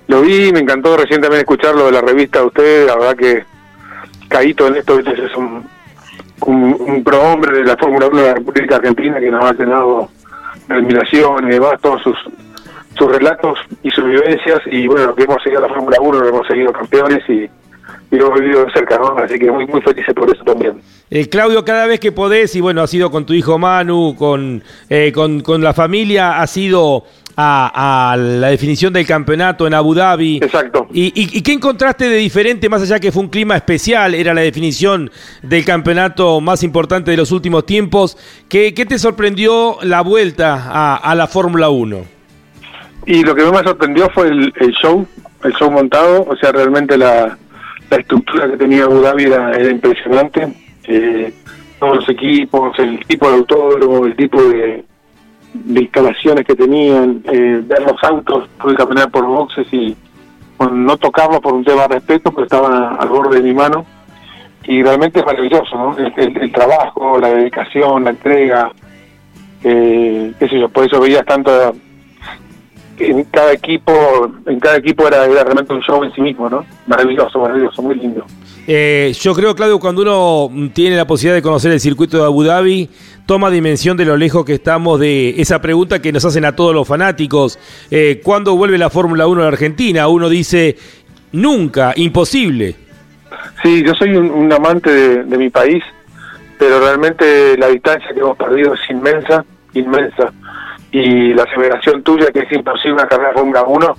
Lo 0.09 0.23
vi, 0.23 0.51
me 0.53 0.61
encantó 0.61 0.97
recién 0.97 1.21
también 1.21 1.41
escucharlo 1.41 1.87
de 1.87 1.93
la 1.93 2.01
revista 2.01 2.41
de 2.41 2.47
ustedes, 2.47 2.87
la 2.87 2.97
verdad 2.97 3.17
que 3.17 3.45
Caíto 4.29 4.67
en 4.67 4.77
esto 4.77 4.97
¿viste? 4.97 5.13
es 5.13 5.37
un, 5.37 5.65
un, 6.47 7.03
prohombre 7.05 7.59
de 7.59 7.65
la 7.65 7.77
Fórmula 7.77 8.07
1 8.09 8.21
de 8.21 8.29
la 8.29 8.35
República 8.35 8.77
Argentina 8.77 9.21
que 9.21 9.31
nos 9.31 9.45
ha 9.45 9.53
llenado 9.53 10.09
admiración 10.69 11.47
y 11.49 11.51
demás, 11.51 11.81
todos 11.81 12.03
sus, 12.03 12.17
sus 12.97 13.11
relatos 13.11 13.59
y 13.83 13.91
sus 13.91 14.05
vivencias. 14.05 14.61
Y 14.67 14.87
bueno, 14.87 15.15
que 15.15 15.25
hemos 15.25 15.43
seguido 15.43 15.61
la 15.61 15.69
Fórmula 15.69 15.99
1, 16.01 16.19
lo 16.19 16.29
hemos 16.29 16.47
seguido 16.47 16.73
campeones 16.73 17.29
y, 17.29 17.49
y 18.13 18.17
lo 18.17 18.31
vivido 18.31 18.67
de 18.67 18.73
cerca, 18.73 18.99
¿no? 18.99 19.17
Así 19.17 19.39
que 19.39 19.51
muy, 19.51 19.67
muy 19.67 19.81
felices 19.81 20.15
por 20.15 20.31
eso 20.31 20.45
también. 20.45 20.79
Eh, 21.11 21.31
Claudio, 21.31 21.65
cada 21.65 21.87
vez 21.87 21.99
que 21.99 22.13
podés, 22.13 22.55
y 22.55 22.61
bueno, 22.61 22.83
ha 22.83 22.87
sido 22.87 23.11
con 23.11 23.25
tu 23.25 23.33
hijo 23.33 23.59
Manu, 23.59 24.15
con, 24.19 24.63
eh, 24.91 25.11
con, 25.13 25.41
con 25.41 25.63
la 25.63 25.73
familia, 25.73 26.39
ha 26.43 26.47
sido 26.47 27.05
a, 27.37 28.13
a, 28.13 28.17
la 28.19 28.49
definición 28.49 28.93
del 28.93 29.07
campeonato 29.07 29.67
en 29.67 29.73
Abu 29.73 29.95
Dhabi. 29.95 30.41
Exacto. 30.43 30.89
¿Y, 30.93 31.07
y, 31.07 31.39
y 31.39 31.43
qué 31.43 31.55
encontraste 31.55 32.11
de 32.11 32.17
diferente, 32.19 32.69
más 32.69 32.83
allá 32.83 33.01
que 33.01 33.11
fue 33.11 33.23
un 33.23 33.31
clima 33.31 33.57
especial, 33.57 34.15
era 34.15 34.35
la 34.35 34.43
definición 34.43 35.11
del 35.43 35.65
campeonato 35.65 36.43
más 36.43 36.63
importante 36.63 37.11
de 37.11 37.17
los 37.17 37.33
últimos 37.33 37.65
tiempos? 37.65 38.19
¿Qué, 38.51 38.75
qué 38.75 38.85
te 38.85 38.99
sorprendió 38.99 39.79
la 39.81 40.03
vuelta 40.03 40.69
a, 40.69 40.97
a 40.97 41.15
la 41.15 41.27
Fórmula 41.29 41.71
1? 41.71 42.05
Y 43.07 43.23
lo 43.23 43.35
que 43.35 43.43
más 43.45 43.53
me 43.53 43.69
sorprendió 43.69 44.11
fue 44.11 44.29
el, 44.29 44.53
el, 44.61 44.73
show, 44.73 45.07
el 45.45 45.53
show 45.55 45.71
montado, 45.71 46.27
o 46.29 46.37
sea, 46.37 46.53
realmente 46.53 46.99
la, 46.99 47.39
la 47.93 47.99
estructura 47.99 48.51
que 48.51 48.57
tenía 48.57 48.85
Abu 48.85 49.03
Dhabi 49.03 49.25
era, 49.25 49.71
impresionante. 49.71 50.49
Eh, 50.85 51.33
todos 51.79 51.97
los 51.97 52.09
equipos, 52.09 52.79
el 52.79 53.05
tipo 53.05 53.29
de 53.29 53.37
autódromo, 53.37 54.07
el 54.07 54.17
tipo 54.17 54.43
de, 54.43 54.83
instalaciones 55.69 56.47
que 56.47 56.55
tenían, 56.55 57.23
eh, 57.25 57.61
ver 57.63 57.83
los 57.83 58.03
autos, 58.03 58.49
pude 58.59 58.75
caminar 58.75 59.11
por 59.11 59.27
boxes 59.27 59.67
y 59.73 59.95
no 60.59 60.97
tocarlos 60.97 61.41
por 61.41 61.53
un 61.53 61.65
tema 61.65 61.83
de 61.83 61.97
respeto, 61.97 62.31
pero 62.31 62.45
estaban 62.45 62.97
al 62.99 63.09
borde 63.09 63.37
de 63.37 63.43
mi 63.43 63.53
mano. 63.53 63.85
Y 64.65 64.83
realmente 64.83 65.21
es 65.21 65.27
maravilloso, 65.27 65.77
¿no? 65.77 65.97
El 65.99 66.53
trabajo, 66.53 67.19
la 67.19 67.29
dedicación, 67.29 68.05
la 68.05 68.11
entrega, 68.11 68.71
eh, 69.65 70.33
qué 70.39 70.49
sé 70.49 70.61
yo, 70.61 70.69
por 70.71 70.87
eso 70.87 70.99
veías 70.99 71.27
tanto 71.27 71.75
en 73.11 73.25
cada 73.25 73.53
equipo, 73.53 74.31
en 74.47 74.61
cada 74.61 74.77
equipo 74.77 75.07
era, 75.07 75.25
era, 75.25 75.45
realmente 75.45 75.73
un 75.73 75.81
show 75.81 76.03
en 76.05 76.13
sí 76.13 76.21
mismo, 76.21 76.49
¿no? 76.49 76.65
Maravilloso, 76.87 77.41
maravilloso, 77.41 77.83
muy 77.83 77.95
lindo. 77.97 78.25
Eh, 78.67 79.13
yo 79.21 79.35
creo, 79.35 79.55
Claudio, 79.55 79.81
cuando 79.81 80.03
uno 80.03 80.71
tiene 80.73 80.97
la 80.97 81.07
posibilidad 81.07 81.35
de 81.35 81.43
conocer 81.43 81.73
el 81.73 81.81
circuito 81.81 82.19
de 82.19 82.25
Abu 82.25 82.45
Dhabi, 82.45 82.89
toma 83.27 83.51
dimensión 83.51 83.97
de 83.97 84.05
lo 84.05 84.17
lejos 84.17 84.45
que 84.45 84.55
estamos 84.55 85.01
de 85.01 85.41
esa 85.41 85.61
pregunta 85.61 86.01
que 86.01 86.13
nos 86.13 86.25
hacen 86.25 86.45
a 86.45 86.55
todos 86.55 86.75
los 86.75 86.87
fanáticos. 86.87 87.59
Eh, 87.91 88.21
¿Cuándo 88.23 88.57
vuelve 88.57 88.79
la 88.79 88.91
Fórmula 88.91 89.27
1 89.27 89.41
a 89.41 89.45
la 89.45 89.49
Argentina? 89.49 90.09
Uno 90.09 90.29
dice, 90.29 90.77
nunca, 91.33 91.93
imposible. 91.97 92.77
Sí, 93.63 93.83
yo 93.85 93.95
soy 93.95 94.17
un, 94.17 94.31
un 94.31 94.53
amante 94.53 94.91
de, 94.91 95.25
de 95.25 95.39
mi 95.39 95.51
país, 95.51 95.83
pero 96.59 96.79
realmente 96.81 97.57
la 97.59 97.69
distancia 97.69 98.11
que 98.15 98.21
hemos 98.21 98.37
perdido 98.37 98.75
es 98.75 98.81
inmensa, 98.91 99.45
inmensa 99.75 100.33
y 100.93 101.33
la 101.33 101.45
aseveración 101.45 102.03
tuya 102.03 102.31
que 102.31 102.41
es 102.41 102.53
imposible 102.53 102.93
una 102.93 103.09
carrera 103.09 103.33
Fórmula 103.33 103.63
1 103.63 103.97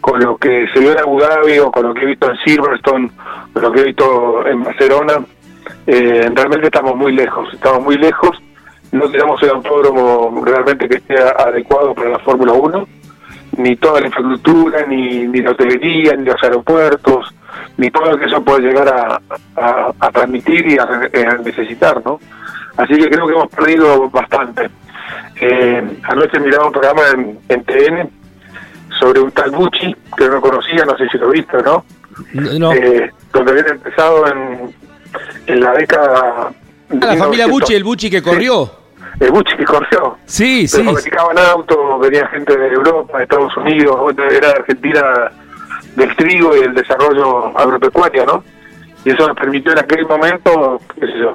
con 0.00 0.20
lo 0.20 0.36
que 0.36 0.68
se 0.72 0.78
vio 0.78 0.92
en 0.92 0.98
Abu 1.00 1.18
Dhabi 1.18 1.58
o 1.58 1.72
con 1.72 1.88
lo 1.88 1.94
que 1.94 2.02
he 2.02 2.06
visto 2.06 2.30
en 2.30 2.36
Silverstone, 2.44 3.10
con 3.52 3.62
lo 3.62 3.72
que 3.72 3.80
he 3.80 3.84
visto 3.84 4.46
en 4.46 4.62
Barcelona, 4.62 5.14
eh, 5.86 6.30
realmente 6.32 6.66
estamos 6.66 6.94
muy 6.94 7.12
lejos, 7.12 7.52
estamos 7.52 7.82
muy 7.82 7.96
lejos, 7.96 8.38
no 8.92 9.10
tenemos 9.10 9.42
el 9.42 9.50
autódromo 9.50 10.44
realmente 10.44 10.88
que 10.88 10.98
esté 10.98 11.16
adecuado 11.18 11.92
para 11.94 12.10
la 12.10 12.18
Fórmula 12.20 12.52
1, 12.52 12.88
ni 13.56 13.74
toda 13.76 14.00
la 14.00 14.06
infraestructura, 14.06 14.86
ni, 14.86 15.26
ni 15.26 15.40
la 15.40 15.50
hotelería, 15.50 16.14
ni 16.14 16.26
los 16.26 16.40
aeropuertos, 16.42 17.34
ni 17.76 17.90
todo 17.90 18.12
lo 18.12 18.18
que 18.18 18.26
eso 18.26 18.44
puede 18.44 18.68
llegar 18.68 18.88
a, 18.88 19.20
a, 19.56 19.92
a 19.98 20.10
transmitir 20.10 20.68
y 20.68 20.78
a, 20.78 20.84
a 20.84 21.38
necesitar, 21.38 22.00
¿no? 22.04 22.20
Así 22.76 22.94
que 22.94 23.08
creo 23.08 23.26
que 23.26 23.32
hemos 23.32 23.48
perdido 23.48 24.08
bastante. 24.10 24.68
Eh, 25.40 25.98
anoche 26.04 26.40
miraba 26.40 26.66
un 26.66 26.72
programa 26.72 27.02
en, 27.14 27.38
en, 27.48 27.64
TN 27.64 28.10
sobre 28.98 29.20
un 29.20 29.30
tal 29.32 29.50
Bucci, 29.50 29.94
que 30.16 30.28
no 30.28 30.40
conocía, 30.40 30.84
no 30.84 30.96
sé 30.96 31.08
si 31.10 31.18
lo 31.18 31.28
viste 31.28 31.58
o 31.58 31.62
no, 31.62 31.84
no. 32.58 32.72
Eh, 32.72 33.12
donde 33.32 33.52
habían 33.52 33.68
empezado 33.68 34.26
en, 34.28 34.74
en 35.46 35.60
la 35.60 35.72
década... 35.74 36.50
De 36.88 37.06
ah, 37.06 37.14
la 37.14 37.16
familia 37.16 37.46
Bucci, 37.46 37.74
el 37.74 37.84
Bucci 37.84 38.08
que 38.08 38.22
corrió. 38.22 38.64
Sí. 38.66 38.72
El 39.20 39.30
Bucci 39.30 39.56
que 39.56 39.64
corrió. 39.64 40.18
Sí, 40.24 40.66
sí. 40.68 40.82
fabricaban 40.82 41.38
autos, 41.38 42.00
venía 42.00 42.26
gente 42.28 42.56
de 42.56 42.68
Europa, 42.68 43.18
de 43.18 43.24
Estados 43.24 43.56
Unidos, 43.58 44.14
era 44.30 44.50
Argentina 44.50 45.30
del 45.96 46.16
trigo 46.16 46.56
y 46.56 46.60
el 46.60 46.74
desarrollo 46.74 47.58
agropecuario, 47.58 48.24
¿no? 48.26 48.44
Y 49.04 49.10
eso 49.10 49.26
nos 49.26 49.36
permitió 49.36 49.72
en 49.72 49.78
aquel 49.78 50.06
momento, 50.06 50.80
qué 50.98 51.06
sé 51.06 51.18
yo, 51.18 51.32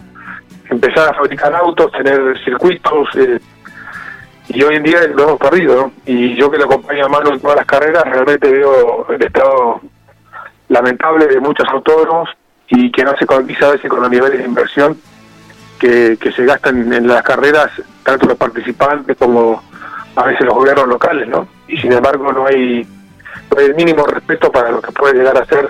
empezar 0.69 1.09
a 1.09 1.13
fabricar 1.13 1.53
autos, 1.55 1.91
tener 1.91 2.37
circuitos, 2.43 3.07
eh, 3.15 3.39
y 4.53 4.63
hoy 4.63 4.75
en 4.75 4.83
día 4.83 4.99
lo 5.07 5.23
hemos 5.23 5.39
perdido. 5.39 5.91
Y 6.05 6.35
yo 6.35 6.49
que 6.51 6.57
lo 6.57 6.65
acompaño 6.65 7.05
a 7.05 7.09
mano 7.09 7.33
en 7.33 7.39
todas 7.39 7.57
las 7.57 7.65
carreras, 7.65 8.03
realmente 8.03 8.51
veo 8.51 9.07
el 9.09 9.21
estado 9.21 9.81
lamentable 10.69 11.27
de 11.27 11.39
muchos 11.39 11.67
autódromos 11.69 12.29
y 12.67 12.91
que 12.91 13.03
no 13.03 13.15
se 13.17 13.25
contabiliza 13.25 13.67
a 13.67 13.71
veces 13.71 13.89
con 13.89 14.01
los 14.01 14.09
niveles 14.09 14.39
de 14.39 14.45
inversión 14.45 14.97
que, 15.79 16.17
que 16.19 16.31
se 16.31 16.45
gastan 16.45 16.93
en 16.93 17.07
las 17.07 17.23
carreras, 17.23 17.71
tanto 18.03 18.27
los 18.27 18.37
participantes 18.37 19.17
como 19.17 19.61
a 20.15 20.25
veces 20.25 20.45
los 20.45 20.55
gobiernos 20.55 20.87
locales, 20.87 21.27
¿no? 21.27 21.47
Y 21.67 21.77
sin 21.77 21.91
embargo 21.91 22.31
no 22.31 22.45
hay, 22.45 22.85
no 23.49 23.59
hay 23.59 23.65
el 23.65 23.75
mínimo 23.75 24.05
respeto 24.05 24.51
para 24.51 24.71
lo 24.71 24.81
que 24.81 24.91
puede 24.91 25.15
llegar 25.15 25.37
a 25.37 25.45
ser 25.45 25.69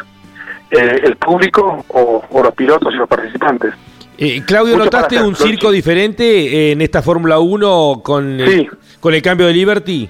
eh, 0.71 1.01
el 1.03 1.15
público 1.17 1.83
o, 1.87 2.23
o 2.29 2.43
los 2.43 2.53
pilotos 2.53 2.93
y 2.93 2.97
los 2.97 3.07
participantes. 3.07 3.73
Eh, 4.23 4.43
Claudio, 4.45 4.75
Mucho 4.75 4.85
¿notaste 4.85 5.19
un 5.19 5.35
circo 5.35 5.71
diferente 5.71 6.71
en 6.71 6.81
esta 6.81 7.01
Fórmula 7.01 7.39
1 7.39 8.01
con 8.03 8.39
el, 8.39 8.69
con 8.99 9.15
el 9.15 9.21
cambio 9.23 9.47
de 9.47 9.53
Liberty? 9.53 10.07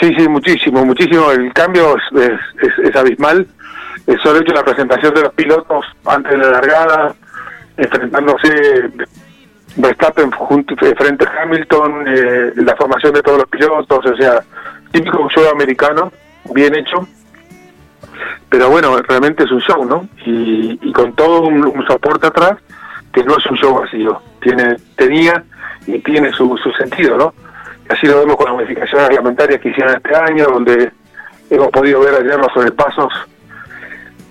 Sí, 0.00 0.14
sí, 0.16 0.26
muchísimo, 0.26 0.86
muchísimo. 0.86 1.30
El 1.30 1.52
cambio 1.52 1.98
es, 1.98 2.18
es, 2.18 2.40
es, 2.62 2.88
es 2.88 2.96
abismal. 2.96 3.46
El 4.06 4.18
solo 4.22 4.40
hecho 4.40 4.54
la 4.54 4.64
presentación 4.64 5.12
de 5.12 5.20
los 5.20 5.34
pilotos 5.34 5.84
antes 6.06 6.32
de 6.32 6.38
la 6.38 6.50
largada, 6.50 7.14
enfrentándose 7.76 8.88
Verstappen 9.76 10.30
junto, 10.30 10.74
frente 10.74 11.26
a 11.26 11.42
Hamilton, 11.42 12.04
eh, 12.06 12.52
la 12.56 12.74
formación 12.74 13.12
de 13.12 13.20
todos 13.20 13.40
los 13.40 13.48
pilotos, 13.50 14.06
o 14.06 14.16
sea, 14.16 14.42
típico 14.92 15.28
show 15.28 15.44
americano, 15.52 16.10
bien 16.54 16.74
hecho. 16.74 17.06
Pero 18.48 18.70
bueno, 18.70 18.96
realmente 19.06 19.44
es 19.44 19.50
un 19.50 19.60
show, 19.60 19.84
¿no? 19.84 20.08
Y, 20.24 20.78
y 20.80 20.92
con 20.94 21.12
todo 21.14 21.42
un, 21.42 21.66
un 21.66 21.86
soporte 21.86 22.28
atrás 22.28 22.56
que 23.16 23.24
no 23.24 23.38
es 23.38 23.46
un 23.46 23.56
show 23.56 23.80
vacío, 23.80 24.20
tiene, 24.42 24.76
tenía 24.94 25.42
y 25.86 25.98
tiene 26.00 26.30
su, 26.32 26.54
su 26.58 26.70
sentido, 26.72 27.16
¿no? 27.16 27.32
Así 27.88 28.06
lo 28.06 28.18
vemos 28.18 28.36
con 28.36 28.44
las 28.44 28.56
modificaciones 28.56 29.08
reglamentarias 29.08 29.58
que 29.58 29.70
hicieron 29.70 29.96
este 29.96 30.14
año, 30.14 30.44
donde 30.44 30.92
hemos 31.48 31.68
podido 31.68 32.00
ver 32.00 32.16
ayer 32.16 32.38
los 32.38 32.52
sobrepasos 32.52 33.10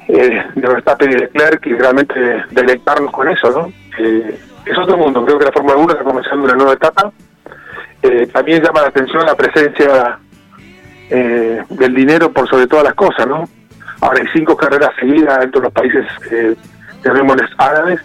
eh, 0.07 0.43
de 0.53 0.67
Verstappen 0.67 1.11
y 1.11 1.15
Leclerc 1.15 1.65
y 1.65 1.73
realmente 1.73 2.13
deleitarnos 2.51 3.11
con 3.11 3.27
eso, 3.27 3.49
¿no? 3.49 3.71
Eh, 3.97 4.39
es 4.65 4.77
otro 4.77 4.97
mundo. 4.97 5.25
Creo 5.25 5.39
que 5.39 5.45
la 5.45 5.51
Fórmula 5.51 5.77
1 5.77 5.91
está 5.93 6.03
comenzando 6.03 6.43
una 6.43 6.53
nueva 6.53 6.73
etapa. 6.73 7.11
Eh, 8.03 8.27
también 8.27 8.61
llama 8.61 8.81
la 8.81 8.89
atención 8.89 9.25
la 9.25 9.35
presencia 9.35 10.19
eh, 11.09 11.63
del 11.69 11.95
dinero 11.95 12.31
por 12.31 12.47
sobre 12.47 12.67
todas 12.67 12.85
las 12.85 12.93
cosas, 12.93 13.25
¿no? 13.25 13.49
Ahora 14.01 14.21
hay 14.21 14.27
cinco 14.31 14.55
carreras 14.55 14.91
seguidas 14.99 15.39
dentro 15.39 15.61
de 15.61 15.65
los 15.65 15.73
países, 15.73 16.05
eh, 16.29 16.55
llamémosles 17.03 17.49
árabes, 17.57 17.99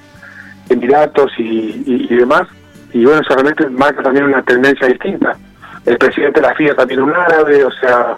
Emiratos 0.71 1.33
y, 1.39 1.83
y, 1.87 2.17
demás. 2.17 2.49
Y 2.93 3.05
bueno, 3.05 3.21
eso 3.21 3.35
realmente 3.35 3.69
marca 3.69 4.03
también 4.03 4.25
una 4.25 4.43
tendencia 4.43 4.87
distinta. 4.87 5.37
El 5.85 5.99
presidente 5.99 6.41
de 6.41 6.47
la 6.47 6.55
FIA 6.55 6.75
también 6.75 7.03
un 7.03 7.13
árabe, 7.13 7.65
o 7.65 7.71
sea, 7.73 8.17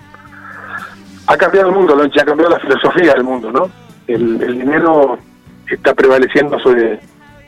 ha 1.26 1.36
cambiado 1.36 1.68
el 1.68 1.74
mundo, 1.74 1.96
¿no? 1.96 2.02
ha 2.02 2.24
cambiado 2.24 2.50
la 2.50 2.60
filosofía 2.60 3.14
del 3.14 3.24
mundo, 3.24 3.50
¿no? 3.50 3.70
El, 4.06 4.42
el 4.42 4.58
dinero 4.58 5.18
está 5.66 5.94
prevaleciendo 5.94 6.58
sobre 6.58 7.00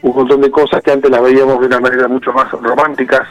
un 0.02 0.14
montón 0.14 0.40
de 0.40 0.50
cosas 0.50 0.82
que 0.82 0.92
antes 0.92 1.10
las 1.10 1.22
veíamos 1.22 1.60
de 1.60 1.66
una 1.66 1.80
manera 1.80 2.08
mucho 2.08 2.32
más 2.32 2.50
románticas, 2.52 3.26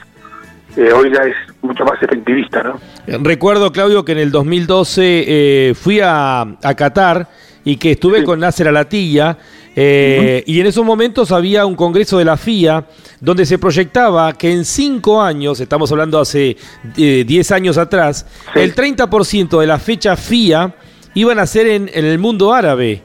eh, 0.78 0.92
hoy 0.94 1.12
ya 1.14 1.22
es 1.24 1.36
mucho 1.62 1.84
más 1.86 2.02
efectivista, 2.02 2.64
¿no? 2.64 2.80
Recuerdo, 3.24 3.72
Claudio, 3.72 4.04
que 4.04 4.14
en 4.14 4.20
el 4.20 4.32
2012 4.32 5.24
eh, 5.28 5.74
fui 5.76 6.00
a, 6.00 6.42
a, 6.42 6.76
Qatar 6.76 7.28
y 7.64 7.78
que 7.78 7.92
estuve 7.92 8.24
con 8.24 8.40
Nasser 8.40 8.68
Alatilla 8.68 9.38
eh, 9.76 10.44
y 10.46 10.60
en 10.60 10.68
esos 10.68 10.86
momentos 10.86 11.32
había 11.32 11.66
un 11.66 11.76
congreso 11.76 12.18
de 12.18 12.26
la 12.26 12.38
FIA 12.38 12.86
donde 13.20 13.46
se 13.46 13.58
proyectaba 13.58 14.34
que 14.34 14.52
en 14.52 14.66
cinco 14.66 15.22
años, 15.22 15.60
estamos 15.60 15.92
hablando 15.92 16.20
hace 16.20 16.58
10 16.96 17.52
años 17.52 17.78
atrás, 17.78 18.26
el 18.54 18.76
30% 18.76 19.60
de 19.60 19.68
la 19.68 19.80
fecha 19.80 20.16
FIA 20.16 20.76
iban 21.16 21.40
a 21.40 21.48
ser 21.48 21.68
en, 21.68 21.90
el 21.94 22.20
mundo 22.20 22.54
árabe. 22.54 23.02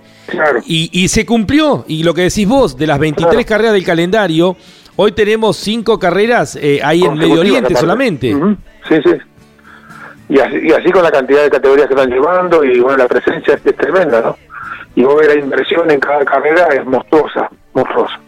Y, 0.66 0.90
y, 0.92 1.08
se 1.08 1.24
cumplió, 1.24 1.86
y 1.88 2.02
lo 2.02 2.12
que 2.12 2.22
decís 2.22 2.46
vos, 2.46 2.76
de 2.76 2.86
las 2.86 2.98
23 2.98 3.46
carreras 3.46 3.72
del 3.72 3.84
calendario, 3.84 4.58
Hoy 5.00 5.12
tenemos 5.12 5.56
cinco 5.56 5.96
carreras 5.96 6.58
eh, 6.60 6.80
ahí 6.82 7.04
en 7.04 7.14
Medio 7.14 7.38
Oriente 7.38 7.72
solamente. 7.76 8.36
Sí, 8.88 8.96
sí. 9.04 9.12
Y 10.28 10.40
así, 10.40 10.90
con 10.90 11.04
la 11.04 11.12
cantidad 11.12 11.44
de 11.44 11.50
categorías 11.50 11.86
que 11.86 11.94
están 11.94 12.10
llevando 12.10 12.64
y 12.64 12.80
bueno, 12.80 12.96
la 12.96 13.06
presencia 13.06 13.54
es, 13.54 13.76
tremenda, 13.76 14.20
¿no? 14.20 14.36
Y 14.96 15.04
vos 15.04 15.24
la 15.24 15.36
inversión 15.36 15.88
en 15.92 16.00
cada 16.00 16.24
carrera 16.24 16.66
es 16.72 16.84
monstruosa, 16.84 17.48
monstruosa. 17.74 18.18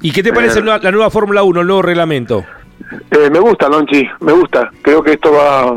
¿Y 0.00 0.10
qué 0.10 0.24
te 0.24 0.32
parece 0.32 0.58
eh, 0.58 0.64
la 0.64 0.90
nueva 0.90 1.10
Fórmula 1.10 1.44
1, 1.44 1.60
el 1.60 1.66
nuevo 1.68 1.82
reglamento? 1.82 2.44
Eh, 3.12 3.30
me 3.30 3.38
gusta, 3.38 3.68
Lonchi, 3.68 4.04
me 4.18 4.32
gusta. 4.32 4.68
Creo 4.82 5.00
que 5.00 5.12
esto 5.12 5.30
va, 5.30 5.74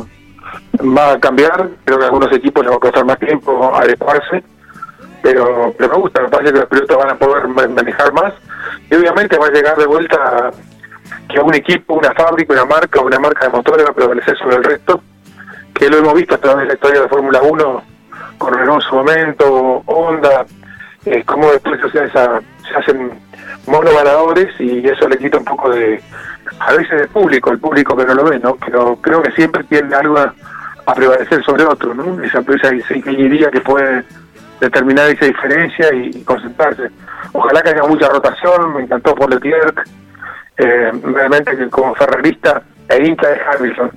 va 0.97 1.11
a 1.11 1.19
cambiar. 1.19 1.69
Creo 1.83 1.99
que 1.99 2.05
a 2.05 2.07
algunos 2.07 2.33
equipos 2.33 2.63
les 2.63 2.71
va 2.71 2.77
a 2.77 2.79
costar 2.79 3.05
más 3.05 3.19
tiempo 3.19 3.71
adecuarse. 3.75 4.43
Pero, 5.25 5.73
pero 5.75 5.89
me 5.89 5.95
gusta, 5.95 6.21
me 6.21 6.29
parece 6.29 6.53
que 6.53 6.59
los 6.59 6.69
pilotos 6.69 6.97
van 6.97 7.09
a 7.09 7.15
poder 7.15 7.47
manejar 7.47 8.13
más 8.13 8.31
y 8.91 8.93
obviamente 8.93 9.39
va 9.39 9.47
a 9.47 9.51
llegar 9.51 9.75
de 9.75 9.87
vuelta 9.87 10.51
que 11.27 11.39
un 11.39 11.55
equipo, 11.55 11.95
una 11.95 12.13
fábrica, 12.13 12.53
una 12.53 12.65
marca, 12.65 13.01
una 13.01 13.17
marca 13.17 13.47
de 13.47 13.51
motores 13.51 13.87
va 13.87 13.89
a 13.89 13.93
prevalecer 13.95 14.37
sobre 14.37 14.57
el 14.57 14.63
resto, 14.63 15.01
que 15.73 15.89
lo 15.89 15.97
hemos 15.97 16.13
visto 16.13 16.35
a 16.35 16.37
través 16.37 16.59
de 16.59 16.65
la 16.67 16.73
historia 16.75 17.01
de 17.01 17.07
Fórmula 17.07 17.41
1, 17.41 17.83
con 18.37 18.53
Renault 18.53 18.83
en 18.83 18.87
su 18.87 18.95
momento, 18.95 19.83
Honda, 19.87 20.45
eh, 21.07 21.23
cómo 21.25 21.51
después 21.51 21.81
se, 21.91 22.07
se 22.11 22.75
hacen 22.77 23.11
monoganadores 23.65 24.53
y 24.59 24.87
eso 24.87 25.09
le 25.09 25.17
quita 25.17 25.39
un 25.39 25.45
poco 25.45 25.71
de, 25.71 26.03
a 26.59 26.71
veces 26.73 26.99
del 26.99 27.07
público, 27.07 27.49
el 27.49 27.57
público 27.57 27.97
que 27.97 28.05
no 28.05 28.13
lo 28.13 28.25
ve, 28.25 28.37
¿no? 28.37 28.57
Pero 28.63 28.95
creo 28.97 29.23
que 29.23 29.31
siempre 29.31 29.63
tiene 29.63 29.95
algo 29.95 30.19
a, 30.19 30.35
prevalecer 30.93 31.43
sobre 31.43 31.63
otro, 31.65 31.95
¿no? 31.95 32.23
Esa, 32.23 32.41
esa, 32.41 32.69
esa 32.69 32.95
ingeniería 32.95 33.49
que 33.49 33.59
puede 33.61 34.03
determinar 34.59 35.09
esa 35.09 35.25
diferencia 35.25 35.93
y 35.93 36.23
concentrarse. 36.23 36.89
Ojalá 37.33 37.61
que 37.61 37.69
haya 37.69 37.83
mucha 37.83 38.07
rotación, 38.09 38.75
me 38.75 38.83
encantó 38.83 39.15
por 39.15 39.29
Leclerc, 39.29 39.87
eh, 40.57 40.91
realmente 41.03 41.57
que 41.57 41.69
como 41.69 41.93
ferrarista 41.95 42.63
e 42.89 43.05
hincha 43.05 43.27
de 43.27 43.37
Hamilton. 43.41 43.91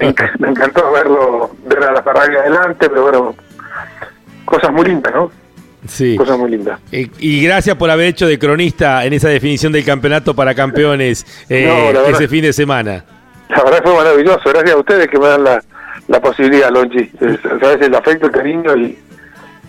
me, 0.38 0.48
encantó 0.48 0.92
verlo, 0.92 1.50
ver 1.66 1.84
a 1.84 1.92
la 1.92 2.02
Ferrari 2.02 2.36
adelante, 2.36 2.88
pero 2.88 3.02
bueno, 3.02 3.34
cosas 4.44 4.72
muy 4.72 4.86
lindas, 4.86 5.14
¿no? 5.14 5.30
Sí. 5.86 6.16
Cosas 6.16 6.38
muy 6.38 6.50
lindas. 6.50 6.80
y 6.90 7.44
gracias 7.44 7.76
por 7.76 7.90
haber 7.90 8.06
hecho 8.06 8.26
de 8.26 8.38
cronista 8.38 9.04
en 9.04 9.12
esa 9.12 9.28
definición 9.28 9.72
del 9.72 9.84
campeonato 9.84 10.34
para 10.34 10.54
campeones 10.54 11.24
eh, 11.48 11.94
ese 12.08 12.26
fin 12.26 12.42
de 12.42 12.52
semana. 12.52 13.04
La 13.48 13.62
verdad 13.62 13.80
fue 13.84 13.94
maravilloso. 13.94 14.50
Gracias 14.50 14.72
a 14.74 14.78
ustedes 14.78 15.08
que 15.08 15.18
me 15.18 15.28
dan 15.28 15.44
la, 15.44 15.62
la 16.08 16.20
posibilidad, 16.20 16.70
Lonchi. 16.70 17.08
Sabes 17.60 17.80
el 17.82 17.94
afecto, 17.94 18.26
el 18.26 18.32
cariño 18.32 18.76
y, 18.76 18.98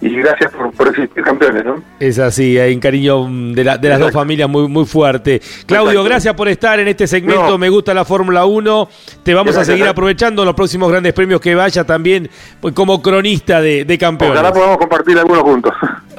y 0.02 0.16
gracias 0.16 0.52
por, 0.52 0.88
existir 0.88 1.24
campeones, 1.24 1.66
¿no? 1.66 1.84
Es 2.00 2.20
así, 2.20 2.58
hay 2.58 2.74
un 2.74 2.80
cariño 2.80 3.26
de, 3.26 3.64
de 3.80 3.90
las 3.90 4.00
dos 4.00 4.12
familias 4.12 4.48
muy, 4.48 4.68
muy 4.68 4.86
fuerte. 4.86 5.42
Claudio, 5.66 6.04
gracias 6.04 6.34
por 6.36 6.48
estar 6.48 6.80
en 6.80 6.88
este 6.88 7.08
segmento, 7.08 7.58
me 7.58 7.70
gusta 7.70 7.94
la 7.94 8.06
Fórmula 8.06 8.46
1, 8.46 8.90
te 9.24 9.34
vamos 9.34 9.58
a 9.58 9.66
seguir 9.66 9.88
aprovechando 9.88 10.46
los 10.46 10.54
próximos 10.54 10.90
grandes 10.90 11.14
premios 11.14 11.42
que 11.42 11.56
vaya 11.56 11.84
también 11.84 12.30
pues, 12.62 12.74
como 12.74 13.02
cronista 13.02 13.62
de, 13.62 13.86
de 13.86 13.98
campeones. 13.98 14.40
Ojalá 14.40 14.54
podamos 14.54 14.78
compartir 14.78 15.18
algunos 15.18 15.44
juntos. 15.44 15.74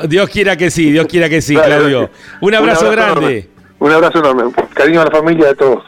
Dios 0.09 0.29
quiera 0.31 0.57
que 0.57 0.71
sí, 0.71 0.91
Dios 0.91 1.07
quiera 1.07 1.29
que 1.29 1.41
sí, 1.41 1.55
Claudio. 1.55 2.11
Un 2.41 2.55
abrazo, 2.55 2.91
grande. 2.91 3.58
Un 3.81 3.93
abrazo 3.93 4.19
enorme. 4.19 4.53
Cariño 4.75 5.01
a 5.01 5.05
la 5.05 5.11
familia 5.11 5.47
de 5.49 5.55
todos. 5.55 5.85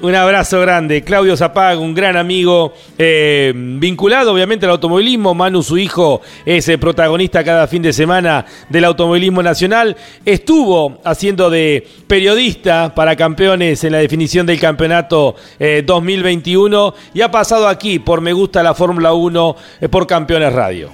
Un 0.00 0.14
abrazo 0.14 0.60
grande. 0.60 1.02
Claudio 1.02 1.36
Zapag, 1.36 1.78
un 1.78 1.94
gran 1.94 2.16
amigo, 2.16 2.72
eh, 2.98 3.52
vinculado 3.54 4.32
obviamente 4.32 4.66
al 4.66 4.72
automovilismo. 4.72 5.32
Manu, 5.32 5.62
su 5.62 5.78
hijo, 5.78 6.22
es 6.44 6.68
el 6.68 6.80
protagonista 6.80 7.44
cada 7.44 7.68
fin 7.68 7.82
de 7.82 7.92
semana 7.92 8.44
del 8.68 8.84
automovilismo 8.84 9.44
nacional. 9.44 9.96
Estuvo 10.24 10.98
haciendo 11.04 11.50
de 11.50 11.86
periodista 12.08 12.92
para 12.96 13.14
campeones 13.14 13.84
en 13.84 13.92
la 13.92 13.98
definición 13.98 14.44
del 14.44 14.58
campeonato 14.58 15.36
2021 15.84 16.88
eh, 16.88 17.10
y 17.14 17.20
ha 17.20 17.30
pasado 17.30 17.68
aquí 17.68 18.00
por 18.00 18.20
Me 18.20 18.32
Gusta 18.32 18.62
la 18.62 18.74
Fórmula 18.74 19.12
1 19.12 19.56
eh, 19.80 19.88
por 19.88 20.08
Campeones 20.08 20.52
Radio. 20.52 20.90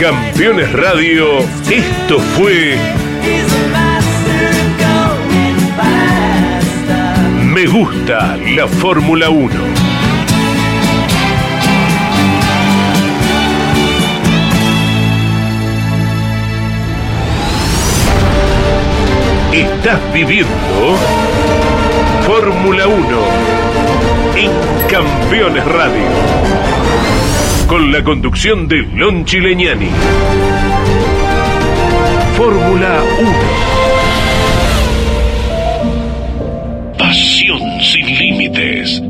Campeones 0.00 0.72
Radio, 0.74 1.40
esto 1.68 2.20
fue 2.20 2.78
Me 7.42 7.66
gusta 7.66 8.36
la 8.54 8.68
Fórmula 8.68 9.28
1. 9.28 9.50
Estás 19.52 20.12
viviendo 20.12 20.48
Fórmula 22.24 22.86
1 22.86 22.98
en 24.36 24.50
Campeones 24.88 25.64
Radio 25.64 26.77
con 27.68 27.92
la 27.92 28.02
conducción 28.02 28.66
de 28.66 28.78
Lon 28.78 29.26
Chileñani. 29.26 29.90
Fórmula 32.34 33.02
1. 33.20 33.32
Pasión 36.98 37.60
sin 37.82 38.06
límites. 38.18 39.02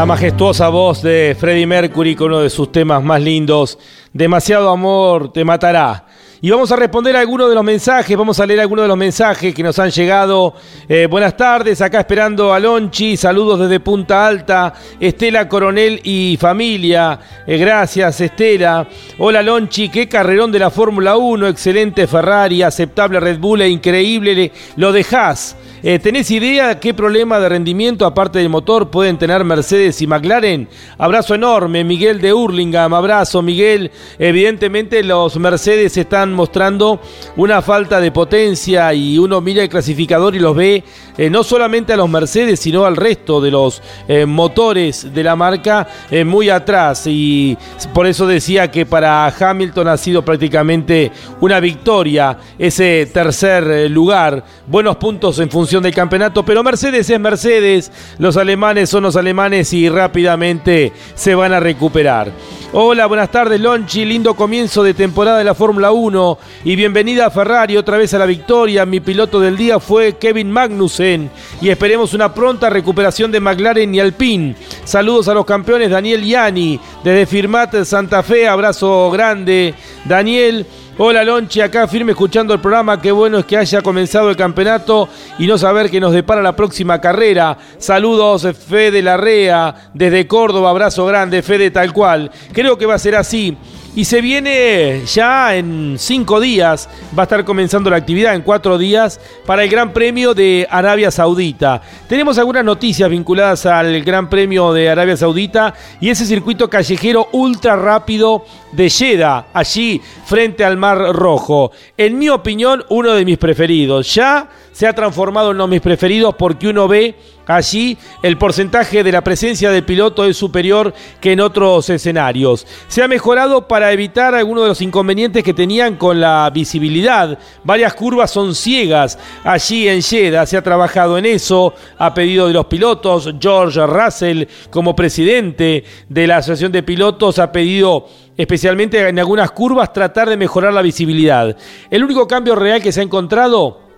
La 0.00 0.06
majestuosa 0.06 0.70
voz 0.70 1.02
de 1.02 1.36
Freddie 1.38 1.66
Mercury 1.66 2.16
con 2.16 2.28
uno 2.28 2.40
de 2.40 2.48
sus 2.48 2.72
temas 2.72 3.04
más 3.04 3.20
lindos, 3.20 3.78
Demasiado 4.14 4.70
amor 4.70 5.30
te 5.30 5.44
matará. 5.44 6.06
Y 6.40 6.48
vamos 6.48 6.72
a 6.72 6.76
responder 6.76 7.14
a 7.14 7.20
algunos 7.20 7.50
de 7.50 7.54
los 7.54 7.62
mensajes, 7.62 8.16
vamos 8.16 8.40
a 8.40 8.46
leer 8.46 8.60
algunos 8.60 8.84
de 8.84 8.88
los 8.88 8.96
mensajes 8.96 9.54
que 9.54 9.62
nos 9.62 9.78
han 9.78 9.90
llegado. 9.90 10.54
Eh, 10.88 11.06
buenas 11.06 11.36
tardes, 11.36 11.82
acá 11.82 12.00
esperando 12.00 12.54
a 12.54 12.58
Lonchi, 12.58 13.18
saludos 13.18 13.60
desde 13.60 13.78
Punta 13.78 14.26
Alta, 14.26 14.72
Estela 14.98 15.46
Coronel 15.46 16.00
y 16.02 16.38
familia. 16.40 17.20
Eh, 17.46 17.58
gracias, 17.58 18.22
Estela. 18.22 18.88
Hola 19.18 19.42
Lonchi, 19.42 19.90
qué 19.90 20.08
carrerón 20.08 20.50
de 20.50 20.60
la 20.60 20.70
Fórmula 20.70 21.18
1, 21.18 21.46
excelente 21.46 22.06
Ferrari, 22.06 22.62
aceptable 22.62 23.20
Red 23.20 23.38
Bull 23.38 23.60
e 23.60 23.68
increíble, 23.68 24.50
lo 24.76 24.92
dejás 24.92 25.56
Eh, 25.82 25.98
¿Tenés 25.98 26.30
idea 26.30 26.78
qué 26.78 26.92
problema 26.92 27.40
de 27.40 27.48
rendimiento, 27.48 28.04
aparte 28.04 28.38
del 28.38 28.50
motor, 28.50 28.90
pueden 28.90 29.16
tener 29.16 29.44
Mercedes 29.44 30.02
y 30.02 30.06
McLaren? 30.06 30.68
Abrazo 30.98 31.34
enorme, 31.34 31.84
Miguel 31.84 32.20
de 32.20 32.34
Hurlingham. 32.34 32.92
Abrazo, 32.92 33.40
Miguel. 33.40 33.90
Evidentemente, 34.18 35.02
los 35.02 35.38
Mercedes 35.38 35.96
están 35.96 36.34
mostrando 36.34 37.00
una 37.36 37.62
falta 37.62 37.98
de 37.98 38.12
potencia 38.12 38.92
y 38.92 39.16
uno 39.16 39.40
mira 39.40 39.62
el 39.62 39.70
clasificador 39.70 40.34
y 40.34 40.38
los 40.38 40.54
ve 40.54 40.84
eh, 41.16 41.30
no 41.30 41.42
solamente 41.42 41.94
a 41.94 41.96
los 41.96 42.10
Mercedes, 42.10 42.60
sino 42.60 42.84
al 42.84 42.96
resto 42.96 43.40
de 43.40 43.50
los 43.50 43.82
eh, 44.06 44.26
motores 44.26 45.14
de 45.14 45.24
la 45.24 45.34
marca 45.34 45.88
muy 46.26 46.50
atrás. 46.50 47.04
Y 47.06 47.56
por 47.94 48.06
eso 48.06 48.26
decía 48.26 48.70
que 48.70 48.84
para 48.84 49.26
Hamilton 49.28 49.88
ha 49.88 49.96
sido 49.96 50.22
prácticamente 50.22 51.10
una 51.40 51.58
victoria 51.58 52.36
ese 52.58 53.08
tercer 53.12 53.90
lugar. 53.90 54.44
Buenos 54.66 54.96
puntos 54.96 55.38
en 55.38 55.48
función 55.50 55.69
del 55.78 55.94
campeonato, 55.94 56.44
pero 56.44 56.64
Mercedes 56.64 57.08
es 57.08 57.20
Mercedes, 57.20 57.92
los 58.18 58.36
alemanes 58.36 58.90
son 58.90 59.04
los 59.04 59.14
alemanes 59.14 59.72
y 59.72 59.88
rápidamente 59.88 60.92
se 61.14 61.36
van 61.36 61.52
a 61.52 61.60
recuperar. 61.60 62.32
Hola, 62.72 63.06
buenas 63.06 63.30
tardes 63.30 63.60
Lonchi, 63.60 64.04
lindo 64.04 64.34
comienzo 64.34 64.82
de 64.82 64.94
temporada 64.94 65.38
de 65.38 65.44
la 65.44 65.54
Fórmula 65.54 65.92
1 65.92 66.38
y 66.64 66.74
bienvenida 66.74 67.26
a 67.26 67.30
Ferrari 67.30 67.76
otra 67.76 67.98
vez 67.98 68.12
a 68.14 68.18
la 68.18 68.26
victoria. 68.26 68.84
Mi 68.84 68.98
piloto 68.98 69.38
del 69.38 69.56
día 69.56 69.78
fue 69.78 70.16
Kevin 70.18 70.50
Magnussen 70.50 71.30
y 71.60 71.68
esperemos 71.68 72.14
una 72.14 72.34
pronta 72.34 72.68
recuperación 72.68 73.30
de 73.30 73.40
McLaren 73.40 73.94
y 73.94 74.00
Alpine. 74.00 74.56
Saludos 74.84 75.28
a 75.28 75.34
los 75.34 75.44
campeones 75.44 75.90
Daniel 75.90 76.24
Yani 76.24 76.80
desde 77.04 77.26
Firmat 77.26 77.84
Santa 77.84 78.24
Fe, 78.24 78.48
abrazo 78.48 79.10
grande 79.12 79.74
Daniel. 80.04 80.66
Hola 80.98 81.24
Lonchi, 81.24 81.62
acá 81.62 81.88
firme 81.88 82.12
escuchando 82.12 82.52
el 82.52 82.60
programa. 82.60 83.00
Qué 83.00 83.10
bueno 83.10 83.38
es 83.38 83.46
que 83.46 83.56
haya 83.56 83.80
comenzado 83.80 84.28
el 84.28 84.36
campeonato 84.36 85.08
y 85.38 85.46
no 85.46 85.56
saber 85.56 85.90
qué 85.90 85.98
nos 85.98 86.12
depara 86.12 86.42
la 86.42 86.54
próxima 86.54 87.00
carrera. 87.00 87.56
Saludos, 87.78 88.46
Fede 88.68 89.00
Larrea, 89.00 89.90
desde 89.94 90.26
Córdoba. 90.26 90.70
Abrazo 90.70 91.06
grande, 91.06 91.42
Fede, 91.42 91.70
tal 91.70 91.92
cual. 91.94 92.30
Creo 92.52 92.76
que 92.76 92.84
va 92.84 92.94
a 92.94 92.98
ser 92.98 93.16
así. 93.16 93.56
Y 93.96 94.04
se 94.04 94.20
viene 94.20 95.02
ya 95.04 95.56
en 95.56 95.96
cinco 95.98 96.38
días, 96.38 96.88
va 97.18 97.22
a 97.22 97.24
estar 97.24 97.44
comenzando 97.44 97.90
la 97.90 97.96
actividad 97.96 98.36
en 98.36 98.42
cuatro 98.42 98.78
días 98.78 99.18
para 99.44 99.64
el 99.64 99.68
Gran 99.68 99.92
Premio 99.92 100.32
de 100.32 100.64
Arabia 100.70 101.10
Saudita. 101.10 101.82
Tenemos 102.08 102.38
algunas 102.38 102.64
noticias 102.64 103.10
vinculadas 103.10 103.66
al 103.66 104.00
Gran 104.04 104.30
Premio 104.30 104.72
de 104.72 104.88
Arabia 104.88 105.16
Saudita 105.16 105.74
y 106.00 106.08
ese 106.08 106.24
circuito 106.24 106.70
callejero 106.70 107.30
ultra 107.32 107.74
rápido 107.74 108.44
de 108.70 108.88
Jeddah, 108.88 109.46
allí 109.52 110.00
frente 110.24 110.64
al 110.64 110.76
Mar 110.76 110.98
Rojo. 111.12 111.72
En 111.96 112.16
mi 112.16 112.28
opinión, 112.28 112.84
uno 112.90 113.12
de 113.12 113.24
mis 113.24 113.38
preferidos. 113.38 114.14
Ya 114.14 114.48
se 114.80 114.86
ha 114.86 114.94
transformado 114.94 115.50
en 115.50 115.56
uno 115.56 115.66
de 115.66 115.72
mis 115.72 115.82
preferidos 115.82 116.34
porque 116.38 116.66
uno 116.66 116.88
ve 116.88 117.14
allí 117.46 117.98
el 118.22 118.38
porcentaje 118.38 119.04
de 119.04 119.12
la 119.12 119.20
presencia 119.20 119.70
del 119.70 119.84
piloto 119.84 120.24
es 120.24 120.38
superior 120.38 120.94
que 121.20 121.32
en 121.32 121.40
otros 121.40 121.90
escenarios. 121.90 122.66
Se 122.88 123.02
ha 123.02 123.06
mejorado 123.06 123.68
para 123.68 123.92
evitar 123.92 124.34
algunos 124.34 124.64
de 124.64 124.68
los 124.68 124.80
inconvenientes 124.80 125.44
que 125.44 125.52
tenían 125.52 125.96
con 125.96 126.18
la 126.18 126.48
visibilidad. 126.48 127.38
Varias 127.62 127.92
curvas 127.92 128.30
son 128.30 128.54
ciegas 128.54 129.18
allí 129.44 129.86
en 129.86 130.00
Jeddah. 130.00 130.46
Se 130.46 130.56
ha 130.56 130.62
trabajado 130.62 131.18
en 131.18 131.26
eso 131.26 131.74
a 131.98 132.14
pedido 132.14 132.46
de 132.46 132.54
los 132.54 132.64
pilotos. 132.64 133.34
George 133.38 133.86
Russell, 133.86 134.44
como 134.70 134.96
presidente 134.96 135.84
de 136.08 136.26
la 136.26 136.38
Asociación 136.38 136.72
de 136.72 136.82
Pilotos, 136.82 137.38
ha 137.38 137.52
pedido 137.52 138.06
especialmente 138.34 139.06
en 139.06 139.18
algunas 139.18 139.50
curvas, 139.50 139.92
tratar 139.92 140.30
de 140.30 140.38
mejorar 140.38 140.72
la 140.72 140.80
visibilidad. 140.80 141.54
El 141.90 142.02
único 142.02 142.26
cambio 142.26 142.54
real 142.54 142.80
que 142.80 142.92
se 142.92 143.00
ha 143.00 143.02
encontrado 143.02 143.89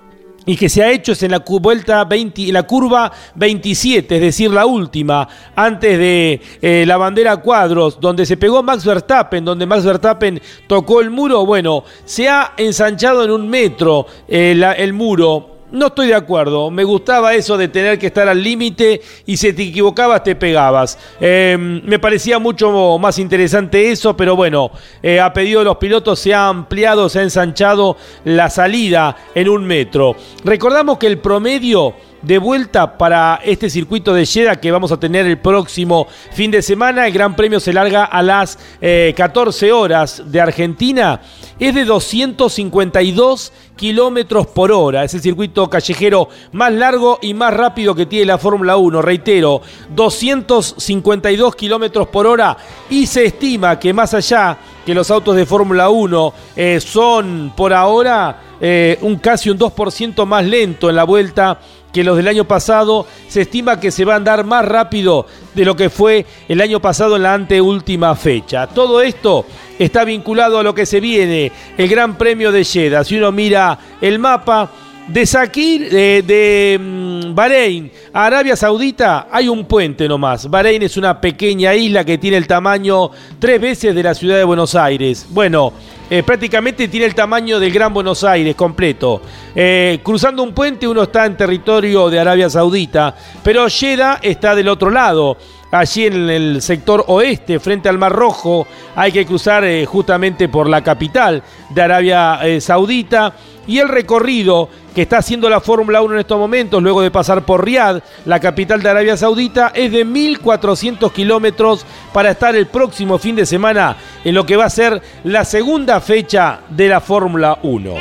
y 0.46 0.56
que 0.56 0.68
se 0.68 0.82
ha 0.82 0.90
hecho 0.90 1.12
es 1.12 1.22
en 1.22 1.30
la 1.30 1.38
vuelta 1.38 2.04
20, 2.04 2.52
la 2.52 2.64
curva 2.64 3.12
27, 3.34 4.16
es 4.16 4.20
decir, 4.20 4.50
la 4.50 4.66
última, 4.66 5.28
antes 5.54 5.98
de 5.98 6.40
eh, 6.60 6.84
la 6.86 6.96
bandera 6.96 7.36
cuadros, 7.36 8.00
donde 8.00 8.26
se 8.26 8.36
pegó 8.36 8.62
Max 8.62 8.84
Verstappen, 8.84 9.44
donde 9.44 9.66
Max 9.66 9.84
Verstappen 9.84 10.40
tocó 10.66 11.00
el 11.00 11.10
muro, 11.10 11.46
bueno, 11.46 11.84
se 12.04 12.28
ha 12.28 12.54
ensanchado 12.56 13.24
en 13.24 13.30
un 13.30 13.48
metro 13.48 14.06
eh, 14.28 14.60
el 14.78 14.92
muro 14.92 15.51
no 15.72 15.86
estoy 15.86 16.08
de 16.08 16.14
acuerdo. 16.14 16.70
Me 16.70 16.84
gustaba 16.84 17.34
eso 17.34 17.56
de 17.56 17.68
tener 17.68 17.98
que 17.98 18.06
estar 18.06 18.28
al 18.28 18.42
límite 18.42 19.00
y 19.26 19.36
si 19.36 19.52
te 19.52 19.62
equivocabas 19.62 20.22
te 20.22 20.36
pegabas. 20.36 20.98
Em, 21.20 21.82
me 21.84 21.98
parecía 21.98 22.38
mucho 22.38 22.98
más 22.98 23.18
interesante 23.18 23.90
eso, 23.90 24.16
pero 24.16 24.36
bueno, 24.36 24.70
eh, 25.02 25.18
a 25.18 25.32
pedido 25.32 25.60
de 25.60 25.64
los 25.64 25.78
pilotos 25.78 26.18
se 26.20 26.34
ha 26.34 26.48
ampliado, 26.48 27.08
se 27.08 27.20
ha 27.20 27.22
ensanchado 27.22 27.96
la 28.24 28.50
salida 28.50 29.16
en 29.34 29.48
un 29.48 29.64
metro. 29.64 30.14
Recordamos 30.44 30.98
que 30.98 31.06
el 31.06 31.18
promedio 31.18 31.94
de 32.22 32.38
vuelta 32.38 32.96
para 32.96 33.40
este 33.44 33.68
circuito 33.68 34.14
de 34.14 34.24
Jeddah 34.24 34.56
que 34.56 34.70
vamos 34.70 34.92
a 34.92 35.00
tener 35.00 35.26
el 35.26 35.38
próximo 35.38 36.06
fin 36.32 36.50
de 36.50 36.62
semana. 36.62 37.06
El 37.06 37.12
Gran 37.12 37.36
Premio 37.36 37.60
se 37.60 37.72
larga 37.72 38.04
a 38.04 38.22
las 38.22 38.58
14 38.80 39.66
eh, 39.66 39.72
horas 39.72 40.22
de 40.26 40.40
Argentina. 40.40 41.20
Es 41.58 41.74
de 41.74 41.84
252 41.84 43.52
kilómetros 43.76 44.46
por 44.46 44.72
hora. 44.72 45.04
Es 45.04 45.14
el 45.14 45.20
circuito 45.20 45.68
callejero 45.68 46.28
más 46.52 46.72
largo 46.72 47.18
y 47.20 47.34
más 47.34 47.52
rápido 47.52 47.94
que 47.94 48.06
tiene 48.06 48.26
la 48.26 48.38
Fórmula 48.38 48.76
1. 48.76 49.02
Reitero, 49.02 49.60
252 49.94 51.56
kilómetros 51.56 52.08
por 52.08 52.26
hora. 52.26 52.56
Y 52.90 53.06
se 53.06 53.26
estima 53.26 53.78
que 53.78 53.92
más 53.92 54.14
allá 54.14 54.58
que 54.84 54.94
los 54.94 55.10
autos 55.10 55.36
de 55.36 55.46
Fórmula 55.46 55.88
1 55.90 56.34
eh, 56.56 56.80
son 56.80 57.52
por 57.56 57.72
ahora 57.72 58.40
eh, 58.60 58.98
un 59.02 59.16
casi 59.16 59.50
un 59.50 59.58
2% 59.58 60.24
más 60.24 60.44
lento 60.44 60.88
en 60.88 60.96
la 60.96 61.04
vuelta 61.04 61.58
que 61.92 62.04
los 62.04 62.16
del 62.16 62.28
año 62.28 62.44
pasado. 62.44 63.06
Se 63.28 63.42
estima 63.42 63.80
que 63.80 63.90
se 63.90 64.04
va 64.04 64.14
a 64.14 64.16
andar 64.16 64.44
más 64.44 64.64
rápido 64.64 65.26
de 65.54 65.64
lo 65.64 65.76
que 65.76 65.90
fue 65.90 66.26
el 66.48 66.60
año 66.60 66.80
pasado 66.80 67.16
en 67.16 67.22
la 67.22 67.34
anteúltima 67.34 68.14
fecha. 68.16 68.66
Todo 68.66 69.00
esto 69.00 69.46
está 69.78 70.04
vinculado 70.04 70.58
a 70.58 70.62
lo 70.62 70.74
que 70.74 70.86
se 70.86 71.00
viene, 71.00 71.52
el 71.76 71.88
Gran 71.88 72.16
Premio 72.16 72.52
de 72.52 72.64
Jeddah. 72.64 73.04
Si 73.04 73.16
uno 73.16 73.32
mira 73.32 73.78
el 74.00 74.18
mapa, 74.18 74.70
de 75.08 75.26
Sakir, 75.26 75.90
de, 75.90 76.78
mm, 76.80 77.34
Bahrein 77.34 77.90
a 78.12 78.26
Arabia 78.26 78.54
Saudita 78.56 79.28
hay 79.30 79.48
un 79.48 79.64
puente 79.64 80.06
nomás. 80.08 80.48
Bahrein 80.48 80.82
es 80.82 80.96
una 80.96 81.20
pequeña 81.20 81.74
isla 81.74 82.04
que 82.04 82.18
tiene 82.18 82.36
el 82.36 82.46
tamaño 82.46 83.10
tres 83.38 83.60
veces 83.60 83.94
de 83.94 84.02
la 84.02 84.14
ciudad 84.14 84.36
de 84.36 84.44
Buenos 84.44 84.74
Aires. 84.74 85.26
Bueno, 85.30 85.72
eh, 86.08 86.22
prácticamente 86.22 86.88
tiene 86.88 87.06
el 87.06 87.14
tamaño 87.14 87.58
del 87.58 87.72
Gran 87.72 87.92
Buenos 87.92 88.22
Aires 88.22 88.54
completo. 88.54 89.22
Eh, 89.54 90.00
cruzando 90.02 90.42
un 90.42 90.52
puente 90.52 90.86
uno 90.86 91.02
está 91.04 91.26
en 91.26 91.36
territorio 91.36 92.08
de 92.08 92.20
Arabia 92.20 92.48
Saudita, 92.48 93.16
pero 93.42 93.68
Jeddah 93.68 94.20
está 94.22 94.54
del 94.54 94.68
otro 94.68 94.90
lado 94.90 95.36
allí 95.70 96.04
en 96.04 96.28
el 96.28 96.60
sector 96.60 97.04
oeste, 97.08 97.58
frente 97.58 97.88
al 97.88 97.96
Mar 97.96 98.12
Rojo. 98.12 98.66
Hay 98.94 99.10
que 99.10 99.24
cruzar 99.24 99.64
eh, 99.64 99.86
justamente 99.86 100.48
por 100.48 100.68
la 100.68 100.84
capital 100.84 101.42
de 101.70 101.82
Arabia 101.82 102.38
Saudita. 102.60 103.34
Y 103.66 103.78
el 103.78 103.88
recorrido 103.88 104.68
que 104.94 105.02
está 105.02 105.18
haciendo 105.18 105.48
la 105.48 105.60
Fórmula 105.60 106.02
1 106.02 106.14
en 106.14 106.20
estos 106.20 106.38
momentos, 106.38 106.82
luego 106.82 107.02
de 107.02 107.10
pasar 107.10 107.44
por 107.44 107.64
Riad, 107.64 108.02
la 108.24 108.40
capital 108.40 108.82
de 108.82 108.90
Arabia 108.90 109.16
Saudita, 109.16 109.72
es 109.74 109.92
de 109.92 110.04
1.400 110.04 111.12
kilómetros 111.12 111.86
para 112.12 112.30
estar 112.30 112.54
el 112.54 112.66
próximo 112.66 113.18
fin 113.18 113.36
de 113.36 113.46
semana 113.46 113.96
en 114.24 114.34
lo 114.34 114.44
que 114.44 114.56
va 114.56 114.66
a 114.66 114.70
ser 114.70 115.00
la 115.24 115.44
segunda 115.44 116.00
fecha 116.00 116.60
de 116.68 116.88
la 116.88 117.00
Fórmula 117.00 117.58
1. 117.62 117.94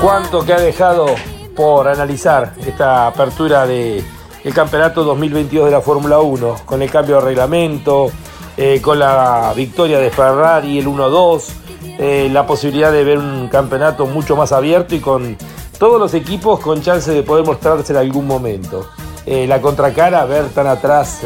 ¿Cuánto 0.00 0.44
que 0.44 0.54
ha 0.54 0.60
dejado 0.60 1.06
por 1.54 1.86
analizar 1.86 2.54
esta 2.66 3.06
apertura 3.06 3.64
el 3.64 4.54
campeonato 4.54 5.04
2022 5.04 5.66
de 5.66 5.70
la 5.70 5.82
Fórmula 5.82 6.20
1 6.20 6.56
con 6.64 6.80
el 6.80 6.90
cambio 6.90 7.16
de 7.16 7.20
reglamento, 7.20 8.10
eh, 8.56 8.80
con 8.80 8.98
la 8.98 9.52
victoria 9.54 9.98
de 9.98 10.10
Ferrari, 10.10 10.78
el 10.78 10.86
1-2, 10.86 11.52
eh, 11.98 12.30
la 12.32 12.46
posibilidad 12.46 12.90
de 12.90 13.04
ver 13.04 13.18
un 13.18 13.48
campeonato 13.48 14.06
mucho 14.06 14.36
más 14.36 14.52
abierto 14.52 14.94
y 14.94 15.00
con 15.00 15.36
todos 15.78 16.00
los 16.00 16.14
equipos 16.14 16.60
con 16.60 16.80
chance 16.80 17.10
de 17.10 17.22
poder 17.22 17.44
mostrarse 17.44 17.92
en 17.92 17.98
algún 17.98 18.26
momento. 18.26 18.88
Eh, 19.26 19.46
la 19.46 19.60
contracara, 19.60 20.24
ver 20.24 20.48
tan 20.48 20.66
atrás 20.66 21.20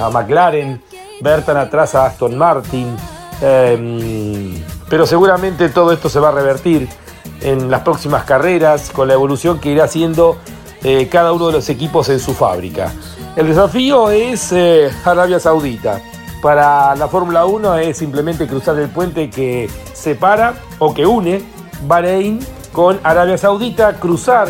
a 0.00 0.10
McLaren, 0.10 0.82
ver 1.20 1.42
tan 1.44 1.56
atrás 1.56 1.94
a 1.94 2.06
Aston 2.06 2.36
Martin. 2.36 2.96
Em, 3.42 4.62
pero 4.88 5.06
seguramente 5.06 5.68
todo 5.70 5.92
esto 5.92 6.08
se 6.08 6.20
va 6.20 6.28
a 6.28 6.32
revertir 6.32 6.88
en 7.40 7.70
las 7.70 7.82
próximas 7.82 8.24
carreras 8.24 8.90
con 8.90 9.08
la 9.08 9.14
evolución 9.14 9.58
que 9.58 9.70
irá 9.70 9.84
haciendo 9.84 10.36
eh, 10.82 11.08
cada 11.10 11.32
uno 11.32 11.48
de 11.48 11.52
los 11.54 11.68
equipos 11.68 12.08
en 12.08 12.20
su 12.20 12.34
fábrica. 12.34 12.92
El 13.36 13.46
desafío 13.46 14.10
es 14.10 14.52
eh, 14.52 14.90
Arabia 15.04 15.38
Saudita. 15.38 16.00
para 16.42 16.94
la 16.96 17.06
Fórmula 17.08 17.44
1 17.44 17.76
es 17.76 17.98
simplemente 17.98 18.46
cruzar 18.46 18.78
el 18.78 18.88
puente 18.88 19.28
que 19.28 19.68
separa 19.92 20.54
o 20.78 20.94
que 20.94 21.04
une 21.04 21.42
Bahrein 21.86 22.40
con 22.72 22.98
Arabia 23.02 23.36
Saudita, 23.36 23.94
cruzar 23.94 24.48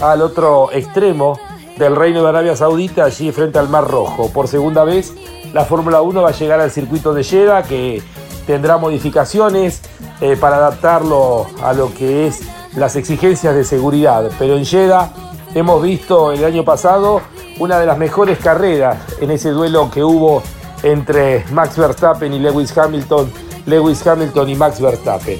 al 0.00 0.20
otro 0.20 0.70
extremo 0.72 1.38
del 1.80 1.96
Reino 1.96 2.22
de 2.22 2.28
Arabia 2.28 2.54
Saudita, 2.54 3.06
allí 3.06 3.32
frente 3.32 3.58
al 3.58 3.70
Mar 3.70 3.88
Rojo. 3.88 4.28
Por 4.28 4.48
segunda 4.48 4.84
vez, 4.84 5.14
la 5.54 5.64
Fórmula 5.64 6.02
1 6.02 6.22
va 6.22 6.28
a 6.28 6.32
llegar 6.32 6.60
al 6.60 6.70
circuito 6.70 7.14
de 7.14 7.24
Jeddah, 7.24 7.62
que 7.62 8.02
tendrá 8.46 8.76
modificaciones 8.76 9.80
eh, 10.20 10.36
para 10.38 10.56
adaptarlo 10.56 11.46
a 11.62 11.72
lo 11.72 11.92
que 11.94 12.26
es 12.26 12.42
las 12.76 12.96
exigencias 12.96 13.54
de 13.54 13.64
seguridad. 13.64 14.30
Pero 14.38 14.58
en 14.58 14.66
Jeddah 14.66 15.10
hemos 15.54 15.82
visto 15.82 16.32
el 16.32 16.44
año 16.44 16.66
pasado 16.66 17.22
una 17.58 17.78
de 17.78 17.86
las 17.86 17.96
mejores 17.96 18.38
carreras 18.38 18.98
en 19.18 19.30
ese 19.30 19.48
duelo 19.50 19.90
que 19.90 20.04
hubo 20.04 20.42
entre 20.82 21.46
Max 21.50 21.78
Verstappen 21.78 22.30
y 22.34 22.40
Lewis 22.40 22.76
Hamilton, 22.76 23.32
Lewis 23.64 24.06
Hamilton 24.06 24.50
y 24.50 24.54
Max 24.54 24.82
Verstappen. 24.82 25.38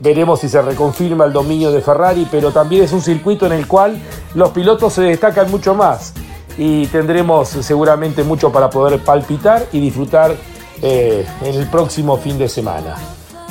Veremos 0.00 0.40
si 0.40 0.48
se 0.48 0.60
reconfirma 0.62 1.26
el 1.26 1.34
dominio 1.34 1.70
de 1.70 1.82
Ferrari, 1.82 2.26
pero 2.30 2.50
también 2.50 2.82
es 2.82 2.92
un 2.92 3.02
circuito 3.02 3.44
en 3.44 3.52
el 3.52 3.68
cual 3.68 4.00
los 4.34 4.50
pilotos 4.50 4.94
se 4.94 5.02
destacan 5.02 5.50
mucho 5.50 5.74
más 5.74 6.14
y 6.56 6.86
tendremos 6.86 7.48
seguramente 7.48 8.22
mucho 8.24 8.50
para 8.52 8.70
poder 8.70 9.00
palpitar 9.00 9.66
y 9.72 9.80
disfrutar 9.80 10.34
eh, 10.80 11.26
en 11.42 11.54
el 11.54 11.66
próximo 11.68 12.16
fin 12.16 12.38
de 12.38 12.48
semana. 12.48 12.96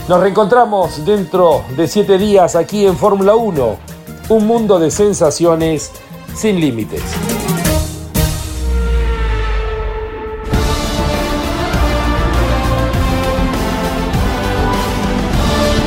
Nos 0.08 0.20
reencontramos 0.20 1.06
dentro 1.06 1.64
de 1.78 1.88
siete 1.88 2.18
días 2.18 2.56
aquí 2.56 2.86
en 2.86 2.98
Fórmula 2.98 3.36
1, 3.36 3.78
un 4.30 4.48
mundo 4.48 4.80
de 4.80 4.92
sensaciones 4.92 5.92
sin 6.36 6.60
límites. 6.60 7.04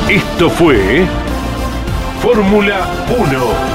Esto 0.09 0.49
fue 0.49 1.05
Fórmula 2.21 2.87
1. 3.19 3.74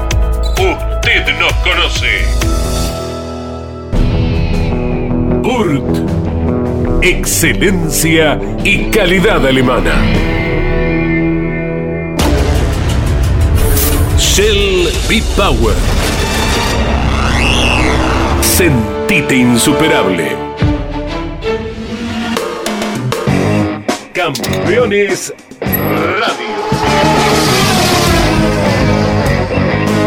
Usted 1.03 1.35
nos 1.39 1.53
conoce. 1.63 2.21
Urt. 5.43 7.03
Excelencia 7.03 8.39
y 8.63 8.91
calidad 8.91 9.43
alemana. 9.47 9.95
Shell 14.19 14.91
B-Power. 15.09 15.75
Sentite 18.41 19.35
insuperable. 19.35 20.37
Campeones 24.13 25.33